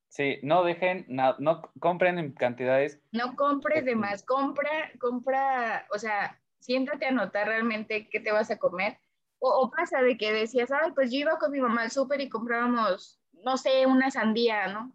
Sí, 0.09 0.39
no 0.43 0.65
dejen, 0.65 1.05
no, 1.09 1.37
no 1.39 1.63
compren 1.79 2.19
en 2.19 2.33
cantidades. 2.33 3.01
No 3.13 3.37
compres 3.37 3.85
de 3.85 3.95
más, 3.95 4.25
compra, 4.25 4.91
compra, 4.99 5.87
o 5.93 5.99
sea, 5.99 6.41
siéntate 6.59 7.07
a 7.07 7.13
notar 7.13 7.47
realmente 7.47 8.09
qué 8.09 8.21
te 8.21 8.33
vas 8.33 8.51
a 8.51 8.59
comer. 8.59 8.99
O, 9.39 9.49
o 9.49 9.71
pasa 9.71 10.03
de 10.03 10.17
que 10.17 10.33
decías, 10.33 10.71
ay, 10.71 10.93
pues 10.95 11.11
yo 11.11 11.19
iba 11.19 11.39
con 11.39 11.53
mi 11.53 11.61
mamá 11.61 11.83
al 11.83 11.91
súper 11.91 12.21
y 12.21 12.29
comprábamos, 12.29 13.21
no 13.45 13.57
sé, 13.57 13.87
una 13.87 14.11
sandía, 14.11 14.69
¿no? 14.69 14.95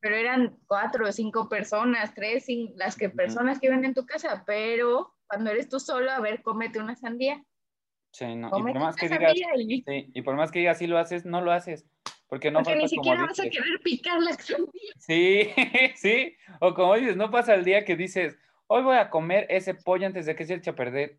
pero 0.00 0.16
eran 0.16 0.58
cuatro 0.66 1.06
o 1.06 1.12
cinco 1.12 1.48
personas, 1.48 2.14
tres, 2.14 2.46
las 2.76 2.96
que 2.96 3.10
personas 3.10 3.58
que 3.58 3.68
viven 3.68 3.84
en 3.84 3.94
tu 3.94 4.06
casa, 4.06 4.44
pero 4.46 5.14
cuando 5.28 5.50
eres 5.50 5.68
tú 5.68 5.78
solo, 5.78 6.10
a 6.10 6.20
ver, 6.20 6.42
cómete 6.42 6.80
una 6.80 6.96
sandía. 6.96 7.42
Sí, 8.12 8.34
no. 8.34 8.48
Y 8.48 8.50
por 8.50 8.74
más 8.78 8.96
que 8.96 9.08
digas, 9.08 9.34
y... 9.56 9.82
Sí, 9.82 10.10
y 10.14 10.22
por 10.22 10.34
más 10.34 10.50
que 10.50 10.60
digas 10.60 10.78
sí 10.78 10.86
lo 10.86 10.98
haces, 10.98 11.24
no 11.24 11.40
lo 11.40 11.52
haces. 11.52 11.86
Porque 12.26 12.50
no 12.50 12.62
porque 12.62 12.76
ni 12.76 12.88
siquiera 12.88 13.24
vas 13.24 13.40
a 13.40 13.44
querer 13.44 13.80
picar 13.82 14.20
la 14.20 14.32
sandía. 14.32 14.92
Sí, 14.98 15.50
sí. 15.96 16.36
O 16.60 16.74
como 16.74 16.94
dices, 16.94 17.16
no 17.16 17.30
pasa 17.30 17.54
el 17.54 17.64
día 17.64 17.84
que 17.84 17.96
dices, 17.96 18.38
hoy 18.66 18.82
voy 18.82 18.96
a 18.96 19.10
comer 19.10 19.46
ese 19.48 19.74
pollo 19.74 20.06
antes 20.06 20.26
de 20.26 20.34
que 20.34 20.44
se 20.44 20.54
eche 20.54 20.70
a 20.70 20.74
perder. 20.74 21.18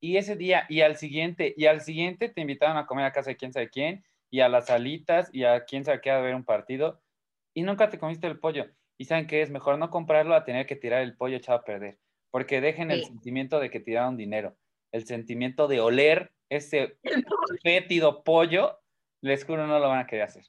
Y 0.00 0.18
ese 0.18 0.36
día, 0.36 0.66
y 0.68 0.82
al 0.82 0.96
siguiente, 0.96 1.54
y 1.56 1.66
al 1.66 1.80
siguiente 1.80 2.28
te 2.28 2.42
invitaron 2.42 2.76
a 2.76 2.86
comer 2.86 3.06
a 3.06 3.12
casa 3.12 3.30
de 3.30 3.36
quién 3.36 3.52
sabe 3.52 3.70
quién, 3.70 4.04
y 4.30 4.40
a 4.40 4.48
las 4.48 4.66
salitas, 4.66 5.30
y 5.32 5.44
a 5.44 5.64
quién 5.64 5.84
sabe 5.84 6.00
qué 6.00 6.10
a 6.10 6.20
ver 6.20 6.34
un 6.34 6.44
partido 6.44 7.00
y 7.56 7.62
nunca 7.62 7.88
te 7.88 7.98
comiste 7.98 8.26
el 8.26 8.38
pollo. 8.38 8.66
Y 8.98 9.06
saben 9.06 9.26
que 9.26 9.40
es 9.40 9.50
mejor 9.50 9.78
no 9.78 9.90
comprarlo 9.90 10.34
a 10.34 10.44
tener 10.44 10.66
que 10.66 10.76
tirar 10.76 11.00
el 11.00 11.16
pollo 11.16 11.38
echado 11.38 11.58
a 11.58 11.64
perder. 11.64 11.98
Porque 12.36 12.60
dejen 12.60 12.90
el 12.90 13.02
sentimiento 13.02 13.60
de 13.60 13.70
que 13.70 13.80
tiraron 13.80 14.18
dinero. 14.18 14.58
El 14.92 15.06
sentimiento 15.06 15.68
de 15.68 15.80
oler 15.80 16.34
ese 16.50 16.98
fétido 17.62 18.24
pollo, 18.24 18.78
les 19.22 19.42
juro, 19.46 19.66
no 19.66 19.78
lo 19.78 19.88
van 19.88 20.00
a 20.00 20.06
querer 20.06 20.24
hacer. 20.24 20.44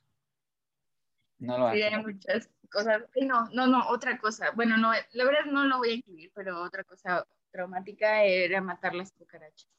No 1.40 1.58
lo 1.58 1.64
van 1.64 1.76
sí, 1.76 1.84
a 1.84 1.88
hay 1.88 2.04
muchas 2.04 2.50
cosas. 2.70 3.04
No, 3.22 3.48
no, 3.54 3.68
no, 3.68 3.88
otra 3.88 4.18
cosa. 4.18 4.52
Bueno, 4.52 4.76
no, 4.76 4.92
la 5.14 5.24
verdad 5.24 5.46
no 5.46 5.64
lo 5.64 5.78
voy 5.78 5.92
a 5.92 5.94
incluir, 5.94 6.30
pero 6.36 6.62
otra 6.62 6.84
cosa 6.84 7.26
traumática 7.52 8.22
era 8.22 8.60
matar 8.60 8.94
las 8.94 9.14
cucarachas. 9.14 9.72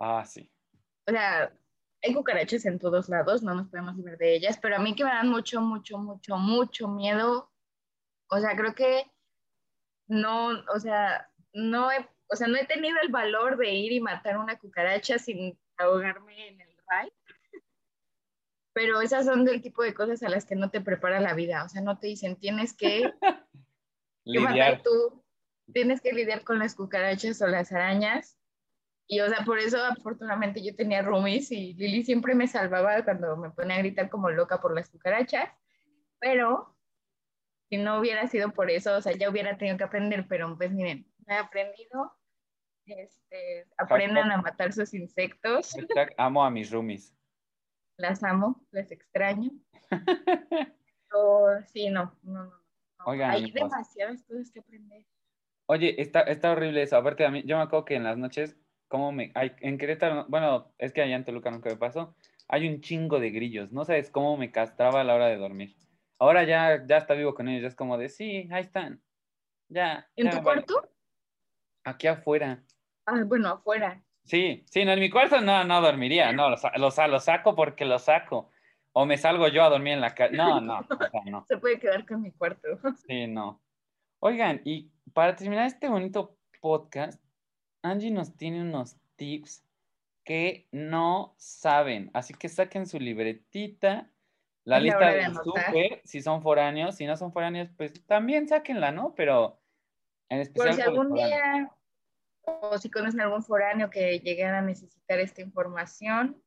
Ah, 0.00 0.24
sí. 0.26 0.50
O 1.06 1.12
sea, 1.12 1.56
hay 2.02 2.12
cucarachas 2.12 2.66
en 2.66 2.80
todos 2.80 3.08
lados, 3.08 3.44
no 3.44 3.54
nos 3.54 3.68
podemos 3.68 3.94
librar 3.94 4.18
de 4.18 4.34
ellas, 4.34 4.58
pero 4.60 4.74
a 4.74 4.80
mí 4.80 4.96
que 4.96 5.04
me 5.04 5.10
dan 5.10 5.28
mucho, 5.28 5.60
mucho, 5.60 5.96
mucho, 5.96 6.38
mucho 6.38 6.88
miedo, 6.88 7.52
o 8.30 8.40
sea, 8.40 8.56
creo 8.56 8.74
que 8.74 9.04
no, 10.10 10.48
o 10.74 10.80
sea, 10.80 11.30
no 11.52 11.90
he, 11.90 12.06
o 12.28 12.36
sea, 12.36 12.48
no 12.48 12.56
he 12.56 12.66
tenido 12.66 12.96
el 13.00 13.10
valor 13.10 13.56
de 13.56 13.72
ir 13.72 13.92
y 13.92 14.00
matar 14.00 14.38
una 14.38 14.58
cucaracha 14.58 15.18
sin 15.18 15.58
ahogarme 15.78 16.48
en 16.48 16.60
el 16.60 16.76
ray. 16.88 17.12
pero 18.72 19.00
esas 19.00 19.24
son 19.24 19.44
del 19.44 19.62
tipo 19.62 19.82
de 19.82 19.94
cosas 19.94 20.22
a 20.24 20.28
las 20.28 20.44
que 20.44 20.56
no 20.56 20.70
te 20.70 20.80
prepara 20.80 21.20
la 21.20 21.34
vida, 21.34 21.64
o 21.64 21.68
sea, 21.68 21.80
no 21.80 21.98
te 21.98 22.08
dicen, 22.08 22.36
tienes 22.36 22.74
que, 22.74 23.12
tú, 24.84 25.24
tienes 25.72 26.00
que 26.00 26.12
lidiar 26.12 26.42
con 26.42 26.58
las 26.58 26.74
cucarachas 26.74 27.40
o 27.42 27.46
las 27.46 27.72
arañas. 27.72 28.36
Y, 29.06 29.20
o 29.20 29.28
sea, 29.28 29.44
por 29.44 29.58
eso, 29.58 29.78
afortunadamente, 29.84 30.62
yo 30.62 30.74
tenía 30.74 31.02
roomies 31.02 31.50
y 31.52 31.74
Lili 31.74 32.04
siempre 32.04 32.34
me 32.34 32.46
salvaba 32.46 33.04
cuando 33.04 33.36
me 33.36 33.50
ponía 33.50 33.76
a 33.76 33.80
gritar 33.80 34.08
como 34.08 34.30
loca 34.30 34.60
por 34.60 34.74
las 34.74 34.88
cucarachas. 34.88 35.50
Pero 36.20 36.76
si 37.70 37.76
no 37.78 37.98
hubiera 38.00 38.26
sido 38.26 38.50
por 38.50 38.68
eso, 38.68 38.96
o 38.96 39.00
sea, 39.00 39.12
ya 39.12 39.30
hubiera 39.30 39.56
tenido 39.56 39.78
que 39.78 39.84
aprender, 39.84 40.26
pero 40.28 40.56
pues 40.56 40.72
miren, 40.72 41.06
he 41.26 41.34
aprendido. 41.34 42.12
Este, 42.84 43.66
aprendan 43.78 44.32
a 44.32 44.38
matar 44.42 44.72
sus 44.72 44.92
insectos. 44.94 45.72
Hashtag 45.72 46.12
amo 46.18 46.44
a 46.44 46.50
mis 46.50 46.72
roomies. 46.72 47.14
Las 47.96 48.24
amo, 48.24 48.60
las 48.72 48.90
extraño. 48.90 49.50
Pero, 51.10 51.62
sí, 51.72 51.88
no, 51.90 52.16
no, 52.22 52.44
no. 52.44 52.50
no. 52.50 53.04
Oigan, 53.04 53.30
Hay 53.30 53.50
demasiadas 53.52 54.22
cosas 54.24 54.50
que 54.50 54.60
aprender. 54.60 55.06
Oye, 55.66 56.00
está, 56.00 56.22
está 56.22 56.50
horrible 56.52 56.82
eso. 56.82 56.96
Aparte, 56.96 57.24
a 57.24 57.30
mí, 57.30 57.42
yo 57.44 57.56
me 57.56 57.62
acuerdo 57.62 57.84
que 57.84 57.94
en 57.94 58.04
las 58.04 58.16
noches, 58.18 58.56
como 58.88 59.12
me. 59.12 59.30
Hay, 59.34 59.52
en 59.60 59.78
Querétaro, 59.78 60.14
no- 60.14 60.26
bueno, 60.28 60.72
es 60.78 60.92
que 60.92 61.02
allá 61.02 61.14
en 61.14 61.24
Toluca 61.24 61.50
nunca 61.50 61.68
me 61.68 61.76
pasó. 61.76 62.16
Hay 62.48 62.66
un 62.68 62.80
chingo 62.80 63.20
de 63.20 63.30
grillos. 63.30 63.70
No 63.70 63.84
sabes 63.84 64.10
cómo 64.10 64.36
me 64.36 64.50
castraba 64.50 65.00
a 65.02 65.04
la 65.04 65.14
hora 65.14 65.26
de 65.26 65.36
dormir. 65.36 65.76
Ahora 66.20 66.44
ya, 66.44 66.84
ya 66.86 66.98
está 66.98 67.14
vivo 67.14 67.34
con 67.34 67.48
ellos. 67.48 67.62
Ya 67.62 67.68
es 67.68 67.74
como 67.74 67.96
de, 67.98 68.08
sí, 68.08 68.48
ahí 68.52 68.62
están. 68.62 69.02
Ya. 69.68 70.08
¿En 70.16 70.26
ya 70.26 70.30
tu 70.30 70.36
me 70.36 70.42
vale". 70.42 70.62
cuarto? 70.64 70.90
Aquí 71.84 72.06
afuera. 72.06 72.62
Ah, 73.06 73.24
bueno, 73.26 73.48
afuera. 73.48 74.04
Sí, 74.24 74.62
sí, 74.70 74.84
no, 74.84 74.92
en 74.92 75.00
mi 75.00 75.10
cuarto 75.10 75.40
no, 75.40 75.64
no 75.64 75.80
dormiría. 75.80 76.30
No, 76.32 76.50
lo, 76.50 76.56
sa- 76.56 76.76
lo, 76.76 76.90
sa- 76.90 77.08
lo 77.08 77.18
saco 77.20 77.56
porque 77.56 77.84
lo 77.84 77.98
saco. 77.98 78.50
O 78.92 79.06
me 79.06 79.16
salgo 79.16 79.48
yo 79.48 79.62
a 79.64 79.68
dormir 79.70 79.94
en 79.94 80.00
la 80.00 80.14
calle. 80.14 80.36
No, 80.36 80.60
no, 80.60 80.78
o 80.90 81.10
sea, 81.10 81.20
no. 81.26 81.44
Se 81.48 81.56
puede 81.56 81.78
quedar 81.78 82.06
con 82.06 82.22
mi 82.22 82.30
cuarto. 82.32 82.68
Sí, 83.08 83.26
no. 83.26 83.60
Oigan, 84.20 84.60
y 84.64 84.90
para 85.14 85.34
terminar 85.34 85.66
este 85.66 85.88
bonito 85.88 86.36
podcast, 86.60 87.20
Angie 87.82 88.10
nos 88.10 88.36
tiene 88.36 88.60
unos 88.60 88.96
tips 89.16 89.64
que 90.24 90.68
no 90.70 91.34
saben. 91.38 92.10
Así 92.12 92.34
que 92.34 92.50
saquen 92.50 92.86
su 92.86 93.00
libretita, 93.00 94.10
la 94.64 94.76
Es 94.78 94.82
lista 94.84 95.10
de 95.10 95.34
súper, 95.34 96.00
si 96.04 96.20
son 96.22 96.42
foráneos, 96.42 96.96
si 96.96 97.06
no 97.06 97.16
son 97.16 97.32
foráneos, 97.32 97.70
pues 97.76 98.04
también 98.06 98.48
sáquenla, 98.48 98.92
¿no? 98.92 99.14
Pero 99.14 99.60
en 100.28 100.40
especial 100.40 100.68
Por 100.68 100.74
si 100.76 100.82
por 100.82 100.90
algún 100.90 101.14
día 101.14 101.70
o 102.42 102.78
si 102.78 102.90
conocen 102.90 103.20
algún 103.20 103.42
foráneo 103.42 103.90
que 103.90 104.18
llegara 104.20 104.58
a 104.58 104.62
necesitar 104.62 105.18
esta 105.20 105.40
información, 105.42 106.42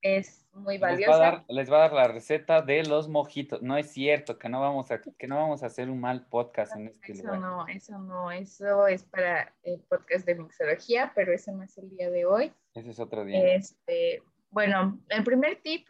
es 0.00 0.46
muy 0.52 0.74
Les 0.78 0.82
va, 0.82 0.86
a 0.86 0.90
valiosa. 0.92 1.18
dar, 1.18 1.44
les 1.48 1.72
va 1.72 1.76
a 1.76 1.80
dar 1.80 1.92
la 1.92 2.08
receta 2.08 2.62
de 2.62 2.84
los 2.84 3.08
mojitos. 3.08 3.62
No 3.62 3.76
es 3.76 3.90
cierto 3.90 4.38
que 4.38 4.48
no 4.48 4.60
vamos 4.60 4.90
a, 4.90 5.00
que 5.00 5.26
no 5.26 5.36
vamos 5.36 5.62
a 5.62 5.66
hacer 5.66 5.90
un 5.90 6.00
mal 6.00 6.26
podcast 6.26 6.76
en 6.76 6.88
este 6.88 7.12
Eso 7.12 7.24
lugar. 7.24 7.40
no, 7.40 7.66
eso 7.68 7.98
no, 7.98 8.30
eso 8.30 8.86
es 8.86 9.02
para 9.04 9.52
el 9.62 9.80
podcast 9.80 10.24
de 10.24 10.36
mixología, 10.36 11.12
pero 11.14 11.32
ese 11.32 11.52
no 11.52 11.62
es 11.64 11.76
el 11.78 11.90
día 11.90 12.10
de 12.10 12.26
hoy. 12.26 12.52
Ese 12.74 12.90
es 12.90 13.00
otro 13.00 13.24
día. 13.24 13.54
Este, 13.54 14.22
bueno, 14.50 15.00
el 15.08 15.24
primer 15.24 15.56
tip, 15.62 15.88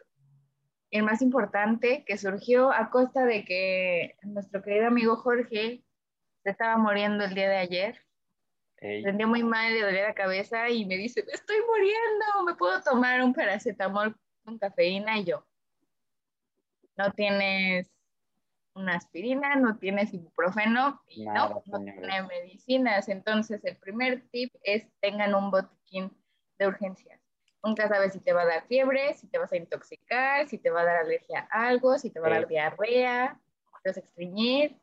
el 0.91 1.03
más 1.03 1.21
importante, 1.21 2.03
que 2.05 2.17
surgió 2.17 2.71
a 2.71 2.89
costa 2.89 3.25
de 3.25 3.45
que 3.45 4.15
nuestro 4.23 4.61
querido 4.61 4.87
amigo 4.87 5.15
Jorge 5.17 5.83
se 6.43 6.49
estaba 6.49 6.77
muriendo 6.77 7.25
el 7.25 7.35
día 7.35 7.49
de 7.49 7.57
ayer. 7.57 8.01
Sentía 8.79 9.27
muy 9.27 9.43
mal, 9.43 9.73
le 9.73 9.81
dolía 9.81 10.03
la 10.03 10.13
cabeza 10.13 10.69
y 10.69 10.85
me 10.85 10.95
dice, 10.95 11.23
me 11.25 11.33
estoy 11.33 11.57
muriendo, 11.67 12.43
me 12.45 12.55
puedo 12.55 12.81
tomar 12.81 13.21
un 13.21 13.33
paracetamol 13.33 14.15
con 14.45 14.57
cafeína 14.57 15.19
y 15.19 15.25
yo. 15.25 15.45
No 16.95 17.11
tienes 17.11 17.91
una 18.73 18.95
aspirina, 18.95 19.55
no 19.57 19.77
tienes 19.77 20.13
ibuprofeno 20.13 21.01
y 21.07 21.25
Nada, 21.25 21.49
no, 21.49 21.63
no 21.65 21.77
señores. 21.77 22.01
tiene 22.01 22.23
medicinas. 22.23 23.09
Entonces, 23.09 23.63
el 23.65 23.75
primer 23.77 24.21
tip 24.31 24.53
es 24.63 24.87
tengan 25.01 25.35
un 25.35 25.51
botiquín 25.51 26.11
de 26.57 26.67
urgencias. 26.67 27.18
Nunca 27.63 27.87
sabes 27.87 28.13
si 28.13 28.19
te 28.19 28.33
va 28.33 28.43
a 28.43 28.45
dar 28.45 28.67
fiebre, 28.67 29.13
si 29.15 29.27
te 29.27 29.37
vas 29.37 29.51
a 29.51 29.57
intoxicar, 29.57 30.47
si 30.47 30.57
te 30.57 30.69
va 30.69 30.81
a 30.81 30.85
dar 30.85 30.97
alergia 30.97 31.47
a 31.51 31.67
algo, 31.67 31.97
si 31.97 32.09
te 32.09 32.19
va 32.19 32.27
a 32.27 32.31
dar 32.31 32.47
diarrea, 32.47 33.39
te 33.83 33.89
vas 33.89 33.97
a 33.97 33.99
estreñir. 33.99 34.79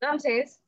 Entonces, 0.00 0.62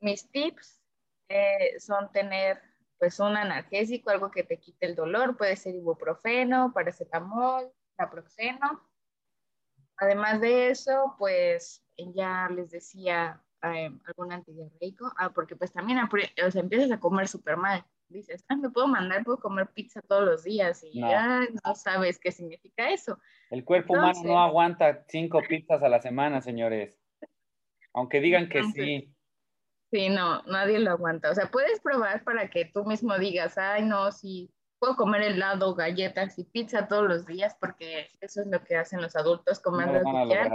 mis 0.00 0.30
tips 0.30 0.80
eh, 1.28 1.78
son 1.78 2.10
tener 2.12 2.60
pues 2.98 3.18
un 3.18 3.36
analgésico, 3.36 4.10
algo 4.10 4.30
que 4.30 4.44
te 4.44 4.58
quite 4.58 4.86
el 4.86 4.94
dolor, 4.94 5.36
puede 5.36 5.56
ser 5.56 5.74
ibuprofeno, 5.74 6.72
paracetamol, 6.72 7.72
naproxeno. 7.98 8.86
Además 9.96 10.40
de 10.40 10.70
eso, 10.70 11.14
pues 11.18 11.82
ya 12.14 12.48
les 12.50 12.70
decía 12.70 13.42
eh, 13.62 13.90
algún 14.06 14.32
antidiarreico, 14.32 15.12
ah, 15.16 15.30
porque 15.30 15.56
pues 15.56 15.72
también 15.72 15.98
o 15.98 16.50
sea, 16.50 16.60
empiezas 16.60 16.90
a 16.92 17.00
comer 17.00 17.28
súper 17.28 17.56
mal. 17.56 17.84
Dices, 18.10 18.44
ah, 18.48 18.56
me 18.56 18.70
puedo 18.70 18.88
mandar, 18.88 19.22
puedo 19.24 19.38
comer 19.38 19.68
pizza 19.68 20.02
todos 20.02 20.24
los 20.24 20.42
días 20.42 20.82
y 20.82 20.98
No. 21.00 21.08
ya 21.08 21.46
no 21.64 21.74
sabes 21.76 22.18
qué 22.18 22.32
significa 22.32 22.90
eso. 22.90 23.18
El 23.50 23.64
cuerpo 23.64 23.92
humano 23.94 24.20
no 24.24 24.40
aguanta 24.42 25.04
cinco 25.08 25.40
pizzas 25.48 25.80
a 25.82 25.88
la 25.88 26.00
semana, 26.00 26.40
señores. 26.40 27.00
Aunque 27.92 28.20
digan 28.20 28.48
que 28.48 28.58
Entonces- 28.58 28.84
sí. 28.84 29.14
Sí, 29.92 30.08
no, 30.08 30.42
nadie 30.44 30.78
lo 30.78 30.90
aguanta. 30.92 31.30
O 31.30 31.34
sea, 31.34 31.50
puedes 31.50 31.80
probar 31.80 32.22
para 32.22 32.48
que 32.48 32.64
tú 32.64 32.84
mismo 32.84 33.16
digas, 33.18 33.58
ay, 33.58 33.82
no, 33.82 34.12
sí, 34.12 34.52
puedo 34.78 34.96
comer 34.96 35.22
helado, 35.22 35.74
galletas 35.74 36.38
y 36.38 36.44
pizza 36.44 36.86
todos 36.88 37.08
los 37.08 37.26
días 37.26 37.56
porque 37.60 38.08
eso 38.20 38.40
es 38.40 38.46
lo 38.48 38.62
que 38.62 38.76
hacen 38.76 39.00
los 39.02 39.16
adultos, 39.16 39.60
comer 39.60 39.86
No 39.88 40.24
lo 40.24 40.30
que. 40.30 40.50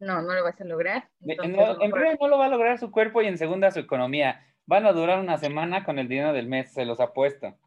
No, 0.00 0.22
no 0.22 0.32
lo 0.34 0.42
vas 0.44 0.58
a 0.58 0.64
lograr. 0.64 1.10
Entonces, 1.20 1.56
no, 1.56 1.82
en 1.82 1.90
primera 1.90 2.16
no 2.18 2.28
lo 2.28 2.38
va 2.38 2.46
a 2.46 2.48
lograr 2.48 2.78
su 2.78 2.90
cuerpo 2.90 3.20
y 3.20 3.26
en 3.26 3.36
segunda 3.36 3.70
su 3.70 3.80
economía. 3.80 4.42
Van 4.70 4.86
a 4.86 4.92
durar 4.92 5.18
una 5.18 5.36
semana 5.36 5.84
con 5.84 5.98
el 5.98 6.06
dinero 6.06 6.32
del 6.32 6.46
mes, 6.46 6.72
se 6.72 6.84
los 6.84 7.00
apuesto. 7.00 7.58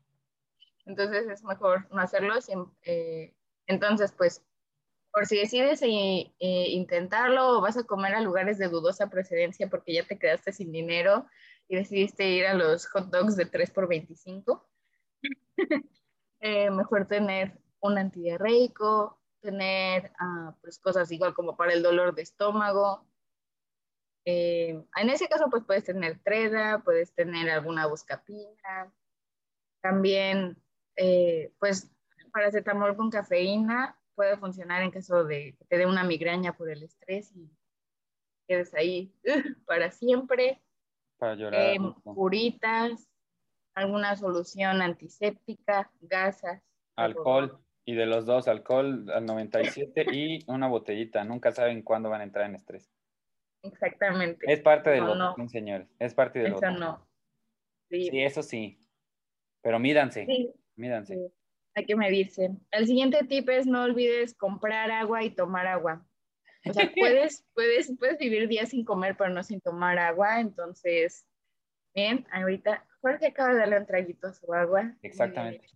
entonces 0.86 1.28
es 1.28 1.43
mejor 1.43 1.86
no 1.91 1.99
hacerlo. 1.99 2.34
eh, 2.84 3.34
entonces, 3.68 4.14
pues, 4.14 4.41
por 5.12 5.26
si 5.26 5.36
decides 5.38 5.82
eh, 5.82 6.34
eh, 6.39 6.68
intentarlo 6.70 7.58
o 7.58 7.62
vas 7.62 7.76
a 7.76 7.84
comer 7.84 8.16
a 8.16 8.22
lugares 8.22 8.58
de 8.58 8.70
dudosa 8.70 9.10
procedencia 9.10 9.70
porque 9.70 9.93
ya 9.93 10.06
te 10.06 10.18
quedaste 10.18 10.54
sin 10.54 10.72
dinero 10.72 11.28
y 11.68 11.76
decidiste 11.76 12.30
ir 12.30 12.45
a 12.47 12.54
los 12.54 12.88
hot 12.88 13.10
dogs 13.10 13.36
de 13.36 13.47
3 13.47 13.72
por 13.72 13.89
25, 13.89 14.66
eh, 16.39 16.72
mejor 16.72 17.06
tener 17.06 17.60
un 17.82 17.97
antidiarreico, 17.97 19.20
tener 19.41 20.14
ah, 20.20 20.56
pues 20.62 20.80
cosas 20.80 21.12
igual 21.12 21.34
como 21.34 21.58
para 21.58 21.74
el 21.74 21.84
dolor 21.84 22.16
de 22.16 22.22
estómago. 22.22 23.06
Eh, 24.26 24.82
en 24.95 25.09
ese 25.09 25.28
caso, 25.28 25.45
pues 25.49 25.63
puedes 25.65 25.84
tener 25.84 26.19
treda, 26.19 26.82
puedes 26.84 27.13
tener 27.13 27.49
alguna 27.49 27.88
buscapina. 27.88 28.93
También, 29.82 30.57
eh, 30.95 31.51
pues, 31.59 31.91
paracetamol 32.32 32.95
con 32.95 33.09
cafeína 33.09 33.97
puede 34.15 34.38
funcionar 34.38 34.82
en 34.84 34.91
caso 34.91 35.24
de 35.24 35.55
que 35.57 35.65
te 35.65 35.78
dé 35.78 35.86
una 35.86 36.03
migraña 36.03 36.53
por 36.53 36.69
el 36.69 36.84
estrés 36.84 37.36
y 37.36 37.49
quedes 38.47 38.74
ahí 38.74 39.13
para 39.65 39.91
siempre. 39.91 40.61
Para 41.17 41.36
llorar. 41.36 41.61
Eh, 41.61 41.78
curitas, 42.03 43.09
alguna 43.76 44.15
solución 44.15 44.82
antiséptica, 44.82 45.91
gasas. 46.01 46.61
Alcohol. 46.95 47.59
Y 47.86 47.95
de 47.95 48.05
los 48.05 48.26
dos, 48.26 48.47
alcohol 48.47 49.09
al 49.13 49.26
97 49.26 50.05
y 50.13 50.39
una 50.47 50.69
botellita. 50.69 51.26
Nunca 51.26 51.51
saben 51.51 51.82
cuándo 51.82 52.09
van 52.09 52.21
a 52.21 52.24
entrar 52.24 52.45
en 52.45 52.55
estrés. 52.55 52.89
Exactamente. 53.64 54.45
Es 54.51 54.61
parte 54.61 54.89
del 54.91 55.05
No, 55.05 55.16
no. 55.36 55.49
señores. 55.49 55.88
Es 55.99 56.14
parte 56.14 56.39
del 56.39 56.47
Eso 56.53 56.55
botiquín. 56.61 56.80
no. 56.80 57.07
Sí, 57.89 58.09
Sí, 58.09 58.22
eso 58.22 58.43
sí. 58.43 58.80
Pero 59.61 59.80
mídanse, 59.80 60.26
sí, 60.26 60.53
mídanse. 60.76 61.16
sí. 61.16 61.34
Hay 61.76 61.86
que 61.86 61.95
medirse. 61.95 62.51
El 62.72 62.86
siguiente 62.86 63.24
tip 63.28 63.49
es 63.49 63.66
no 63.66 63.84
olvides 63.84 64.36
comprar 64.36 64.91
agua 64.91 65.24
y 65.24 65.32
tomar 65.32 65.66
agua. 65.68 66.05
O 66.66 66.74
sea, 66.74 66.91
puedes, 66.95 67.45
puedes, 67.53 67.91
puedes 67.97 68.18
vivir 68.20 68.47
días 68.47 68.70
sin 68.70 68.86
comer, 68.86 69.16
pero 69.18 69.30
no 69.30 69.41
sin 69.43 69.59
tomar 69.61 69.97
agua. 69.97 70.39
Entonces, 70.39 71.26
bien, 71.95 72.28
ahorita 72.32 72.86
Jorge 73.01 73.28
acaba 73.28 73.53
de 73.53 73.59
darle 73.59 73.80
un 73.80 73.86
traguito 73.86 74.28
a 74.28 74.34
su 74.34 74.53
agua. 74.53 74.93
Exactamente. 75.01 75.68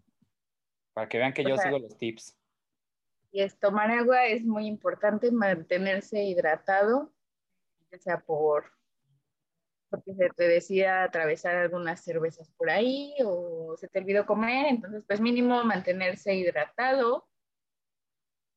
Para 0.93 1.07
que 1.09 1.17
vean 1.17 1.33
que 1.33 1.43
yo 1.43 1.55
sea, 1.55 1.65
sigo 1.65 1.79
los 1.79 1.97
tips. 1.97 2.37
Y 3.31 3.41
es 3.41 3.57
tomar 3.59 3.89
agua 3.91 4.25
es 4.25 4.43
muy 4.43 4.65
importante, 4.67 5.31
mantenerse 5.31 6.23
hidratado, 6.23 7.13
sea 7.97 8.19
por 8.19 8.71
porque 9.89 10.13
se 10.15 10.29
te 10.29 10.47
decida 10.47 11.03
atravesar 11.03 11.55
algunas 11.55 12.03
cervezas 12.03 12.51
por 12.57 12.69
ahí 12.69 13.13
o 13.23 13.75
se 13.77 13.87
te 13.87 13.99
olvidó 13.99 14.25
comer, 14.25 14.67
entonces 14.67 15.03
pues 15.07 15.21
mínimo 15.21 15.63
mantenerse 15.63 16.35
hidratado. 16.35 17.27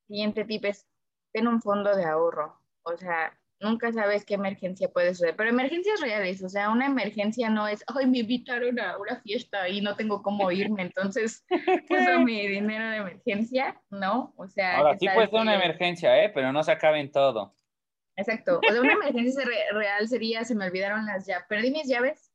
Siguiente 0.08 0.44
tip 0.44 0.64
es 0.64 0.88
ten 1.32 1.46
un 1.46 1.62
fondo 1.62 1.94
de 1.94 2.04
ahorro, 2.04 2.60
o 2.82 2.96
sea, 2.96 3.38
nunca 3.60 3.92
sabes 3.92 4.24
qué 4.24 4.34
emergencia 4.34 4.88
puede 4.88 5.14
suceder, 5.14 5.36
pero 5.36 5.50
emergencias 5.50 6.00
reales, 6.00 6.42
o 6.42 6.48
sea, 6.48 6.70
una 6.70 6.86
emergencia 6.86 7.48
no 7.50 7.68
es, 7.68 7.84
ay, 7.86 8.06
me 8.06 8.18
invitaron 8.18 8.80
a 8.80 8.98
una 8.98 9.20
fiesta 9.20 9.68
y 9.68 9.80
no 9.80 9.94
tengo 9.94 10.22
cómo 10.22 10.50
irme, 10.50 10.82
entonces 10.82 11.44
puso 11.88 12.20
mi 12.24 12.48
dinero 12.48 12.90
de 12.90 12.96
emergencia, 12.96 13.80
¿no? 13.90 14.34
O 14.36 14.48
sea... 14.48 14.78
Ahora 14.78 14.98
sí 14.98 15.06
puede 15.06 15.28
ser 15.28 15.40
una 15.40 15.54
emergencia, 15.54 16.24
¿eh? 16.24 16.30
Pero 16.34 16.52
no 16.52 16.64
se 16.64 16.72
acabe 16.72 16.98
en 16.98 17.12
todo. 17.12 17.54
Exacto, 18.20 18.58
o 18.58 18.70
sea, 18.70 18.80
una 18.80 18.92
emergencia 18.92 19.44
real 19.72 20.06
sería, 20.08 20.44
se 20.44 20.54
me 20.54 20.66
olvidaron 20.66 21.06
las 21.06 21.26
llaves, 21.26 21.46
perdí 21.48 21.70
mis 21.70 21.88
llaves, 21.88 22.30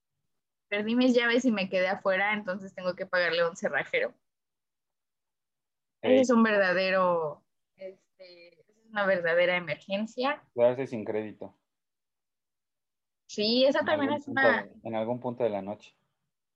perdí 0.68 0.96
mis 0.96 1.16
llaves 1.16 1.46
y 1.46 1.52
me 1.52 1.70
quedé 1.70 1.88
afuera, 1.88 2.34
entonces 2.34 2.74
tengo 2.74 2.96
que 2.96 3.06
pagarle 3.06 3.42
a 3.42 3.50
un 3.50 3.56
cerrajero. 3.56 4.14
Ese 6.02 6.22
es 6.22 6.30
un 6.32 6.44
verdadero, 6.44 7.44
este, 7.78 8.60
es 8.60 8.86
una 8.90 9.06
verdadera 9.06 9.58
emergencia. 9.58 10.42
Quedarse 10.54 10.88
sin 10.88 11.06
crédito. 11.06 11.56
Sí, 13.28 13.66
esa 13.66 13.84
también 13.84 14.14
es 14.14 14.28
una... 14.28 14.68
En 14.84 14.96
algún 14.96 15.20
punto 15.20 15.44
de 15.44 15.50
la 15.50 15.62
noche. 15.62 15.96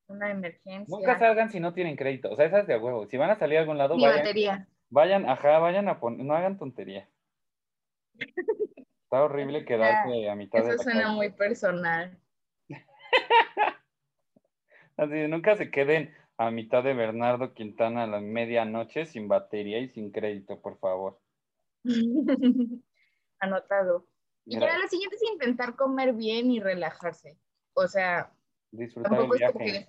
Una 0.08 0.32
emergencia. 0.32 0.86
Nunca 0.88 1.20
salgan 1.20 1.52
si 1.52 1.60
no 1.60 1.74
tienen 1.74 1.96
crédito. 1.96 2.32
O 2.32 2.36
sea, 2.36 2.46
esas 2.46 2.66
de 2.66 2.78
huevo. 2.78 3.06
Si 3.08 3.18
van 3.18 3.30
a 3.30 3.36
salir 3.36 3.58
a 3.58 3.62
algún 3.62 3.78
lado, 3.78 3.96
vayan, 3.96 4.18
batería. 4.18 4.68
Vayan, 4.90 5.30
ajá, 5.30 5.60
vayan 5.60 5.88
a 5.88 6.00
poner, 6.00 6.26
no 6.26 6.34
hagan 6.34 6.58
tontería. 6.58 7.08
Está 9.10 9.24
horrible 9.24 9.66
quedarse 9.66 10.30
a 10.30 10.36
mitad 10.36 10.64
de 10.64 10.76
Eso 10.76 10.84
suena 10.84 11.12
muy 11.12 11.32
personal. 11.32 12.16
Así, 14.98 15.28
nunca 15.28 15.56
se 15.56 15.72
queden 15.72 16.14
a 16.38 16.52
mitad 16.52 16.84
de 16.84 16.94
Bernardo 16.94 17.56
Quintana 17.56 18.04
a 18.04 18.08
la 18.08 18.22
medianoche 18.22 19.08
sin 19.08 19.28
batería 19.28 19.80
y 19.80 19.90
sin 19.90 20.12
crédito, 20.12 20.62
por 20.62 20.78
favor. 20.78 21.20
Anotado. 23.40 24.06
Y 24.46 24.60
ya 24.60 24.78
lo 24.78 24.88
siguiente 24.88 25.16
es 25.16 25.24
intentar 25.24 25.76
comer 25.76 26.14
bien 26.14 26.52
y 26.52 26.60
relajarse. 26.60 27.36
O 27.74 27.88
sea, 27.88 28.32
disfrutar 28.70 29.22
el 29.22 29.30
viaje. 29.32 29.88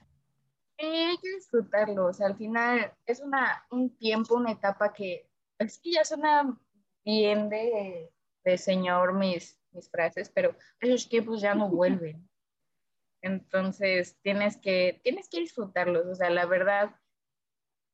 hay 0.78 1.18
que 1.18 1.34
disfrutarlo. 1.34 2.06
O 2.06 2.12
sea, 2.14 2.28
al 2.28 2.36
final 2.36 2.90
es 3.04 3.20
una, 3.20 3.66
un 3.70 3.94
tiempo, 3.98 4.36
una 4.36 4.52
etapa 4.52 4.94
que 4.94 5.28
es 5.58 5.78
que 5.78 5.92
ya 5.92 6.06
suena 6.06 6.58
bien 7.04 7.50
de, 7.50 8.10
de 8.44 8.58
señor 8.58 9.14
mis, 9.14 9.58
mis 9.72 9.90
frases, 9.90 10.30
pero 10.30 10.56
esos 10.80 11.08
tiempos 11.08 11.40
ya 11.40 11.54
no 11.54 11.68
vuelven. 11.68 12.28
Entonces, 13.22 14.18
tienes 14.22 14.56
que, 14.56 15.00
tienes 15.04 15.28
que 15.28 15.40
disfrutarlos, 15.40 16.06
o 16.06 16.14
sea, 16.14 16.30
la 16.30 16.46
verdad, 16.46 16.94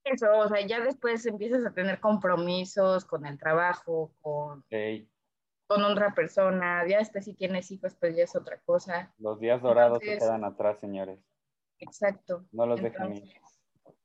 eso, 0.04 0.26
o 0.38 0.48
sea, 0.48 0.64
ya 0.64 0.80
después 0.80 1.26
empiezas 1.26 1.66
a 1.66 1.72
tener 1.72 1.98
compromisos 1.98 3.04
con 3.04 3.26
el 3.26 3.38
trabajo, 3.38 4.12
con, 4.20 4.64
con 5.66 5.82
otra 5.82 6.14
persona, 6.14 6.86
ya 6.86 6.98
después 6.98 7.24
si 7.24 7.34
tienes 7.34 7.70
hijos, 7.72 7.96
pues 7.96 8.16
ya 8.16 8.22
es 8.22 8.36
otra 8.36 8.60
cosa. 8.60 9.12
Los 9.18 9.40
días 9.40 9.60
dorados 9.60 9.98
se 9.98 10.18
quedan 10.18 10.44
atrás, 10.44 10.78
señores. 10.78 11.18
Exacto. 11.78 12.46
No 12.52 12.66
los 12.66 12.80
dejen 12.80 13.16
ir. 13.16 13.40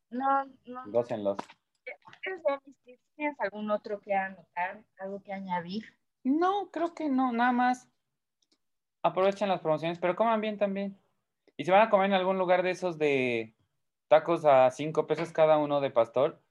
No, 0.09 0.45
no. 0.65 0.83
Gócenlos. 0.87 1.37
¿Tienes 3.15 3.39
algún 3.39 3.69
otro 3.71 3.99
que 4.01 4.15
anotar, 4.15 4.83
algo 4.97 5.21
que 5.23 5.33
añadir? 5.33 5.83
No, 6.23 6.69
creo 6.71 6.93
que 6.93 7.09
no, 7.09 7.31
nada 7.31 7.51
más. 7.51 7.89
Aprovechen 9.03 9.49
las 9.49 9.61
promociones, 9.61 9.99
pero 9.99 10.15
coman 10.15 10.41
bien 10.41 10.57
también. 10.57 10.97
Y 11.57 11.65
si 11.65 11.71
van 11.71 11.81
a 11.81 11.89
comer 11.89 12.07
en 12.07 12.13
algún 12.13 12.37
lugar 12.37 12.63
de 12.63 12.71
esos 12.71 12.97
de 12.97 13.55
tacos 14.07 14.45
a 14.45 14.69
cinco 14.71 15.07
pesos 15.07 15.31
cada 15.31 15.57
uno 15.57 15.81
de 15.81 15.89
pastor, 15.89 16.41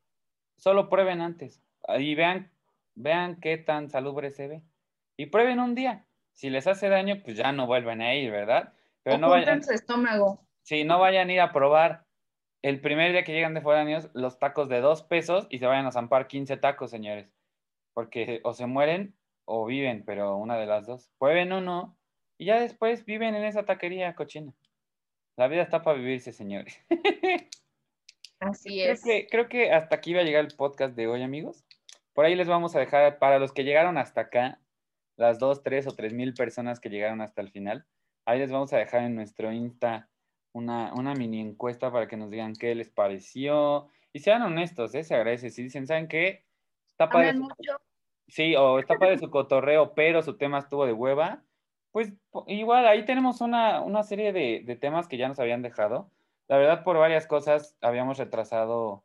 solo 0.56 0.88
prueben 0.88 1.20
antes. 1.20 1.62
Y 1.98 2.14
vean, 2.14 2.50
vean 2.94 3.40
qué 3.40 3.56
tan 3.58 3.90
salubre 3.90 4.30
se 4.30 4.48
ve. 4.48 4.62
Y 5.16 5.26
prueben 5.26 5.60
un 5.60 5.74
día. 5.74 6.06
Si 6.32 6.50
les 6.50 6.66
hace 6.66 6.88
daño, 6.88 7.22
pues 7.24 7.36
ya 7.36 7.52
no 7.52 7.66
vuelven 7.66 8.00
a 8.00 8.14
ir, 8.14 8.30
¿verdad? 8.30 8.72
Pero 9.02 9.18
no 9.18 9.30
vayan. 9.30 9.62
su 9.62 9.72
estómago. 9.72 10.46
Sí, 10.62 10.84
no 10.84 10.98
vayan 10.98 11.28
a 11.28 11.32
ir 11.32 11.40
a 11.40 11.52
probar 11.52 12.06
el 12.62 12.80
primer 12.80 13.12
día 13.12 13.24
que 13.24 13.32
llegan 13.32 13.54
de 13.54 13.60
foráneos 13.60 14.10
los 14.14 14.38
tacos 14.38 14.68
de 14.68 14.80
dos 14.80 15.02
pesos 15.02 15.46
y 15.50 15.58
se 15.58 15.66
vayan 15.66 15.86
a 15.86 15.92
zampar 15.92 16.28
15 16.28 16.56
tacos, 16.56 16.90
señores. 16.90 17.32
Porque 17.94 18.40
o 18.44 18.52
se 18.52 18.66
mueren 18.66 19.14
o 19.50 19.66
viven, 19.66 20.04
pero 20.04 20.36
una 20.36 20.56
de 20.56 20.66
las 20.66 20.86
dos. 20.86 21.10
Prueben 21.18 21.52
uno 21.52 21.96
y 22.38 22.46
ya 22.46 22.60
después 22.60 23.04
viven 23.04 23.34
en 23.34 23.44
esa 23.44 23.64
taquería 23.64 24.14
cochina. 24.14 24.54
La 25.36 25.48
vida 25.48 25.62
está 25.62 25.82
para 25.82 25.98
vivirse, 25.98 26.32
señores. 26.32 26.80
Así 28.40 28.80
es. 28.80 29.02
Creo 29.02 29.16
que, 29.16 29.26
creo 29.26 29.48
que 29.48 29.72
hasta 29.72 29.96
aquí 29.96 30.14
va 30.14 30.20
a 30.20 30.24
llegar 30.24 30.44
el 30.44 30.56
podcast 30.56 30.94
de 30.94 31.08
hoy, 31.08 31.22
amigos. 31.22 31.64
Por 32.14 32.24
ahí 32.24 32.34
les 32.36 32.48
vamos 32.48 32.76
a 32.76 32.78
dejar, 32.78 33.18
para 33.18 33.38
los 33.38 33.52
que 33.52 33.64
llegaron 33.64 33.98
hasta 33.98 34.22
acá, 34.22 34.60
las 35.16 35.38
dos, 35.38 35.62
tres 35.62 35.86
o 35.86 35.92
tres 35.92 36.12
mil 36.12 36.32
personas 36.34 36.80
que 36.80 36.88
llegaron 36.88 37.20
hasta 37.20 37.42
el 37.42 37.50
final, 37.50 37.86
ahí 38.24 38.38
les 38.38 38.52
vamos 38.52 38.72
a 38.72 38.78
dejar 38.78 39.02
en 39.02 39.16
nuestro 39.16 39.52
Insta 39.52 40.08
una, 40.52 40.94
una 40.94 41.14
mini 41.14 41.40
encuesta 41.40 41.92
para 41.92 42.08
que 42.08 42.16
nos 42.16 42.30
digan 42.30 42.54
qué 42.54 42.74
les 42.74 42.88
pareció. 42.88 43.88
Y 44.12 44.20
sean 44.20 44.42
honestos, 44.42 44.94
¿eh? 44.94 45.04
se 45.04 45.14
agradece. 45.14 45.50
Si 45.50 45.62
dicen, 45.62 45.86
¿saben 45.86 46.08
qué? 46.08 46.44
Está 46.92 47.08
padre. 47.08 47.34
Sí, 48.30 48.56
o 48.56 48.78
está 48.78 48.96
padre 48.98 49.18
su 49.18 49.30
cotorreo, 49.30 49.94
pero 49.94 50.22
su 50.22 50.36
tema 50.36 50.58
estuvo 50.58 50.86
de 50.86 50.92
hueva 50.92 51.44
pues 51.92 52.12
igual, 52.46 52.86
ahí 52.86 53.04
tenemos 53.04 53.40
una, 53.40 54.02
serie 54.04 54.32
de, 54.32 54.76
temas 54.76 55.08
que 55.08 55.16
ya 55.16 55.28
nos 55.28 55.40
habían 55.40 55.62
dejado. 55.62 56.10
La 56.48 56.56
verdad, 56.56 56.84
por 56.84 56.96
varias 56.96 57.26
cosas 57.26 57.76
habíamos 57.80 58.18
retrasado 58.18 59.04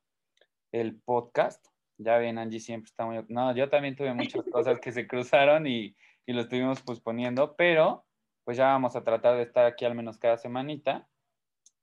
el 0.71 0.95
podcast. 0.99 1.65
Ya 1.97 2.17
ven, 2.17 2.37
Angie 2.37 2.59
siempre 2.59 2.87
está 2.87 3.05
muy... 3.05 3.23
No, 3.27 3.55
yo 3.55 3.69
también 3.69 3.95
tuve 3.95 4.13
muchas 4.13 4.43
cosas 4.51 4.79
que 4.79 4.91
se 4.91 5.07
cruzaron 5.07 5.65
y, 5.65 5.95
y 6.25 6.33
lo 6.33 6.41
estuvimos 6.41 6.81
posponiendo, 6.81 7.55
pero 7.55 8.05
pues 8.43 8.57
ya 8.57 8.65
vamos 8.65 8.95
a 8.95 9.03
tratar 9.03 9.37
de 9.37 9.43
estar 9.43 9.65
aquí 9.65 9.85
al 9.85 9.95
menos 9.95 10.17
cada 10.17 10.37
semanita. 10.37 11.07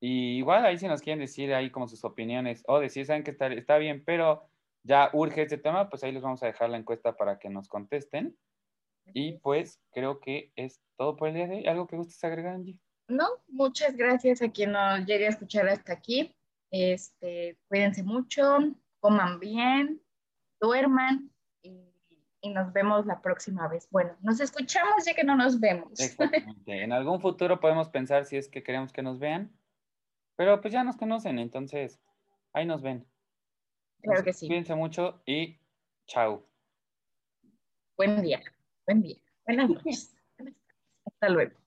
Y 0.00 0.36
igual 0.38 0.64
ahí 0.66 0.78
si 0.78 0.86
nos 0.86 1.00
quieren 1.00 1.20
decir 1.20 1.54
ahí 1.54 1.70
como 1.70 1.88
sus 1.88 2.04
opiniones 2.04 2.62
o 2.66 2.78
decir, 2.78 3.06
saben 3.06 3.24
que 3.24 3.30
está, 3.32 3.48
está 3.48 3.78
bien, 3.78 4.04
pero 4.04 4.48
ya 4.84 5.10
urge 5.12 5.42
este 5.42 5.58
tema, 5.58 5.88
pues 5.88 6.02
ahí 6.02 6.12
les 6.12 6.22
vamos 6.22 6.42
a 6.42 6.46
dejar 6.46 6.70
la 6.70 6.78
encuesta 6.78 7.16
para 7.16 7.38
que 7.38 7.48
nos 7.48 7.68
contesten. 7.68 8.36
Y 9.14 9.38
pues 9.38 9.80
creo 9.92 10.20
que 10.20 10.52
es 10.56 10.80
todo 10.96 11.16
por 11.16 11.28
el 11.28 11.34
día 11.34 11.46
de 11.46 11.56
hoy. 11.56 11.66
¿Algo 11.66 11.86
que 11.86 11.96
gustes 11.96 12.22
agregar, 12.24 12.54
Angie? 12.54 12.78
No, 13.08 13.26
muchas 13.48 13.96
gracias 13.96 14.42
a 14.42 14.50
quien 14.50 14.72
nos 14.72 15.04
llegue 15.06 15.26
a 15.26 15.30
escuchar 15.30 15.68
hasta 15.68 15.92
aquí. 15.92 16.34
Este, 16.70 17.58
cuídense 17.68 18.02
mucho, 18.02 18.58
coman 19.00 19.38
bien, 19.38 20.00
duerman 20.60 21.30
y, 21.62 21.90
nos 22.44 22.72
vemos 22.72 23.06
la 23.06 23.20
próxima 23.20 23.68
vez. 23.68 23.88
Bueno, 23.90 24.16
nos 24.20 24.40
escuchamos 24.40 25.04
ya 25.04 25.14
que 25.14 25.22
no 25.22 25.36
nos 25.36 25.60
vemos. 25.60 25.92
Exactamente. 26.00 26.82
En 26.82 26.92
algún 26.92 27.20
futuro 27.20 27.60
podemos 27.60 27.88
pensar 27.88 28.24
si 28.24 28.36
es 28.36 28.48
que 28.48 28.62
queremos 28.62 28.92
que 28.92 29.02
nos 29.02 29.18
vean, 29.18 29.52
pero 30.36 30.60
pues 30.60 30.72
ya 30.72 30.82
nos 30.82 30.96
conocen, 30.96 31.38
entonces 31.38 32.00
ahí 32.52 32.66
nos 32.66 32.82
ven. 32.82 33.06
Claro 34.02 34.24
que 34.24 34.32
sí. 34.32 34.46
Cuídense 34.48 34.74
mucho 34.74 35.22
y 35.24 35.58
chao. 36.06 36.44
Buen 37.96 38.20
día. 38.22 38.42
Buen 38.86 39.02
día. 39.02 39.16
Buenas 39.46 39.70
noches. 39.70 40.16
Hasta 41.04 41.28
luego. 41.28 41.61